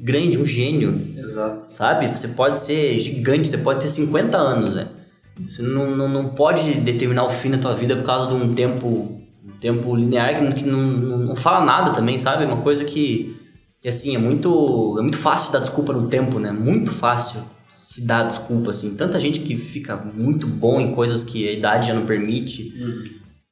grande, 0.00 0.38
um 0.38 0.46
gênio. 0.46 1.00
Exato. 1.16 1.70
Sabe? 1.70 2.08
Você 2.08 2.28
pode 2.28 2.56
ser 2.56 2.98
gigante, 2.98 3.48
você 3.48 3.58
pode 3.58 3.80
ter 3.80 3.88
50 3.88 4.36
anos, 4.36 4.74
né? 4.74 4.88
Você 5.40 5.62
não, 5.62 5.94
não, 5.94 6.08
não 6.08 6.28
pode 6.30 6.74
determinar 6.74 7.24
o 7.24 7.30
fim 7.30 7.50
da 7.50 7.58
tua 7.58 7.74
vida 7.74 7.96
por 7.96 8.04
causa 8.04 8.28
de 8.28 8.34
um 8.34 8.52
tempo 8.52 9.18
tempo 9.60 9.94
linear 9.94 10.54
que, 10.54 10.64
não, 10.64 10.78
não, 10.78 11.18
não, 11.18 11.36
fala 11.36 11.64
nada 11.64 11.90
também, 11.90 12.18
sabe? 12.18 12.44
Uma 12.44 12.58
coisa 12.58 12.84
que, 12.84 13.36
que, 13.80 13.88
assim, 13.88 14.14
é 14.14 14.18
muito, 14.18 14.96
é 14.98 15.02
muito 15.02 15.18
fácil 15.18 15.52
dar 15.52 15.58
desculpa 15.58 15.92
no 15.92 16.08
tempo, 16.08 16.38
né? 16.38 16.52
Muito 16.52 16.90
fácil 16.90 17.40
se 17.68 18.06
dar 18.06 18.24
desculpa, 18.24 18.70
assim. 18.70 18.94
Tanta 18.94 19.18
gente 19.18 19.40
que 19.40 19.56
fica 19.56 19.96
muito 19.96 20.46
bom 20.46 20.80
em 20.80 20.92
coisas 20.92 21.24
que 21.24 21.48
a 21.48 21.52
idade 21.52 21.88
já 21.88 21.94
não 21.94 22.06
permite. 22.06 22.74
Uhum. 22.78 23.04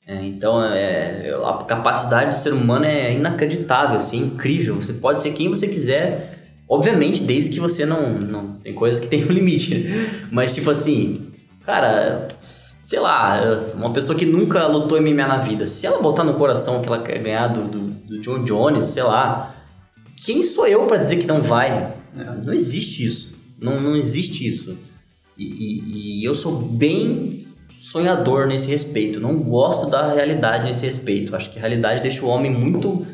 É, 0.06 0.24
então, 0.24 0.62
é, 0.62 1.34
a 1.44 1.64
capacidade 1.64 2.30
do 2.30 2.40
ser 2.40 2.52
humano 2.52 2.84
é 2.84 3.12
inacreditável, 3.12 3.96
assim, 3.96 4.22
é 4.22 4.26
incrível. 4.26 4.76
Você 4.76 4.92
pode 4.92 5.20
ser 5.20 5.32
quem 5.32 5.48
você 5.48 5.66
quiser, 5.66 6.38
obviamente, 6.68 7.22
desde 7.22 7.50
que 7.50 7.60
você 7.60 7.84
não... 7.84 8.12
não 8.12 8.52
tem 8.58 8.72
coisas 8.72 9.00
que 9.00 9.08
tem 9.10 9.24
um 9.24 9.32
limite. 9.32 9.86
Mas, 10.30 10.54
tipo 10.54 10.70
assim, 10.70 11.32
cara 11.64 12.28
sei 12.86 13.00
lá, 13.00 13.40
uma 13.74 13.92
pessoa 13.92 14.16
que 14.16 14.24
nunca 14.24 14.64
lutou 14.68 15.02
MMA 15.02 15.26
na 15.26 15.38
vida, 15.38 15.66
se 15.66 15.84
ela 15.84 16.00
botar 16.00 16.22
no 16.22 16.34
coração 16.34 16.80
que 16.80 16.86
ela 16.86 17.02
quer 17.02 17.20
ganhar 17.20 17.48
do, 17.48 17.64
do, 17.64 17.80
do 17.80 18.20
John 18.20 18.44
Jones, 18.44 18.86
sei 18.86 19.02
lá, 19.02 19.56
quem 20.24 20.40
sou 20.40 20.68
eu 20.68 20.86
para 20.86 20.98
dizer 20.98 21.16
que 21.16 21.26
não 21.26 21.42
vai? 21.42 21.70
É. 22.16 22.44
Não 22.44 22.54
existe 22.54 23.04
isso. 23.04 23.36
Não, 23.60 23.80
não 23.80 23.96
existe 23.96 24.46
isso. 24.46 24.78
E, 25.36 25.44
e, 25.44 26.20
e, 26.20 26.24
eu 26.24 26.34
sou 26.34 26.56
bem 26.56 27.45
sonhador 27.80 28.46
nesse 28.46 28.68
respeito. 28.68 29.20
Não 29.20 29.42
gosto 29.42 29.88
da 29.88 30.12
realidade 30.12 30.64
nesse 30.64 30.86
respeito. 30.86 31.34
Acho 31.36 31.50
que 31.50 31.58
a 31.58 31.60
realidade 31.60 32.02
deixa 32.02 32.24
o 32.24 32.28
homem 32.28 32.50
muito 32.50 33.06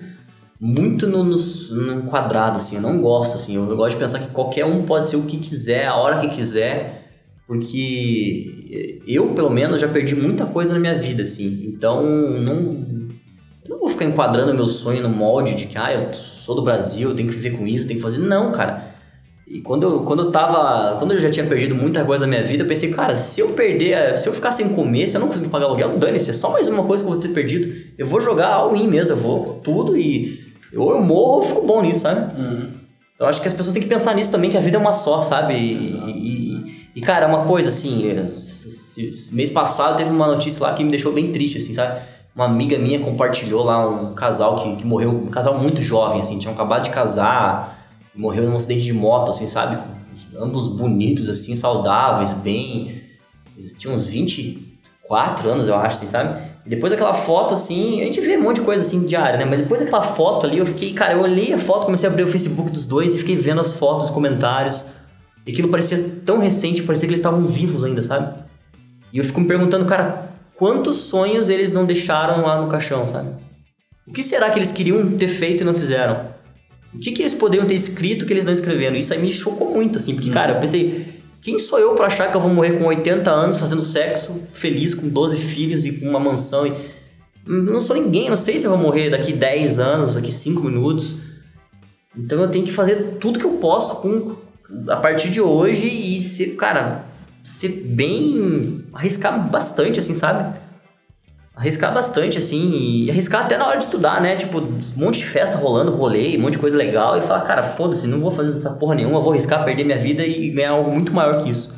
muito 0.61 1.09
no, 1.09 1.25
no, 1.25 1.37
no 1.37 2.03
quadrado, 2.05 2.57
assim. 2.57 2.77
Eu 2.77 2.83
não 2.83 3.01
gosto, 3.01 3.37
assim. 3.37 3.57
Eu, 3.57 3.69
eu 3.69 3.77
gosto 3.77 3.95
de 3.95 4.01
pensar 4.01 4.21
que 4.21 4.29
qualquer 4.29 4.65
um 4.65 4.85
pode 4.85 5.09
ser 5.09 5.17
o 5.17 5.23
que 5.23 5.39
quiser, 5.39 5.87
a 5.87 5.97
hora 5.97 6.21
que 6.21 6.29
quiser 6.29 7.03
porque 7.47 9.03
eu, 9.07 9.35
pelo 9.35 9.51
menos, 9.51 9.79
já 9.79 9.87
perdi 9.87 10.15
muita 10.15 10.47
coisa 10.47 10.73
na 10.73 10.79
minha 10.79 10.99
vida, 10.99 11.23
assim. 11.23 11.67
Então, 11.67 12.03
não, 12.03 12.83
eu 13.65 13.69
não 13.69 13.79
vou 13.79 13.89
ficar 13.91 14.07
enquadrando 14.07 14.55
meu 14.55 14.67
sonho 14.67 15.03
no 15.03 15.09
molde 15.09 15.55
de 15.55 15.67
que, 15.67 15.77
ah, 15.77 15.93
eu 15.93 16.15
sou 16.15 16.55
do 16.55 16.63
Brasil, 16.63 17.11
eu 17.11 17.15
tenho 17.15 17.29
que 17.29 17.35
viver 17.35 17.59
com 17.59 17.67
isso, 17.67 17.87
tenho 17.87 17.99
que 17.99 18.03
fazer. 18.03 18.17
Não, 18.19 18.53
cara. 18.53 18.92
E 19.47 19.61
quando 19.61 19.83
eu, 19.83 20.01
quando 20.01 20.25
eu 20.25 20.31
tava. 20.31 20.97
Quando 20.99 21.13
eu 21.13 21.21
já 21.21 21.29
tinha 21.29 21.45
perdido 21.45 21.75
muita 21.75 22.05
coisa 22.05 22.27
na 22.27 22.31
minha 22.31 22.45
vida, 22.45 22.63
eu 22.63 22.67
pensei, 22.67 22.91
cara, 22.91 23.17
se 23.17 23.41
eu 23.41 23.51
perder, 23.51 24.17
se 24.17 24.29
eu 24.29 24.33
ficar 24.33 24.53
sem 24.53 24.69
comer, 24.69 25.09
se 25.09 25.17
eu 25.17 25.21
não 25.21 25.29
conseguir 25.29 25.49
pagar 25.49 25.67
aluguel, 25.67 25.99
dane-se, 25.99 26.31
é 26.31 26.33
só 26.33 26.51
mais 26.51 26.69
uma 26.69 26.85
coisa 26.85 27.03
que 27.03 27.09
eu 27.11 27.13
vou 27.13 27.21
ter 27.21 27.29
perdido. 27.29 27.73
Eu 27.99 28.07
vou 28.07 28.21
jogar 28.21 28.49
all-in 28.49 28.87
mesmo, 28.87 29.13
eu 29.13 29.17
vou 29.17 29.45
com 29.45 29.61
tudo 29.61 29.97
e. 29.97 30.53
Ou 30.75 30.93
eu 30.93 31.03
morro 31.03 31.33
ou 31.33 31.43
eu 31.43 31.49
fico 31.49 31.67
bom 31.67 31.83
nisso, 31.83 32.01
sabe? 32.01 32.41
Uhum. 32.41 32.69
Então 33.15 33.29
acho 33.29 33.41
que 33.41 33.49
as 33.49 33.53
pessoas 33.53 33.75
têm 33.75 33.83
que 33.83 33.89
pensar 33.89 34.15
nisso 34.15 34.31
também, 34.31 34.51
que 34.51 34.57
a 34.57 34.61
vida 34.61 34.79
é 34.79 34.81
uma 34.81 34.93
só, 34.93 35.21
sabe? 35.23 35.55
E, 35.55 36.91
e, 36.97 37.01
cara, 37.01 37.27
uma 37.27 37.45
coisa 37.45 37.69
assim, 37.69 38.05
mês 39.33 39.51
passado 39.51 39.97
teve 39.97 40.11
uma 40.11 40.27
notícia 40.27 40.63
lá 40.63 40.73
que 40.73 40.83
me 40.83 40.91
deixou 40.91 41.13
bem 41.13 41.31
triste, 41.31 41.59
assim, 41.59 41.75
sabe? 41.75 42.01
Uma 42.35 42.47
amiga 42.47 42.79
minha 42.79 42.99
compartilhou 43.01 43.63
lá 43.65 43.87
um 43.87 44.15
casal 44.15 44.57
que, 44.57 44.77
que 44.77 44.87
morreu, 44.87 45.11
um 45.11 45.27
casal 45.27 45.59
muito 45.59 45.83
jovem, 45.83 46.21
assim, 46.21 46.39
tinham 46.39 46.55
acabado 46.55 46.85
de 46.85 46.91
casar, 46.91 47.82
morreu 48.15 48.49
num 48.49 48.57
acidente 48.57 48.85
de 48.85 48.93
moto, 48.93 49.31
assim, 49.31 49.47
sabe? 49.47 49.79
Ambos 50.37 50.69
bonitos, 50.69 51.29
assim, 51.29 51.55
saudáveis, 51.55 52.33
bem. 52.33 53.03
Eles 53.57 53.75
tinham 53.75 53.95
uns 53.95 54.07
24 54.07 55.49
anos, 55.49 55.69
eu 55.69 55.75
acho, 55.75 55.97
assim, 55.97 56.07
sabe? 56.07 56.41
E 56.65 56.69
depois 56.69 56.93
daquela 56.93 57.13
foto, 57.13 57.55
assim, 57.55 58.01
a 58.01 58.05
gente 58.05 58.21
vê 58.21 58.37
um 58.37 58.43
monte 58.43 58.57
de 58.57 58.63
coisa 58.63 58.83
assim 58.83 59.05
diária, 59.05 59.39
né? 59.39 59.45
Mas 59.45 59.61
depois 59.61 59.81
daquela 59.81 60.03
foto 60.03 60.47
ali, 60.47 60.59
eu 60.59 60.67
fiquei, 60.67 60.93
cara, 60.93 61.15
eu 61.15 61.21
olhei 61.21 61.53
a 61.53 61.59
foto, 61.59 61.87
comecei 61.87 62.09
a 62.09 62.13
abrir 62.13 62.23
o 62.23 62.29
Facebook 62.29 62.71
dos 62.71 62.87
dois 62.87 63.15
e 63.15 63.19
fiquei 63.19 63.37
vendo 63.37 63.61
as 63.61 63.73
fotos, 63.73 64.07
os 64.07 64.11
comentários. 64.11 64.85
E 65.45 65.51
aquilo 65.51 65.69
parecia 65.69 65.99
tão 66.25 66.39
recente, 66.39 66.83
parecia 66.83 67.09
que 67.09 67.13
eles 67.13 67.21
estavam 67.21 67.45
vivos 67.45 67.83
ainda, 67.83 68.01
sabe? 68.01 68.33
E 69.13 69.19
eu 69.19 69.25
fico 69.25 69.41
me 69.41 69.49
perguntando, 69.49 69.85
cara, 69.85 70.31
quantos 70.57 70.97
sonhos 70.99 71.51
eles 71.51 71.73
não 71.73 71.85
deixaram 71.85 72.43
lá 72.43 72.61
no 72.61 72.69
caixão, 72.69 73.09
sabe? 73.09 73.31
O 74.07 74.13
que 74.13 74.23
será 74.23 74.49
que 74.51 74.59
eles 74.59 74.71
queriam 74.71 75.19
ter 75.19 75.29
feito 75.29 75.63
e 75.63 75.65
não 75.65 75.75
fizeram? 75.75 76.33
O 76.95 76.99
que, 76.99 77.13
que 77.13 77.23
eles 77.23 77.35
poderiam 77.35 77.67
ter 77.67 77.75
escrito 77.75 78.27
que 78.27 78.33
eles 78.33 78.47
não 78.47 78.53
escreveram? 78.53 78.97
Isso 78.97 79.13
aí 79.13 79.21
me 79.21 79.33
chocou 79.33 79.73
muito, 79.73 79.99
assim, 79.99 80.15
porque, 80.15 80.31
cara, 80.31 80.55
eu 80.55 80.61
pensei, 80.61 81.23
quem 81.41 81.59
sou 81.59 81.79
eu 81.79 81.95
para 81.95 82.07
achar 82.07 82.31
que 82.31 82.37
eu 82.37 82.41
vou 82.41 82.53
morrer 82.53 82.79
com 82.79 82.85
80 82.85 83.31
anos 83.31 83.57
fazendo 83.57 83.83
sexo, 83.83 84.43
feliz, 84.53 84.95
com 84.95 85.09
12 85.09 85.37
filhos 85.37 85.87
e 85.87 85.93
com 85.93 86.09
uma 86.09 86.21
mansão? 86.21 86.67
E... 86.67 86.73
Eu 87.47 87.65
não 87.65 87.81
sou 87.81 87.97
ninguém, 87.97 88.29
não 88.29 88.37
sei 88.37 88.59
se 88.59 88.67
eu 88.67 88.71
vou 88.71 88.79
morrer 88.79 89.11
daqui 89.11 89.33
10 89.33 89.79
anos, 89.81 90.15
daqui 90.15 90.31
5 90.31 90.63
minutos. 90.63 91.17
Então 92.17 92.41
eu 92.41 92.49
tenho 92.49 92.65
que 92.65 92.73
fazer 92.73 93.17
tudo 93.19 93.39
que 93.39 93.45
eu 93.45 93.53
posso 93.53 93.97
com 93.97 94.37
a 94.89 94.97
partir 94.97 95.31
de 95.31 95.41
hoje 95.41 95.89
e 95.89 96.21
ser, 96.23 96.55
cara, 96.57 97.07
ser 97.43 97.69
bem. 97.69 98.85
arriscar 98.93 99.49
bastante, 99.51 99.99
assim, 99.99 100.15
sabe? 100.15 100.57
Arriscar 101.55 101.93
bastante, 101.93 102.39
assim, 102.39 103.05
e 103.05 103.11
arriscar 103.11 103.45
até 103.45 103.59
na 103.59 103.67
hora 103.67 103.77
de 103.77 103.85
estudar, 103.85 104.23
né? 104.23 104.37
Tipo, 104.37 104.59
um 104.59 104.83
monte 104.97 105.19
de 105.19 105.27
festa 105.27 105.59
rolando, 105.59 105.93
rolê, 105.93 106.37
um 106.37 106.41
monte 106.41 106.55
de 106.55 106.59
coisa 106.59 106.77
legal, 106.77 107.19
e 107.19 107.23
falar, 107.23 107.43
cara, 107.43 107.63
foda-se, 107.63 108.07
não 108.07 108.21
vou 108.21 108.31
fazer 108.31 108.57
essa 108.57 108.71
porra 108.71 108.95
nenhuma, 108.95 109.21
vou 109.21 109.33
arriscar, 109.33 109.65
perder 109.65 109.85
minha 109.85 109.99
vida 109.99 110.25
e 110.25 110.51
ganhar 110.51 110.71
algo 110.71 110.91
muito 110.91 111.13
maior 111.13 111.43
que 111.43 111.51
isso. 111.51 111.75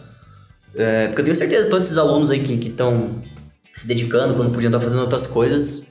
É, 0.76 1.08
porque 1.08 1.22
eu 1.22 1.24
tenho 1.24 1.36
certeza 1.36 1.64
que 1.64 1.70
todos 1.70 1.86
esses 1.86 1.98
alunos 1.98 2.30
aí 2.30 2.40
que 2.40 2.68
estão 2.68 3.22
se 3.74 3.86
dedicando 3.86 4.34
quando 4.34 4.52
podiam 4.52 4.70
estar 4.70 4.80
fazendo 4.80 5.00
outras 5.00 5.26
coisas, 5.26 5.84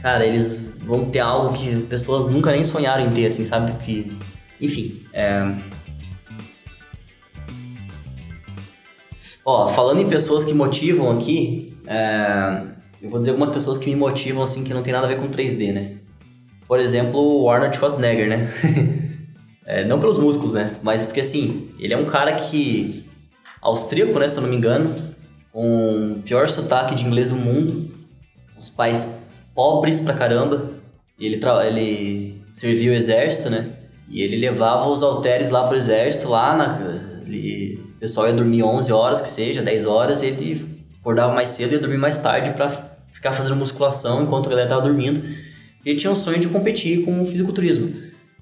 cara, 0.00 0.24
eles 0.24 0.70
vão 0.78 1.04
ter 1.04 1.20
algo 1.20 1.52
que 1.52 1.82
pessoas 1.82 2.26
nunca 2.28 2.50
nem 2.50 2.64
sonharam 2.64 3.04
em 3.04 3.10
ter, 3.10 3.26
assim, 3.26 3.44
sabe? 3.44 3.72
Que, 3.84 4.16
enfim, 4.60 5.02
é, 5.12 5.54
Ó, 9.48 9.68
falando 9.68 10.00
em 10.00 10.08
pessoas 10.08 10.44
que 10.44 10.52
motivam 10.52 11.12
aqui, 11.12 11.72
é, 11.86 12.62
eu 13.06 13.10
vou 13.10 13.18
dizer 13.18 13.30
algumas 13.30 13.50
pessoas 13.50 13.78
que 13.78 13.88
me 13.88 13.96
motivam, 13.96 14.42
assim, 14.42 14.64
que 14.64 14.74
não 14.74 14.82
tem 14.82 14.92
nada 14.92 15.06
a 15.06 15.08
ver 15.08 15.18
com 15.18 15.28
3D, 15.28 15.72
né? 15.72 15.92
Por 16.66 16.80
exemplo, 16.80 17.42
o 17.42 17.48
Arnold 17.48 17.76
Schwarzenegger, 17.76 18.28
né? 18.28 18.52
é, 19.64 19.84
não 19.84 20.00
pelos 20.00 20.18
músculos, 20.18 20.52
né? 20.52 20.74
Mas 20.82 21.06
porque, 21.06 21.20
assim, 21.20 21.70
ele 21.78 21.94
é 21.94 21.96
um 21.96 22.04
cara 22.04 22.34
que... 22.34 23.06
Austríaco, 23.62 24.18
né, 24.18 24.28
se 24.28 24.36
eu 24.36 24.42
não 24.42 24.50
me 24.50 24.56
engano. 24.56 24.94
Com 25.52 26.16
o 26.18 26.22
pior 26.22 26.48
sotaque 26.48 26.94
de 26.94 27.04
inglês 27.04 27.28
do 27.28 27.36
mundo. 27.36 27.88
Os 28.58 28.68
pais 28.68 29.08
pobres 29.54 30.00
pra 30.00 30.12
caramba. 30.12 30.70
Ele, 31.18 31.40
ele 31.66 32.42
serviu 32.54 32.92
o 32.92 32.96
exército, 32.96 33.48
né? 33.48 33.70
E 34.08 34.20
ele 34.20 34.36
levava 34.36 34.86
os 34.88 35.02
halteres 35.02 35.50
lá 35.50 35.66
pro 35.66 35.76
exército, 35.76 36.28
lá 36.28 36.54
na... 36.56 37.00
Ele 37.24 37.86
o 37.96 37.98
pessoal 37.98 38.26
ia 38.26 38.34
dormir 38.34 38.62
11 38.62 38.92
horas, 38.92 39.20
que 39.22 39.28
seja, 39.28 39.62
10 39.62 39.86
horas, 39.86 40.22
e 40.22 40.26
ele 40.26 40.84
acordava 41.00 41.32
mais 41.32 41.48
cedo 41.48 41.72
e 41.72 41.74
ia 41.74 41.80
dormir 41.80 41.96
mais 41.96 42.18
tarde 42.18 42.50
para 42.50 42.95
ficar 43.16 43.32
fazendo 43.32 43.56
musculação 43.56 44.22
enquanto 44.22 44.46
a 44.46 44.50
galera 44.50 44.68
tava 44.68 44.82
dormindo. 44.82 45.22
Ele 45.84 45.96
tinha 45.98 46.10
um 46.10 46.14
sonho 46.14 46.38
de 46.38 46.48
competir 46.48 47.02
com 47.02 47.22
o 47.22 47.24
fisiculturismo. 47.24 47.92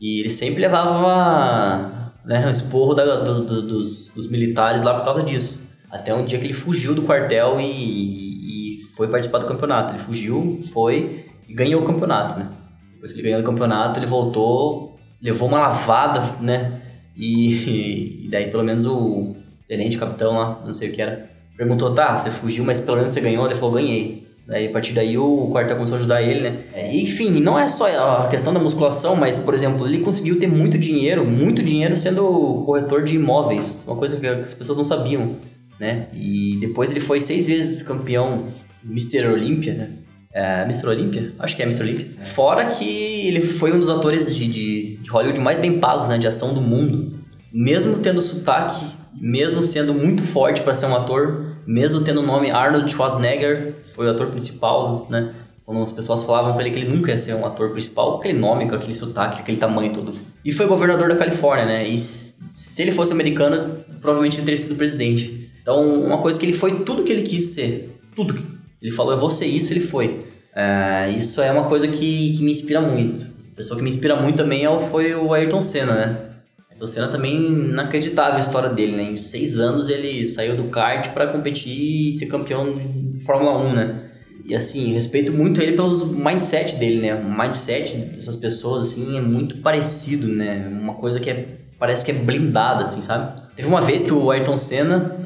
E 0.00 0.18
ele 0.18 0.28
sempre 0.28 0.60
levava 0.60 2.12
né, 2.24 2.44
o 2.46 2.50
esporro 2.50 2.92
da, 2.92 3.22
do, 3.22 3.40
do, 3.44 3.62
dos, 3.62 4.10
dos, 4.10 4.28
militares 4.28 4.82
lá 4.82 4.94
por 4.94 5.04
causa 5.04 5.22
disso. 5.22 5.60
Até 5.90 6.12
um 6.12 6.24
dia 6.24 6.38
que 6.38 6.44
ele 6.44 6.52
fugiu 6.52 6.92
do 6.92 7.02
quartel 7.02 7.60
e, 7.60 8.76
e, 8.76 8.80
foi 8.96 9.06
participar 9.08 9.38
do 9.38 9.46
campeonato. 9.46 9.92
Ele 9.92 10.00
fugiu, 10.00 10.60
foi 10.72 11.26
e 11.48 11.54
ganhou 11.54 11.82
o 11.82 11.84
campeonato, 11.84 12.36
né? 12.36 12.48
Depois 12.94 13.12
que 13.12 13.20
ele 13.20 13.28
ganhou 13.28 13.42
o 13.42 13.44
campeonato, 13.44 14.00
ele 14.00 14.06
voltou, 14.06 14.98
levou 15.22 15.46
uma 15.46 15.60
lavada, 15.60 16.20
né? 16.40 16.80
E, 17.16 18.24
e 18.26 18.28
daí 18.28 18.50
pelo 18.50 18.64
menos 18.64 18.86
o, 18.86 19.36
tenente, 19.68 19.96
capitão 19.96 20.36
lá, 20.36 20.62
não 20.66 20.72
sei 20.72 20.88
o 20.88 20.92
que 20.92 21.00
era, 21.00 21.30
perguntou, 21.56 21.94
tá, 21.94 22.16
você 22.16 22.30
fugiu, 22.30 22.64
mas 22.64 22.80
pelo 22.80 22.96
menos 22.96 23.12
você 23.12 23.20
ganhou? 23.20 23.46
Ele 23.46 23.54
falou, 23.54 23.76
ganhei. 23.76 24.33
Daí, 24.46 24.66
a 24.66 24.70
partir 24.70 24.92
daí, 24.92 25.16
o 25.16 25.48
quartel 25.50 25.76
começou 25.76 25.96
a 25.96 25.98
ajudar 25.98 26.22
ele, 26.22 26.40
né? 26.42 26.58
É, 26.74 26.94
enfim, 26.94 27.30
não 27.40 27.58
é 27.58 27.66
só 27.66 27.86
a 27.86 28.28
questão 28.28 28.52
da 28.52 28.60
musculação, 28.60 29.16
mas, 29.16 29.38
por 29.38 29.54
exemplo, 29.54 29.86
ele 29.86 30.00
conseguiu 30.00 30.38
ter 30.38 30.46
muito 30.46 30.76
dinheiro, 30.76 31.24
muito 31.24 31.62
dinheiro 31.62 31.96
sendo 31.96 32.62
corretor 32.66 33.02
de 33.02 33.16
imóveis. 33.16 33.84
Uma 33.86 33.96
coisa 33.96 34.16
que 34.16 34.26
as 34.26 34.52
pessoas 34.52 34.76
não 34.76 34.84
sabiam, 34.84 35.36
né? 35.80 36.08
E 36.12 36.58
depois 36.60 36.90
ele 36.90 37.00
foi 37.00 37.22
seis 37.22 37.46
vezes 37.46 37.82
campeão 37.82 38.48
Mr. 38.84 39.26
Olympia, 39.28 39.72
né? 39.72 39.90
É, 40.30 40.62
Mr. 40.64 40.88
Olympia? 40.88 41.32
Acho 41.38 41.56
que 41.56 41.62
é 41.62 41.64
Mr. 41.64 41.82
Olympia. 41.82 42.06
É. 42.20 42.24
Fora 42.24 42.66
que 42.66 42.84
ele 42.84 43.40
foi 43.40 43.72
um 43.72 43.78
dos 43.78 43.88
atores 43.88 44.34
de, 44.34 44.46
de, 44.46 44.96
de 44.96 45.10
Hollywood 45.10 45.40
mais 45.40 45.58
bem 45.58 45.78
pagos, 45.78 46.10
né? 46.10 46.18
De 46.18 46.26
ação 46.26 46.52
do 46.52 46.60
mundo. 46.60 47.18
Mesmo 47.50 47.96
tendo 47.98 48.20
sotaque 48.20 48.84
mesmo 49.20 49.62
sendo 49.62 49.94
muito 49.94 50.22
forte 50.22 50.62
para 50.62 50.74
ser 50.74 50.86
um 50.86 50.94
ator, 50.94 51.53
mesmo 51.66 52.02
tendo 52.02 52.20
o 52.20 52.26
nome 52.26 52.50
Arnold 52.50 52.90
Schwarzenegger, 52.90 53.74
foi 53.94 54.06
o 54.06 54.10
ator 54.10 54.28
principal, 54.28 55.06
né? 55.10 55.34
Quando 55.64 55.82
as 55.82 55.92
pessoas 55.92 56.22
falavam 56.22 56.52
pra 56.52 56.62
ele 56.62 56.70
que 56.70 56.78
ele 56.78 56.94
nunca 56.94 57.10
ia 57.10 57.16
ser 57.16 57.34
um 57.34 57.46
ator 57.46 57.70
principal, 57.70 58.12
com 58.12 58.18
aquele 58.18 58.38
nome, 58.38 58.68
com 58.68 58.74
aquele 58.74 58.92
sotaque, 58.92 59.40
aquele 59.40 59.56
tamanho 59.56 59.92
todo. 59.92 60.12
E 60.44 60.52
foi 60.52 60.66
governador 60.66 61.08
da 61.08 61.16
Califórnia, 61.16 61.64
né? 61.64 61.88
E 61.88 61.98
se 61.98 62.82
ele 62.82 62.92
fosse 62.92 63.12
americano, 63.12 63.78
provavelmente 64.00 64.36
ele 64.36 64.44
teria 64.44 64.58
sido 64.58 64.74
presidente. 64.76 65.50
Então, 65.62 66.04
uma 66.04 66.18
coisa 66.18 66.38
que 66.38 66.44
ele 66.44 66.52
foi 66.52 66.84
tudo 66.84 67.02
que 67.02 67.10
ele 67.10 67.22
quis 67.22 67.54
ser. 67.54 67.98
Tudo. 68.14 68.36
Ele 68.82 68.92
falou, 68.92 69.12
eu 69.12 69.18
vou 69.18 69.30
ser 69.30 69.46
isso, 69.46 69.72
ele 69.72 69.80
foi. 69.80 70.26
É, 70.54 71.10
isso 71.16 71.40
é 71.40 71.50
uma 71.50 71.64
coisa 71.64 71.88
que, 71.88 72.36
que 72.36 72.42
me 72.42 72.50
inspira 72.50 72.82
muito. 72.82 73.24
A 73.52 73.56
pessoa 73.56 73.76
que 73.78 73.82
me 73.82 73.88
inspira 73.88 74.14
muito 74.16 74.36
também 74.36 74.66
é 74.66 74.80
foi 74.80 75.14
o 75.14 75.32
Ayrton 75.32 75.62
Senna, 75.62 75.94
né? 75.94 76.33
Então, 76.74 76.86
Senna 76.88 77.08
também 77.08 77.36
inacreditável 77.36 78.36
a 78.36 78.40
história 78.40 78.68
dele, 78.68 78.96
né? 78.96 79.02
Em 79.04 79.16
seis 79.16 79.58
anos 79.58 79.88
ele 79.88 80.26
saiu 80.26 80.56
do 80.56 80.64
kart 80.64 81.10
para 81.10 81.28
competir 81.28 82.08
e 82.08 82.12
ser 82.12 82.26
campeão 82.26 82.76
de 82.76 83.24
Fórmula 83.24 83.58
1, 83.58 83.72
né? 83.72 84.00
E 84.44 84.54
assim, 84.54 84.92
respeito 84.92 85.32
muito 85.32 85.62
ele 85.62 85.72
pelos 85.72 86.04
mindset 86.04 86.76
dele, 86.76 87.00
né? 87.00 87.14
O 87.14 87.24
mindset 87.24 87.96
dessas 87.96 88.36
pessoas, 88.36 88.88
assim, 88.88 89.16
é 89.16 89.20
muito 89.20 89.58
parecido, 89.58 90.26
né? 90.26 90.68
Uma 90.68 90.94
coisa 90.94 91.18
que 91.18 91.30
é, 91.30 91.46
parece 91.78 92.04
que 92.04 92.10
é 92.10 92.14
blindada, 92.14 92.86
assim, 92.86 93.00
sabe? 93.00 93.40
Teve 93.56 93.68
uma 93.68 93.80
vez 93.80 94.02
que 94.02 94.12
o 94.12 94.30
Ayrton 94.30 94.56
Senna, 94.56 95.16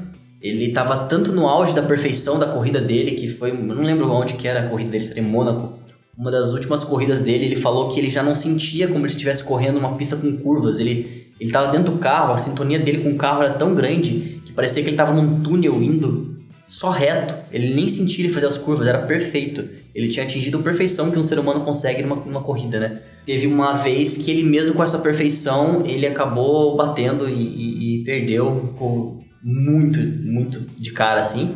ele 0.41 0.71
tava 0.73 1.07
tanto 1.07 1.33
no 1.33 1.49
auge 1.49 1.75
da 1.75 1.83
perfeição 1.83 2.39
da 2.39 2.47
corrida 2.47 2.81
dele, 2.81 3.13
que 3.13 3.27
foi, 3.27 3.51
eu 3.51 3.57
não 3.57 3.83
lembro 3.83 4.09
onde 4.13 4.35
que 4.35 4.47
era 4.47 4.61
a 4.61 4.69
corrida 4.69 4.91
dele, 4.91 5.03
seria 5.03 5.23
em 5.23 5.27
Mônaco. 5.27 5.79
Uma 6.17 6.31
das 6.31 6.53
últimas 6.53 6.85
corridas 6.85 7.23
dele, 7.23 7.47
ele 7.47 7.57
falou 7.57 7.89
que 7.89 7.99
ele 7.99 8.11
já 8.11 8.23
não 8.23 8.35
sentia 8.35 8.87
como 8.87 9.01
ele 9.01 9.13
estivesse 9.13 9.43
correndo 9.43 9.79
uma 9.79 9.97
pista 9.97 10.15
com 10.17 10.37
curvas, 10.37 10.79
ele 10.79 11.28
ele 11.39 11.49
estava 11.49 11.71
dentro 11.71 11.93
do 11.93 11.99
carro, 11.99 12.33
a 12.33 12.39
sintonia 12.39 12.79
dele 12.79 12.99
com 12.99 13.11
o 13.11 13.17
carro 13.17 13.43
era 13.43 13.55
tão 13.55 13.75
grande 13.75 14.41
que 14.45 14.53
parecia 14.53 14.83
que 14.83 14.89
ele 14.89 14.95
estava 14.95 15.13
num 15.13 15.41
túnel 15.41 15.83
indo 15.83 16.37
só 16.67 16.91
reto. 16.91 17.35
Ele 17.51 17.75
nem 17.75 17.89
sentia 17.89 18.25
ele 18.25 18.33
fazer 18.33 18.47
as 18.47 18.59
curvas, 18.59 18.87
era 18.87 18.99
perfeito. 18.99 19.67
Ele 19.95 20.09
tinha 20.09 20.25
atingido 20.25 20.59
a 20.59 20.63
perfeição 20.63 21.11
que 21.11 21.19
um 21.19 21.23
ser 21.23 21.39
humano 21.39 21.61
consegue 21.61 22.03
numa, 22.03 22.17
numa 22.17 22.43
corrida, 22.43 22.79
né? 22.79 23.01
Teve 23.25 23.47
uma 23.47 23.73
vez 23.73 24.17
que 24.17 24.31
ele 24.31 24.43
mesmo 24.43 24.75
com 24.75 24.83
essa 24.83 24.99
perfeição, 24.99 25.83
ele 25.87 26.07
acabou 26.07 26.77
batendo 26.77 27.29
e, 27.29 27.33
e, 27.33 28.01
e 28.01 28.05
perdeu 28.05 28.75
com 28.77 29.25
muito, 29.43 29.99
muito 29.99 30.61
de 30.79 30.93
cara, 30.93 31.21
assim. 31.21 31.55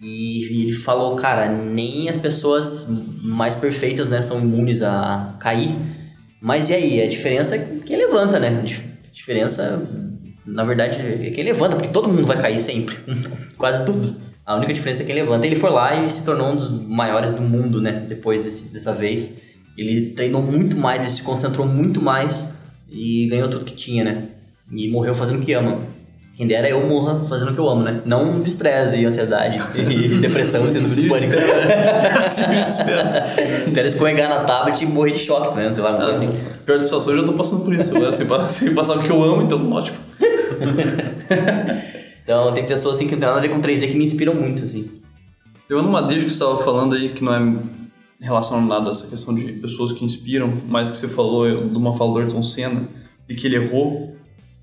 E, 0.00 0.44
ele 0.44 0.72
falou, 0.72 1.14
cara, 1.16 1.48
nem 1.48 2.08
as 2.08 2.16
pessoas 2.16 2.86
mais 3.22 3.54
perfeitas, 3.56 4.10
né, 4.10 4.20
são 4.22 4.40
imunes 4.40 4.82
a 4.82 5.36
cair. 5.40 5.74
Mas 6.40 6.68
e 6.68 6.74
aí? 6.74 7.02
A 7.02 7.08
diferença 7.08 7.56
é 7.56 7.58
que 7.84 7.96
levanta, 7.96 8.38
né? 8.38 8.62
Diferença, 9.24 9.82
na 10.44 10.64
verdade, 10.64 11.00
é 11.00 11.30
quem 11.30 11.42
levanta, 11.42 11.76
porque 11.76 11.88
todo 11.88 12.08
mundo 12.08 12.26
vai 12.26 12.38
cair 12.40 12.58
sempre. 12.58 12.94
Quase 13.56 13.86
tudo. 13.86 14.14
A 14.44 14.54
única 14.56 14.74
diferença 14.74 15.02
é 15.02 15.06
quem 15.06 15.14
levanta. 15.14 15.46
Ele 15.46 15.56
foi 15.56 15.70
lá 15.70 16.04
e 16.04 16.08
se 16.10 16.22
tornou 16.22 16.52
um 16.52 16.56
dos 16.56 16.70
maiores 16.70 17.32
do 17.32 17.40
mundo, 17.40 17.80
né? 17.80 18.04
Depois 18.06 18.42
desse, 18.42 18.68
dessa 18.68 18.92
vez. 18.92 19.38
Ele 19.78 20.10
treinou 20.10 20.42
muito 20.42 20.76
mais, 20.76 21.02
ele 21.02 21.12
se 21.12 21.22
concentrou 21.22 21.66
muito 21.66 22.02
mais 22.02 22.46
e 22.88 23.26
ganhou 23.28 23.48
tudo 23.48 23.64
que 23.64 23.74
tinha, 23.74 24.04
né? 24.04 24.28
E 24.70 24.90
morreu 24.90 25.14
fazendo 25.14 25.40
o 25.40 25.42
que 25.42 25.54
ama. 25.54 25.80
Quem 26.36 26.48
dera 26.48 26.68
eu 26.68 26.84
morra 26.88 27.24
fazendo 27.28 27.52
o 27.52 27.54
que 27.54 27.60
eu 27.60 27.68
amo, 27.68 27.84
né? 27.84 28.02
Não 28.04 28.42
de 28.42 28.48
estresse 28.48 28.96
e 28.96 29.04
ansiedade 29.04 29.60
e 29.76 30.18
depressão 30.18 30.66
e 30.66 30.70
sendo 30.70 30.88
de 30.88 31.08
pânico. 31.08 31.32
Espero 33.64 33.86
escorregar 33.86 34.28
na 34.28 34.40
tablet 34.40 34.82
e 34.82 34.86
morrer 34.86 35.12
de 35.12 35.20
choque, 35.20 35.56
né? 35.56 35.72
Sei 35.72 35.80
lá, 35.80 35.90
uma 35.90 35.98
coisa 35.98 36.12
assim. 36.12 36.30
Pior 36.66 36.78
de 36.78 36.84
situação, 36.84 37.12
eu 37.12 37.20
já 37.20 37.26
tô 37.26 37.34
passando 37.34 37.64
por 37.64 37.72
isso 37.72 37.94
agora, 37.94 38.12
sem, 38.12 38.26
sem 38.48 38.74
passar 38.74 38.98
o 38.98 39.02
que 39.04 39.10
eu 39.10 39.22
amo, 39.22 39.42
então 39.42 39.70
ótimo. 39.70 39.96
então 42.24 42.52
tem 42.52 42.66
pessoas 42.66 42.96
assim 42.96 43.06
que 43.06 43.12
não 43.12 43.20
tem 43.20 43.28
nada 43.28 43.38
a 43.38 43.42
ver 43.42 43.50
com 43.50 43.60
3D 43.60 43.86
que 43.88 43.96
me 43.96 44.02
inspiram 44.02 44.34
muito, 44.34 44.64
assim. 44.64 44.90
Eu 45.70 45.78
ando 45.78 45.88
uma 45.88 46.02
deixa 46.02 46.24
que 46.24 46.30
você 46.30 46.34
estava 46.34 46.56
falando 46.56 46.96
aí, 46.96 47.10
que 47.10 47.22
não 47.22 47.32
é 47.32 47.58
relacionado 48.20 48.88
a 48.88 48.90
essa 48.90 49.06
questão 49.06 49.32
de 49.32 49.52
pessoas 49.52 49.92
que 49.92 50.04
inspiram, 50.04 50.52
mas 50.66 50.90
que 50.90 50.96
você 50.96 51.06
falou 51.06 51.68
de 51.68 51.76
uma 51.76 51.94
fala 51.94 52.12
do 52.12 52.18
Ayrton 52.18 52.42
Senna, 52.42 52.88
e 53.28 53.36
que 53.36 53.46
ele 53.46 53.54
errou, 53.54 54.16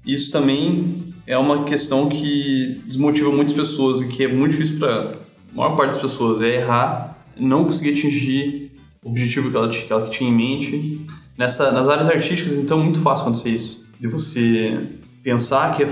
isso 0.05 0.31
também 0.31 1.10
é 1.25 1.37
uma 1.37 1.63
questão 1.63 2.09
que 2.09 2.81
desmotiva 2.85 3.31
muitas 3.31 3.53
pessoas 3.53 4.01
e 4.01 4.07
que 4.07 4.23
é 4.23 4.27
muito 4.27 4.51
difícil 4.51 4.79
para 4.79 5.17
a 5.51 5.55
maior 5.55 5.75
parte 5.75 5.93
das 5.93 6.01
pessoas, 6.01 6.41
é 6.41 6.55
errar, 6.55 7.25
não 7.37 7.63
conseguir 7.63 7.91
atingir 7.91 8.71
o 9.03 9.09
objetivo 9.09 9.49
que 9.49 9.57
ela, 9.57 9.69
que 9.69 9.91
ela 9.91 10.09
tinha 10.09 10.29
em 10.29 10.33
mente. 10.33 11.05
Nessa, 11.37 11.71
nas 11.71 11.87
áreas 11.89 12.07
artísticas, 12.07 12.53
então, 12.53 12.79
é 12.79 12.83
muito 12.83 13.01
fácil 13.01 13.23
acontecer 13.23 13.49
isso. 13.49 13.83
De 13.99 14.07
você 14.07 14.77
pensar 15.23 15.75
que 15.75 15.83
é 15.83 15.87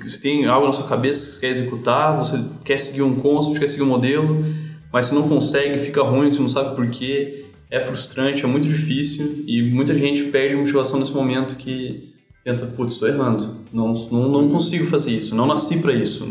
você 0.00 0.18
tem 0.18 0.46
algo 0.46 0.66
na 0.66 0.72
sua 0.72 0.86
cabeça 0.86 1.24
que 1.24 1.32
você 1.32 1.40
quer 1.40 1.48
executar, 1.48 2.16
você 2.16 2.40
quer 2.64 2.78
seguir 2.78 3.02
um 3.02 3.16
concept, 3.16 3.58
quer 3.58 3.66
seguir 3.66 3.82
um 3.82 3.86
modelo, 3.86 4.44
mas 4.92 5.06
você 5.06 5.14
não 5.14 5.28
consegue, 5.28 5.78
fica 5.78 6.02
ruim, 6.02 6.30
você 6.30 6.38
não 6.38 6.48
sabe 6.48 6.76
por 6.76 6.88
quê, 6.88 7.46
é 7.70 7.80
frustrante, 7.80 8.44
é 8.44 8.46
muito 8.46 8.68
difícil 8.68 9.44
e 9.46 9.62
muita 9.62 9.94
gente 9.96 10.24
perde 10.24 10.54
motivação 10.54 10.98
nesse 10.98 11.12
momento 11.12 11.56
que 11.56 12.14
pensa, 12.44 12.66
putz, 12.66 12.94
estou 12.94 13.08
errando, 13.08 13.56
não, 13.72 13.92
não, 13.92 14.28
não 14.28 14.48
consigo 14.48 14.84
fazer 14.86 15.12
isso, 15.12 15.34
não 15.34 15.46
nasci 15.46 15.78
para 15.78 15.92
isso. 15.92 16.26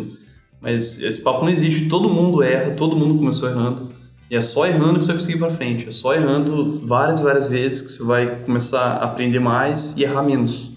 Mas 0.61 1.01
esse 1.01 1.21
papo 1.21 1.41
não 1.41 1.49
existe, 1.49 1.87
todo 1.87 2.09
mundo 2.09 2.41
erra, 2.41 2.71
todo 2.71 2.95
mundo 2.95 3.17
começou 3.17 3.49
errando. 3.49 3.89
E 4.29 4.35
é 4.35 4.41
só 4.41 4.65
errando 4.65 4.99
que 4.99 5.05
você 5.05 5.13
vai 5.13 5.15
conseguir 5.17 5.35
ir 5.35 5.39
para 5.39 5.51
frente, 5.51 5.87
é 5.87 5.91
só 5.91 6.13
errando 6.13 6.85
várias 6.85 7.19
várias 7.19 7.47
vezes 7.47 7.81
que 7.81 7.91
você 7.91 8.03
vai 8.03 8.43
começar 8.43 8.81
a 8.81 9.05
aprender 9.05 9.39
mais 9.39 9.93
e 9.95 10.03
errar 10.03 10.23
menos. 10.23 10.71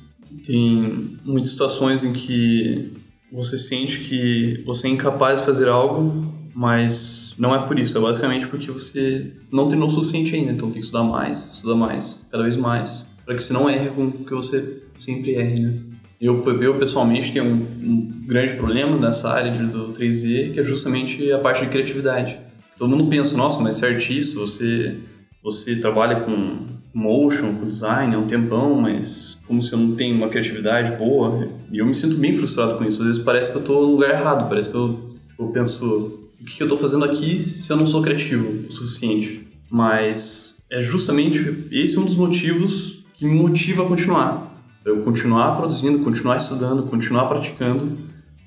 Tem 0.47 1.19
muitas 1.25 1.51
situações 1.51 2.05
em 2.05 2.13
que 2.13 2.93
você 3.33 3.57
sente 3.57 4.01
que 4.01 4.63
você 4.65 4.87
é 4.87 4.91
incapaz 4.91 5.41
de 5.41 5.47
fazer 5.47 5.69
algo, 5.69 6.33
mas 6.55 7.35
não 7.39 7.55
é 7.55 7.67
por 7.67 7.79
isso, 7.79 7.97
é 7.97 8.01
basicamente 8.01 8.47
porque 8.47 8.71
você 8.71 9.33
não 9.51 9.67
treinou 9.67 9.89
o 9.89 9.91
suficiente 9.91 10.35
ainda, 10.35 10.53
então 10.53 10.71
tem 10.71 10.81
que 10.81 10.87
estudar 10.87 11.05
mais, 11.05 11.55
estudar 11.55 11.75
mais, 11.75 12.25
cada 12.31 12.45
vez 12.45 12.55
mais, 12.55 13.07
para 13.31 13.37
que 13.37 13.45
você 13.45 13.53
não 13.53 13.71
erre 13.71 13.91
com 13.91 14.07
o 14.07 14.25
que 14.25 14.35
você 14.35 14.83
sempre 14.99 15.37
erre, 15.37 15.61
né? 15.61 15.79
Eu, 16.21 16.43
eu 16.61 16.79
pessoalmente 16.81 17.33
tenho 17.33 17.45
um, 17.45 17.59
um 17.81 18.25
grande 18.27 18.55
problema 18.55 18.97
nessa 18.97 19.31
área 19.31 19.53
de, 19.53 19.67
do 19.67 19.93
3D, 19.93 20.53
que 20.53 20.59
é 20.59 20.65
justamente 20.65 21.31
a 21.31 21.39
parte 21.39 21.61
de 21.61 21.69
criatividade. 21.69 22.37
Todo 22.77 22.91
mundo 22.91 23.09
pensa, 23.09 23.37
nossa, 23.37 23.61
mas 23.61 23.77
você 23.77 23.87
é 23.87 23.91
artista, 23.91 24.37
você, 24.37 24.97
você 25.45 25.77
trabalha 25.77 26.23
com 26.23 26.67
motion, 26.93 27.55
com 27.55 27.67
design 27.67 28.17
há 28.17 28.19
um 28.19 28.27
tempão, 28.27 28.75
mas 28.81 29.39
como 29.47 29.63
se 29.63 29.73
eu 29.73 29.79
não 29.79 29.95
tenho 29.95 30.17
uma 30.17 30.29
criatividade 30.29 30.99
boa, 30.99 31.49
e 31.71 31.79
eu 31.79 31.87
me 31.87 31.95
sinto 31.95 32.17
bem 32.17 32.35
frustrado 32.35 32.79
com 32.79 32.85
isso. 32.85 33.01
Às 33.01 33.07
vezes 33.07 33.23
parece 33.23 33.53
que 33.53 33.57
eu 33.57 33.61
estou 33.61 33.87
no 33.87 33.93
lugar 33.93 34.11
errado, 34.11 34.49
parece 34.49 34.71
que 34.71 34.77
eu, 34.77 35.15
eu 35.39 35.47
penso, 35.51 36.29
o 36.41 36.45
que 36.45 36.61
eu 36.61 36.67
estou 36.67 36.77
fazendo 36.77 37.05
aqui 37.05 37.39
se 37.39 37.71
eu 37.71 37.77
não 37.77 37.87
sou 37.87 38.03
criativo 38.03 38.67
o 38.69 38.73
suficiente? 38.73 39.47
Mas 39.71 40.57
é 40.69 40.81
justamente 40.81 41.69
esse 41.71 41.97
um 41.97 42.05
dos 42.05 42.17
motivos 42.17 43.00
que 43.21 43.27
me 43.27 43.35
motiva 43.35 43.83
a 43.83 43.87
continuar. 43.87 44.65
Eu 44.83 45.03
continuar 45.03 45.55
produzindo, 45.55 45.99
continuar 45.99 46.39
estudando, 46.39 46.85
continuar 46.85 47.27
praticando, 47.27 47.99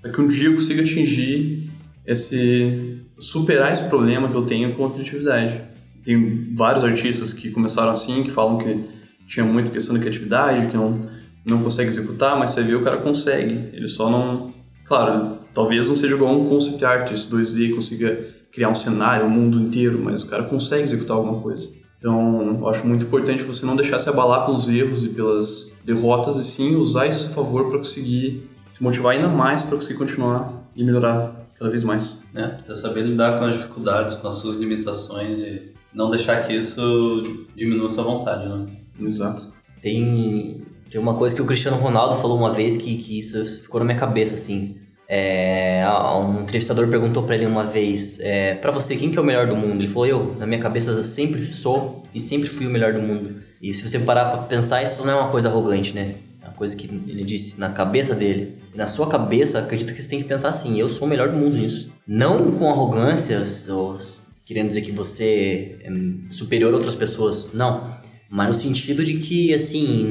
para 0.01 0.11
que 0.11 0.19
um 0.19 0.28
dia 0.28 0.47
eu 0.47 0.55
consiga 0.55 0.82
atingir 0.82 1.69
esse 2.03 2.99
superar 3.19 3.71
esse 3.71 3.88
problema 3.88 4.28
que 4.28 4.36
eu 4.36 4.41
tenho 4.47 4.74
com 4.76 4.88
a 4.88 4.89
criatividade. 4.91 5.61
Tem 6.03 6.55
vários 6.55 6.84
artistas 6.84 7.32
que 7.32 7.51
começaram 7.51 7.91
assim, 7.91 8.24
que 8.24 8.32
falam 8.32 8.57
que 8.57 8.84
tinha 9.28 9.45
muita 9.45 9.71
questão 9.71 9.93
de 9.93 10.01
criatividade, 10.01 10.71
que 10.71 10.76
não, 10.76 11.07
não 11.45 11.61
consegue 11.61 11.89
executar, 11.89 12.38
mas 12.38 12.49
você 12.49 12.63
vê 12.63 12.74
o 12.74 12.82
cara 12.82 12.97
consegue. 12.97 13.69
Ele 13.74 13.88
só 13.88 14.09
não. 14.09 14.51
Claro, 14.86 15.38
talvez 15.53 15.88
não 15.88 15.95
seja 15.95 16.15
igual 16.15 16.36
um 16.36 16.49
concept 16.49 16.84
artist 16.84 17.32
2D, 17.32 17.76
consiga 17.76 18.28
criar 18.51 18.69
um 18.69 18.76
cenário, 18.76 19.28
um 19.28 19.30
mundo 19.30 19.59
inteiro, 19.61 20.01
mas 20.03 20.24
o 20.24 20.28
cara 20.28 20.45
consegue 20.45 20.82
executar 20.82 21.15
alguma 21.15 21.39
coisa. 21.39 21.83
Então, 22.04 22.60
eu 22.60 22.68
acho 22.68 22.86
muito 22.86 23.06
importante 23.06 23.43
você 23.43 23.66
não 23.66 23.78
deixar 23.78 23.97
se 23.97 24.10
abalar 24.10 24.43
pelos 24.43 24.68
erros 24.68 25.06
e 25.06 25.10
pelas 25.10 25.72
derrotas, 25.86 26.36
e 26.36 26.43
sim 26.43 26.76
usar 26.76 27.08
isso 27.08 27.20
a 27.20 27.22
seu 27.22 27.30
favor 27.30 27.70
para 27.70 27.78
conseguir 27.78 28.49
se 28.70 28.84
motivar 28.84 29.14
ainda 29.14 29.30
mais 29.30 29.64
para 29.64 29.78
conseguir 29.78 29.97
continuar 29.97 30.70
e 30.76 30.84
melhorar 30.84 31.47
cada 31.58 31.72
vez 31.72 31.82
mais. 31.82 32.18
É, 32.36 32.45
precisa 32.49 32.76
saber 32.76 33.04
lidar 33.04 33.39
com 33.39 33.45
as 33.45 33.54
dificuldades, 33.54 34.16
com 34.16 34.28
as 34.28 34.36
suas 34.36 34.58
limitações 34.58 35.43
e 35.43 35.72
não 35.93 36.10
deixar 36.10 36.45
que 36.45 36.51
isso 36.51 37.45
diminua 37.56 37.89
sua 37.89 38.04
vontade, 38.04 38.49
né? 38.49 38.66
Exato. 38.99 39.54
Tem, 39.80 40.66
tem 40.89 40.99
uma 40.99 41.16
coisa 41.16 41.34
que 41.34 41.41
o 41.41 41.45
Cristiano 41.45 41.78
Ronaldo 41.78 42.18
falou 42.18 42.38
uma 42.38 42.51
vez 42.51 42.76
que, 42.76 42.97
que 42.97 43.18
isso 43.18 43.62
ficou 43.62 43.80
na 43.80 43.86
minha 43.86 43.97
cabeça, 43.97 44.36
assim. 44.36 44.76
É, 45.08 45.84
um 46.16 46.41
entrevistador 46.41 46.88
perguntou 46.88 47.24
para 47.24 47.36
ele 47.36 47.45
uma 47.45 47.66
vez, 47.66 48.20
é, 48.20 48.56
para 48.56 48.72
você, 48.72 48.95
quem 48.95 49.12
que 49.12 49.18
é 49.18 49.22
o 49.22 49.26
melhor 49.26 49.47
do 49.47 49.56
mundo? 49.56 49.82
Ele 49.82 49.88
falou, 49.88 50.08
eu, 50.08 50.36
na 50.39 50.47
minha 50.47 50.60
cabeça, 50.60 50.91
eu 50.91 51.04
sempre 51.04 51.45
sou 51.45 52.04
e 52.14 52.20
sempre 52.20 52.49
fui 52.49 52.66
o 52.66 52.70
melhor 52.70 52.93
do 52.93 53.01
mundo. 53.01 53.36
E 53.62 53.74
se 53.74 53.88
você 53.88 53.99
parar 53.99 54.26
pra 54.26 54.38
pensar, 54.43 54.82
isso 54.82 55.06
não 55.06 55.14
é 55.14 55.16
uma 55.16 55.30
coisa 55.30 55.49
arrogante, 55.49 55.93
né? 55.93 56.16
É 56.41 56.45
uma 56.45 56.54
coisa 56.54 56.76
que 56.76 56.88
ele 56.88 57.24
disse 57.24 57.60
na 57.60 57.70
cabeça 57.70 58.16
dele. 58.16 58.58
Na 58.76 58.88
sua 58.88 59.08
cabeça, 59.08 59.60
acredito 59.60 59.93
que 59.93 60.01
você 60.01 60.10
tem 60.10 60.20
que 60.20 60.28
pensar 60.28 60.49
assim, 60.49 60.80
eu 60.80 60.89
sou 60.89 61.08
o 61.08 61.10
melhor 61.10 61.30
do 61.32 61.38
mundo 61.38 61.58
nisso. 61.58 61.91
Não 62.08 62.51
com 62.51 62.70
arrogância, 62.70 63.41
ou 63.70 63.97
querendo 64.45 64.68
dizer 64.68 64.82
que 64.82 64.91
você 64.91 65.78
é 65.84 65.89
superior 66.32 66.72
a 66.74 66.76
outras 66.76 66.95
pessoas, 66.95 67.51
não. 67.54 67.97
Mas 68.30 68.47
no 68.47 68.54
sentido 68.54 69.04
de 69.04 69.20
que, 69.20 69.54
assim, 69.54 70.06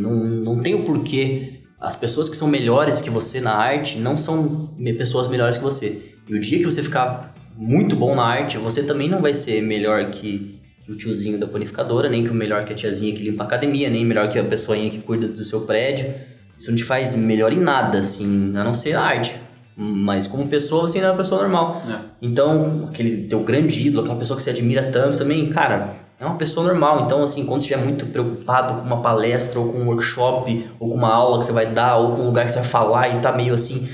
não, 0.00 0.24
não 0.24 0.62
tem 0.62 0.74
o 0.74 0.84
porquê. 0.84 1.63
As 1.84 1.94
pessoas 1.94 2.28
que 2.28 2.36
são 2.36 2.48
melhores 2.48 3.00
que 3.00 3.10
você 3.10 3.40
na 3.40 3.54
arte 3.54 3.98
não 3.98 4.16
são 4.16 4.70
pessoas 4.96 5.28
melhores 5.28 5.56
que 5.56 5.62
você. 5.62 6.14
E 6.26 6.34
o 6.34 6.40
dia 6.40 6.58
que 6.58 6.64
você 6.64 6.82
ficar 6.82 7.34
muito 7.56 7.94
bom 7.94 8.14
na 8.14 8.24
arte, 8.24 8.56
você 8.56 8.82
também 8.82 9.08
não 9.08 9.20
vai 9.20 9.34
ser 9.34 9.62
melhor 9.62 10.10
que, 10.10 10.60
o 10.88 10.94
tiozinho 10.96 11.38
da 11.38 11.46
panificadora, 11.46 12.08
nem 12.08 12.24
que 12.24 12.30
o 12.30 12.34
melhor 12.34 12.64
que 12.64 12.72
a 12.72 12.76
tiazinha 12.76 13.14
que 13.14 13.22
limpa 13.22 13.44
a 13.44 13.46
academia, 13.46 13.88
nem 13.88 14.04
melhor 14.04 14.28
que 14.28 14.38
a 14.38 14.44
pessoinha 14.44 14.90
que 14.90 14.98
cuida 14.98 15.28
do 15.28 15.44
seu 15.44 15.62
prédio. 15.62 16.12
Isso 16.58 16.70
não 16.70 16.76
te 16.76 16.84
faz 16.84 17.14
melhor 17.14 17.52
em 17.52 17.60
nada, 17.60 17.98
assim, 17.98 18.56
a 18.56 18.64
não 18.64 18.72
ser 18.72 18.94
a 18.94 19.02
arte. 19.02 19.34
Mas 19.76 20.26
como 20.26 20.46
pessoa, 20.46 20.82
você 20.82 20.98
ainda 20.98 21.08
é 21.08 21.10
uma 21.10 21.16
pessoa 21.16 21.40
normal. 21.42 21.82
É. 21.88 21.98
Então, 22.22 22.88
aquele 22.88 23.26
teu 23.26 23.40
grande 23.40 23.86
ídolo, 23.86 24.04
aquela 24.04 24.18
pessoa 24.18 24.36
que 24.36 24.42
você 24.42 24.50
admira 24.50 24.84
tanto 24.84 25.18
também, 25.18 25.50
cara, 25.50 25.96
é 26.24 26.28
uma 26.28 26.36
pessoa 26.36 26.66
normal. 26.66 27.04
Então, 27.04 27.22
assim, 27.22 27.44
quando 27.44 27.60
estiver 27.60 27.82
muito 27.82 28.06
preocupado 28.06 28.74
com 28.74 28.86
uma 28.86 29.02
palestra, 29.02 29.60
ou 29.60 29.70
com 29.70 29.78
um 29.78 29.86
workshop, 29.88 30.66
ou 30.80 30.88
com 30.88 30.94
uma 30.94 31.12
aula 31.12 31.38
que 31.38 31.46
você 31.46 31.52
vai 31.52 31.66
dar, 31.66 31.96
ou 31.96 32.16
com 32.16 32.22
um 32.22 32.26
lugar 32.26 32.46
que 32.46 32.52
você 32.52 32.58
vai 32.58 32.68
falar 32.68 33.08
e 33.08 33.20
tá 33.20 33.30
meio 33.30 33.54
assim, 33.54 33.88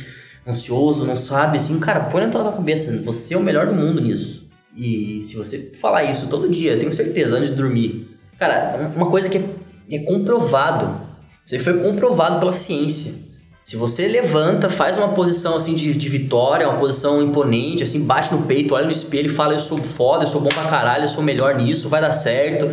ansioso, 0.47 1.05
não 1.05 1.17
sabe, 1.17 1.59
assim, 1.59 1.79
cara, 1.79 2.01
põe 2.01 2.23
na 2.23 2.31
tua 2.31 2.53
cabeça, 2.53 2.97
você 3.03 3.35
é 3.35 3.37
o 3.37 3.43
melhor 3.43 3.67
do 3.67 3.75
mundo 3.75 4.01
nisso. 4.01 4.49
E 4.77 5.23
se 5.23 5.37
você 5.37 5.73
falar 5.81 6.05
isso 6.05 6.29
todo 6.29 6.49
dia, 6.49 6.79
tenho 6.79 6.93
certeza, 6.93 7.37
antes 7.37 7.51
de 7.51 7.57
dormir, 7.57 8.17
cara, 8.39 8.93
uma 8.95 9.11
coisa 9.11 9.29
que 9.29 9.39
é, 9.39 9.45
é 9.91 9.99
comprovado, 10.01 11.01
isso 11.45 11.59
foi 11.59 11.81
comprovado 11.81 12.39
pela 12.39 12.53
ciência 12.53 13.30
se 13.71 13.77
você 13.77 14.09
levanta, 14.09 14.69
faz 14.69 14.97
uma 14.97 15.11
posição 15.11 15.55
assim 15.55 15.77
de, 15.77 15.95
de 15.95 16.09
vitória, 16.09 16.69
uma 16.69 16.77
posição 16.77 17.23
imponente, 17.23 17.85
assim, 17.85 18.03
bate 18.05 18.35
no 18.35 18.43
peito, 18.43 18.75
olha 18.75 18.85
no 18.85 18.91
espelho 18.91 19.27
e 19.27 19.33
fala: 19.33 19.55
Eu 19.55 19.61
sou 19.61 19.79
foda, 19.79 20.25
eu 20.25 20.27
sou 20.27 20.41
bom 20.41 20.49
pra 20.49 20.65
caralho, 20.65 21.05
eu 21.05 21.09
sou 21.09 21.23
melhor 21.23 21.55
nisso, 21.55 21.89
vai 21.89 22.01
dar 22.01 22.11
certo, 22.11 22.69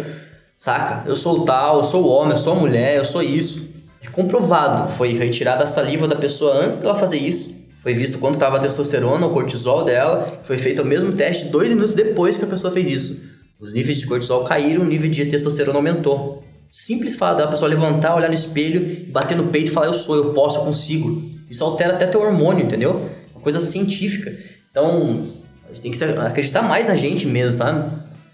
saca? 0.57 1.07
Eu 1.07 1.15
sou 1.15 1.45
tal, 1.45 1.77
eu 1.77 1.83
sou 1.83 2.07
homem, 2.07 2.31
eu 2.31 2.37
sou 2.39 2.55
mulher, 2.55 2.95
eu 2.95 3.05
sou 3.05 3.21
isso. 3.21 3.69
É 4.01 4.07
comprovado. 4.07 4.89
Foi 4.89 5.13
retirada 5.13 5.65
a 5.65 5.67
saliva 5.67 6.07
da 6.07 6.15
pessoa 6.15 6.55
antes 6.55 6.79
dela 6.79 6.95
fazer 6.95 7.19
isso. 7.19 7.53
Foi 7.83 7.93
visto 7.93 8.17
quanto 8.17 8.33
estava 8.33 8.57
a 8.57 8.59
testosterona, 8.59 9.27
o 9.27 9.29
cortisol 9.29 9.83
dela. 9.83 10.39
Foi 10.45 10.57
feito 10.57 10.81
o 10.81 10.85
mesmo 10.85 11.11
teste 11.11 11.45
dois 11.49 11.69
minutos 11.69 11.93
depois 11.93 12.37
que 12.37 12.43
a 12.43 12.47
pessoa 12.47 12.73
fez 12.73 12.89
isso. 12.89 13.21
Os 13.59 13.75
níveis 13.75 13.99
de 13.99 14.07
cortisol 14.07 14.43
caíram, 14.45 14.81
o 14.81 14.87
nível 14.87 15.11
de 15.11 15.27
testosterona 15.27 15.77
aumentou. 15.77 16.43
Simples 16.79 17.15
fato 17.15 17.39
da 17.39 17.47
pessoa 17.47 17.67
levantar, 17.67 18.13
olhar 18.13 18.27
no 18.27 18.35
espelho, 18.35 19.07
bater 19.11 19.35
no 19.35 19.45
peito 19.47 19.71
e 19.71 19.73
falar: 19.73 19.87
Eu 19.87 19.93
sou, 19.93 20.15
eu 20.15 20.31
posso, 20.31 20.59
eu 20.59 20.63
consigo. 20.63 21.23
Isso 21.49 21.63
altera 21.63 21.93
até 21.93 22.05
teu 22.05 22.21
hormônio, 22.21 22.63
entendeu? 22.63 23.09
Uma 23.33 23.41
coisa 23.41 23.65
científica. 23.65 24.31
Então, 24.69 25.23
a 25.65 25.69
gente 25.69 25.81
tem 25.81 25.91
que 25.91 26.03
acreditar 26.03 26.61
mais 26.61 26.87
na 26.87 26.95
gente 26.95 27.25
mesmo, 27.25 27.57
tá? 27.57 27.89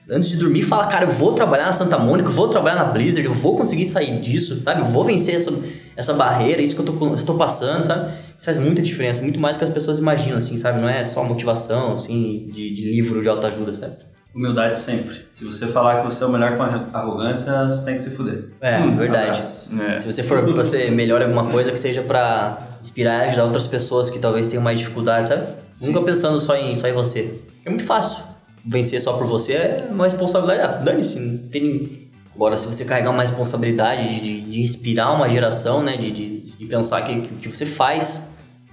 Antes 0.10 0.28
de 0.28 0.36
dormir, 0.36 0.62
fala, 0.62 0.88
cara, 0.88 1.06
eu 1.06 1.10
vou 1.10 1.32
trabalhar 1.32 1.68
na 1.68 1.72
Santa 1.72 1.98
Mônica, 1.98 2.28
eu 2.28 2.34
vou 2.34 2.50
trabalhar 2.50 2.76
na 2.76 2.84
Blizzard, 2.84 3.26
eu 3.26 3.34
vou 3.34 3.56
conseguir 3.56 3.86
sair 3.86 4.20
disso, 4.20 4.62
sabe? 4.62 4.82
Eu 4.82 4.86
vou 4.88 5.06
vencer 5.06 5.36
essa, 5.36 5.54
essa 5.96 6.14
barreira, 6.14 6.62
isso 6.62 6.76
que 6.76 6.82
eu 6.82 6.86
tô, 6.86 7.16
estou 7.16 7.38
passando, 7.38 7.86
sabe? 7.86 8.12
Isso 8.38 8.44
faz 8.44 8.58
muita 8.58 8.82
diferença, 8.82 9.22
muito 9.22 9.39
mais 9.39 9.56
do 9.56 9.60
que 9.60 9.64
as 9.64 9.72
pessoas 9.74 10.00
imaginam, 10.00 10.38
assim, 10.38 10.58
sabe? 10.58 10.82
Não 10.82 10.89
é 10.89 11.06
só 11.06 11.24
motivação, 11.24 11.94
assim, 11.94 12.50
de, 12.54 12.74
de 12.74 12.91
livro 12.91 13.22
de 13.22 13.30
autoajuda, 13.30 13.74
sabe? 13.74 13.96
Humildade 14.34 14.80
sempre. 14.80 15.28
Se 15.32 15.44
você 15.44 15.68
falar 15.68 16.02
que 16.02 16.06
você 16.06 16.24
é 16.24 16.28
o 16.28 16.30
melhor 16.30 16.58
com 16.58 16.64
arrogância, 16.64 17.68
você 17.68 17.86
tem 17.86 17.94
que 17.94 18.02
se 18.02 18.10
fuder. 18.10 18.46
É, 18.60 18.80
hum, 18.80 18.96
verdade. 18.98 19.42
É. 19.88 20.00
Se 20.00 20.12
você 20.12 20.24
for 20.24 20.44
pra 20.54 20.64
ser 20.64 20.92
melhor 20.92 21.22
em 21.22 21.26
alguma 21.26 21.52
coisa, 21.52 21.72
que 21.72 21.78
seja 21.78 22.02
pra 22.02 22.78
inspirar 22.82 23.26
e 23.26 23.28
ajudar 23.28 23.46
outras 23.46 23.68
pessoas 23.68 24.10
que 24.10 24.18
talvez 24.18 24.48
tenham 24.48 24.64
mais 24.64 24.80
dificuldade, 24.80 25.30
sabe? 25.30 25.48
Sim. 25.78 25.88
Nunca 25.88 26.02
pensando 26.02 26.40
só 26.40 26.56
em, 26.56 26.74
só 26.74 26.88
em 26.88 26.94
você. 26.94 27.42
É 27.64 27.70
muito 27.70 27.84
fácil. 27.84 28.24
Vencer 28.66 29.00
só 29.02 29.14
por 29.14 29.28
você 29.28 29.54
é 29.54 29.88
uma 29.92 30.06
responsabilidade. 30.06 30.62
Ah, 30.62 30.78
dane-se, 30.78 31.20
não 31.20 31.50
tem 31.50 32.04
Agora, 32.36 32.58
se 32.58 32.66
você 32.66 32.84
carregar 32.84 33.12
uma 33.12 33.22
responsabilidade 33.22 34.20
de, 34.20 34.42
de, 34.42 34.62
inspirar 34.62 35.12
uma 35.12 35.30
geração, 35.30 35.84
né? 35.84 35.96
De, 35.96 36.10
de, 36.10 36.40
de 36.58 36.66
pensar 36.66 37.04
que 37.04 37.12
o 37.12 37.22
que, 37.22 37.36
que, 37.36 37.56
você 37.56 37.66
faz, 37.66 38.24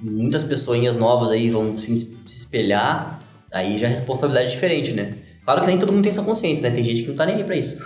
muitas 0.00 0.42
pessoinhas 0.42 0.96
novas 0.96 1.30
aí 1.30 1.50
vão 1.50 1.76
se, 1.76 1.94
se 1.94 2.16
espelhar, 2.26 3.22
aí 3.52 3.76
já 3.76 3.86
é 3.86 3.90
responsabilidade 3.90 4.50
diferente, 4.50 4.92
né? 4.92 5.18
Claro 5.50 5.62
que 5.62 5.66
nem 5.66 5.78
todo 5.80 5.92
mundo 5.92 6.04
tem 6.04 6.10
essa 6.10 6.22
consciência, 6.22 6.62
né? 6.62 6.72
Tem 6.72 6.84
gente 6.84 7.02
que 7.02 7.08
não 7.08 7.16
tá 7.16 7.26
nem 7.26 7.34
aí 7.34 7.42
pra 7.42 7.56
isso. 7.56 7.76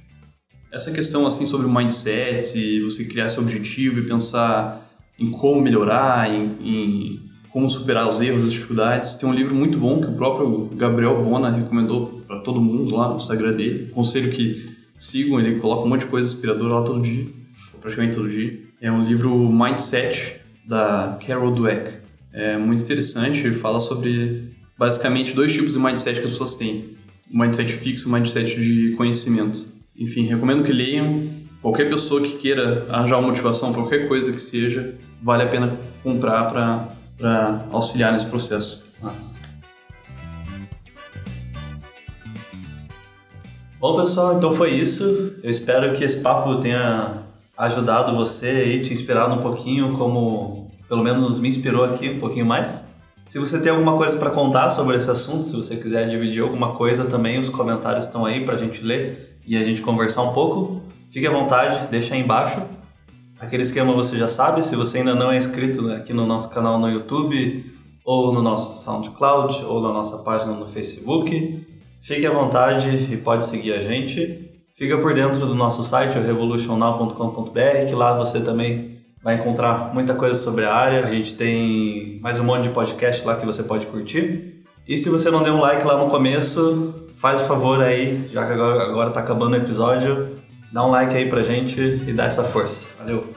essa 0.70 0.90
questão, 0.90 1.26
assim, 1.26 1.46
sobre 1.46 1.66
o 1.66 1.74
mindset, 1.74 2.42
se 2.42 2.82
você 2.82 3.06
criar 3.06 3.30
seu 3.30 3.42
objetivo 3.42 4.00
e 4.00 4.02
pensar 4.02 4.92
em 5.18 5.30
como 5.30 5.62
melhorar, 5.62 6.28
em, 6.28 6.54
em 6.60 7.20
como 7.48 7.70
superar 7.70 8.06
os 8.06 8.20
erros, 8.20 8.44
as 8.44 8.52
dificuldades. 8.52 9.14
Tem 9.14 9.26
um 9.26 9.32
livro 9.32 9.54
muito 9.54 9.78
bom 9.78 10.02
que 10.02 10.06
o 10.06 10.12
próprio 10.12 10.68
Gabriel 10.76 11.24
Bona 11.24 11.48
recomendou 11.48 12.22
para 12.26 12.40
todo 12.40 12.60
mundo 12.60 12.94
lá 12.94 13.08
no 13.08 13.16
Instagram 13.16 13.54
dele. 13.54 13.90
Conselho 13.94 14.30
que 14.30 14.76
sigam, 14.94 15.40
ele 15.40 15.60
coloca 15.60 15.86
um 15.86 15.88
monte 15.88 16.00
de 16.00 16.08
coisa 16.08 16.28
inspiradora 16.28 16.74
lá 16.74 16.82
todo 16.82 17.00
dia, 17.00 17.26
praticamente 17.80 18.16
todo 18.16 18.28
dia. 18.28 18.60
É 18.82 18.92
um 18.92 19.06
livro 19.06 19.50
Mindset 19.50 20.42
da 20.68 21.18
Carol 21.26 21.52
Dweck. 21.52 22.02
É 22.34 22.58
muito 22.58 22.82
interessante, 22.82 23.50
fala 23.52 23.80
sobre 23.80 24.41
basicamente 24.82 25.32
dois 25.32 25.52
tipos 25.52 25.74
de 25.74 25.78
mindset 25.78 26.18
que 26.18 26.24
as 26.24 26.32
pessoas 26.32 26.56
têm. 26.56 26.96
O 27.32 27.38
mindset 27.38 27.72
fixo 27.72 28.08
e 28.08 28.10
o 28.10 28.12
mindset 28.12 28.60
de 28.60 28.96
conhecimento. 28.96 29.64
Enfim, 29.96 30.24
recomendo 30.24 30.64
que 30.64 30.72
leiam. 30.72 31.30
Qualquer 31.62 31.88
pessoa 31.88 32.20
que 32.20 32.36
queira 32.36 32.88
arranjar 32.90 33.20
uma 33.20 33.28
motivação 33.28 33.72
qualquer 33.72 34.08
coisa 34.08 34.32
que 34.32 34.40
seja, 34.40 34.96
vale 35.22 35.44
a 35.44 35.46
pena 35.46 35.78
comprar 36.02 36.90
para 37.16 37.64
auxiliar 37.70 38.12
nesse 38.12 38.26
processo. 38.26 38.82
Nossa. 39.00 39.40
Bom, 43.78 44.00
pessoal, 44.00 44.36
então 44.36 44.50
foi 44.50 44.72
isso. 44.72 45.36
Eu 45.44 45.50
espero 45.52 45.92
que 45.92 46.02
esse 46.02 46.20
papo 46.20 46.56
tenha 46.56 47.22
ajudado 47.56 48.16
você 48.16 48.74
e 48.74 48.80
te 48.80 48.92
inspirado 48.92 49.32
um 49.32 49.38
pouquinho, 49.38 49.96
como 49.96 50.72
pelo 50.88 51.04
menos 51.04 51.38
me 51.38 51.48
inspirou 51.48 51.84
aqui 51.84 52.10
um 52.10 52.18
pouquinho 52.18 52.46
mais. 52.46 52.84
Se 53.32 53.38
você 53.38 53.58
tem 53.58 53.72
alguma 53.72 53.96
coisa 53.96 54.18
para 54.18 54.28
contar 54.28 54.68
sobre 54.68 54.94
esse 54.94 55.10
assunto, 55.10 55.42
se 55.42 55.56
você 55.56 55.76
quiser 55.76 56.06
dividir 56.06 56.42
alguma 56.42 56.74
coisa 56.74 57.06
também, 57.06 57.38
os 57.38 57.48
comentários 57.48 58.04
estão 58.04 58.26
aí 58.26 58.44
para 58.44 58.56
a 58.56 58.58
gente 58.58 58.84
ler 58.84 59.38
e 59.46 59.56
a 59.56 59.64
gente 59.64 59.80
conversar 59.80 60.20
um 60.20 60.34
pouco. 60.34 60.82
Fique 61.10 61.26
à 61.26 61.30
vontade, 61.30 61.88
deixa 61.88 62.14
aí 62.14 62.20
embaixo. 62.20 62.60
Aquele 63.40 63.62
esquema 63.62 63.94
você 63.94 64.18
já 64.18 64.28
sabe, 64.28 64.62
se 64.62 64.76
você 64.76 64.98
ainda 64.98 65.14
não 65.14 65.32
é 65.32 65.38
inscrito 65.38 65.90
aqui 65.92 66.12
no 66.12 66.26
nosso 66.26 66.50
canal 66.50 66.78
no 66.78 66.90
YouTube, 66.90 67.72
ou 68.04 68.34
no 68.34 68.42
nosso 68.42 68.84
SoundCloud, 68.84 69.64
ou 69.64 69.80
na 69.80 69.94
nossa 69.94 70.18
página 70.18 70.52
no 70.52 70.66
Facebook, 70.66 71.66
fique 72.02 72.26
à 72.26 72.30
vontade 72.30 73.08
e 73.10 73.16
pode 73.16 73.46
seguir 73.46 73.72
a 73.72 73.80
gente. 73.80 74.50
Fica 74.76 74.98
por 74.98 75.14
dentro 75.14 75.46
do 75.46 75.54
nosso 75.54 75.82
site, 75.82 76.18
o 76.18 76.22
revolutionnow.com.br, 76.22 77.86
que 77.88 77.94
lá 77.94 78.14
você 78.14 78.42
também 78.42 78.91
vai 79.22 79.36
encontrar 79.36 79.94
muita 79.94 80.14
coisa 80.14 80.34
sobre 80.34 80.64
a 80.64 80.74
área. 80.74 81.04
A 81.04 81.06
gente 81.06 81.34
tem 81.34 82.18
mais 82.20 82.40
um 82.40 82.44
monte 82.44 82.64
de 82.64 82.70
podcast 82.70 83.24
lá 83.24 83.36
que 83.36 83.46
você 83.46 83.62
pode 83.62 83.86
curtir. 83.86 84.64
E 84.86 84.98
se 84.98 85.08
você 85.08 85.30
não 85.30 85.42
deu 85.42 85.54
um 85.54 85.60
like 85.60 85.86
lá 85.86 85.96
no 85.96 86.10
começo, 86.10 86.94
faz 87.16 87.40
o 87.40 87.44
favor 87.44 87.80
aí, 87.80 88.28
já 88.32 88.44
que 88.44 88.52
agora, 88.52 88.82
agora 88.82 89.10
tá 89.10 89.20
acabando 89.20 89.52
o 89.52 89.56
episódio, 89.56 90.38
dá 90.72 90.84
um 90.84 90.90
like 90.90 91.16
aí 91.16 91.28
pra 91.28 91.40
gente 91.42 91.80
e 91.80 92.12
dá 92.12 92.24
essa 92.24 92.42
força. 92.42 92.86
Valeu! 92.98 93.32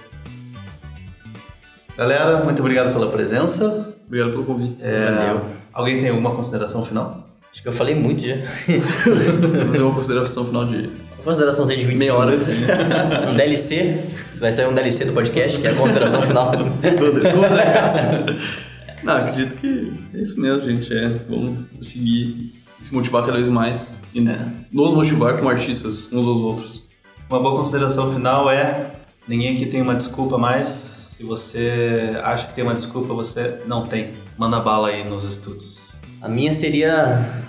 Galera, 1.95 2.43
muito 2.43 2.59
obrigado 2.59 2.91
pela 2.91 3.09
presença. 3.09 3.91
Obrigado 4.07 4.31
pelo 4.31 4.43
convite. 4.43 4.83
É, 4.83 5.11
Valeu. 5.11 5.45
Alguém 5.71 5.99
tem 5.99 6.09
alguma 6.09 6.35
consideração 6.35 6.83
final? 6.83 7.29
Acho 7.51 7.61
que 7.61 7.69
eu 7.69 7.73
falei 7.73 7.95
muito 7.95 8.21
já. 8.21 8.35
Vou 9.55 9.65
fazer 9.67 9.83
uma 9.83 9.93
consideração 9.93 10.45
final 10.45 10.65
de 10.65 10.89
Consideraçãozinha 11.25 11.79
de 11.79 11.85
25 11.85 11.99
Meia 11.99 12.13
hora. 12.13 12.31
minutos. 12.31 12.49
um 13.31 13.35
DLC. 13.35 13.99
Vai 14.39 14.51
sair 14.51 14.67
um 14.67 14.73
DLC 14.73 15.05
do 15.05 15.13
podcast, 15.13 15.59
que 15.59 15.67
é 15.67 15.71
a 15.71 15.75
consideração 15.75 16.21
final. 16.21 16.51
Tudo. 16.97 17.21
Contra 17.21 17.71
Castro. 17.71 18.05
Não, 19.03 19.17
acredito 19.17 19.57
que 19.57 19.93
é 20.13 20.19
isso 20.19 20.39
mesmo, 20.39 20.63
gente. 20.63 20.93
É, 20.93 21.09
vamos 21.29 21.65
seguir, 21.81 22.53
se 22.79 22.93
motivar 22.93 23.23
cada 23.23 23.37
vez 23.37 23.47
mais 23.47 23.99
e 24.13 24.19
nos 24.19 24.93
motivar 24.93 25.35
como 25.37 25.49
artistas 25.49 26.07
uns 26.11 26.25
aos 26.25 26.41
outros. 26.41 26.83
Uma 27.29 27.39
boa 27.39 27.57
consideração 27.57 28.13
final 28.13 28.49
é: 28.49 28.91
ninguém 29.27 29.55
aqui 29.55 29.65
tem 29.67 29.81
uma 29.81 29.95
desculpa 29.95 30.37
mais. 30.37 31.13
Se 31.17 31.23
você 31.23 32.19
acha 32.23 32.47
que 32.47 32.53
tem 32.53 32.63
uma 32.63 32.73
desculpa, 32.73 33.13
você 33.13 33.59
não 33.65 33.85
tem. 33.85 34.13
Manda 34.37 34.59
bala 34.59 34.89
aí 34.89 35.07
nos 35.07 35.23
estudos. 35.23 35.79
A 36.21 36.27
minha 36.27 36.51
seria 36.51 37.43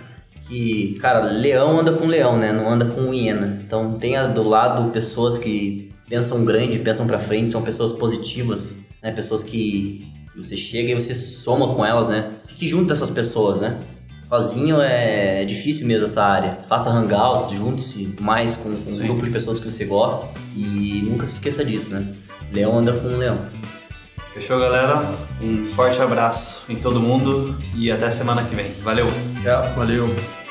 que, 0.47 0.97
cara, 1.01 1.21
leão 1.25 1.81
anda 1.81 1.93
com 1.93 2.07
leão, 2.07 2.39
né? 2.39 2.53
Não 2.53 2.71
anda 2.71 2.85
com 2.85 3.13
hiena. 3.13 3.61
Então 3.67 3.95
tenha 3.95 4.27
do 4.27 4.43
lado 4.49 4.91
pessoas 4.91 5.37
que 5.37 5.93
pensam 6.09 6.45
grande, 6.45 6.79
pensam 6.79 7.07
pra 7.07 7.19
frente, 7.19 7.51
são 7.51 7.63
pessoas 7.63 7.93
positivas, 7.93 8.79
né? 9.03 9.13
Pessoas 9.13 9.43
que 9.43 10.07
você 10.37 10.57
chega 10.57 10.93
e 10.93 10.95
você 10.95 11.15
soma 11.15 11.75
com 11.75 11.85
elas, 11.85 12.09
né? 12.09 12.33
Fique 12.47 12.67
junto 12.67 12.87
dessas 12.87 13.11
pessoas, 13.11 13.61
né? 13.61 13.79
Sozinho 14.29 14.81
é 14.81 15.45
difícil 15.45 15.87
mesmo 15.87 16.05
essa 16.05 16.23
área. 16.23 16.59
Faça 16.69 16.91
hangouts, 16.91 17.51
junte-se 17.51 18.15
mais 18.21 18.57
com, 18.57 18.75
com 18.75 18.91
um 18.91 18.99
grupo 18.99 19.25
de 19.25 19.31
pessoas 19.31 19.61
que 19.61 19.71
você 19.71 19.85
gosta 19.85 20.27
e 20.55 21.03
nunca 21.05 21.27
se 21.27 21.35
esqueça 21.35 21.65
disso, 21.65 21.95
né? 21.95 22.15
Leão 22.53 22.79
anda 22.79 22.93
com 22.93 23.09
leão. 23.09 23.47
Fechou, 24.35 24.59
galera? 24.61 25.15
Um 25.41 25.67
forte 25.67 26.01
abraço 26.03 26.65
em 26.69 26.77
todo 26.77 27.01
mundo 27.01 27.57
e 27.75 27.91
até 27.91 28.11
semana 28.11 28.45
que 28.45 28.55
vem. 28.55 28.71
Valeu! 28.83 29.07
Tchau. 29.43 29.75
Valeu! 29.75 30.46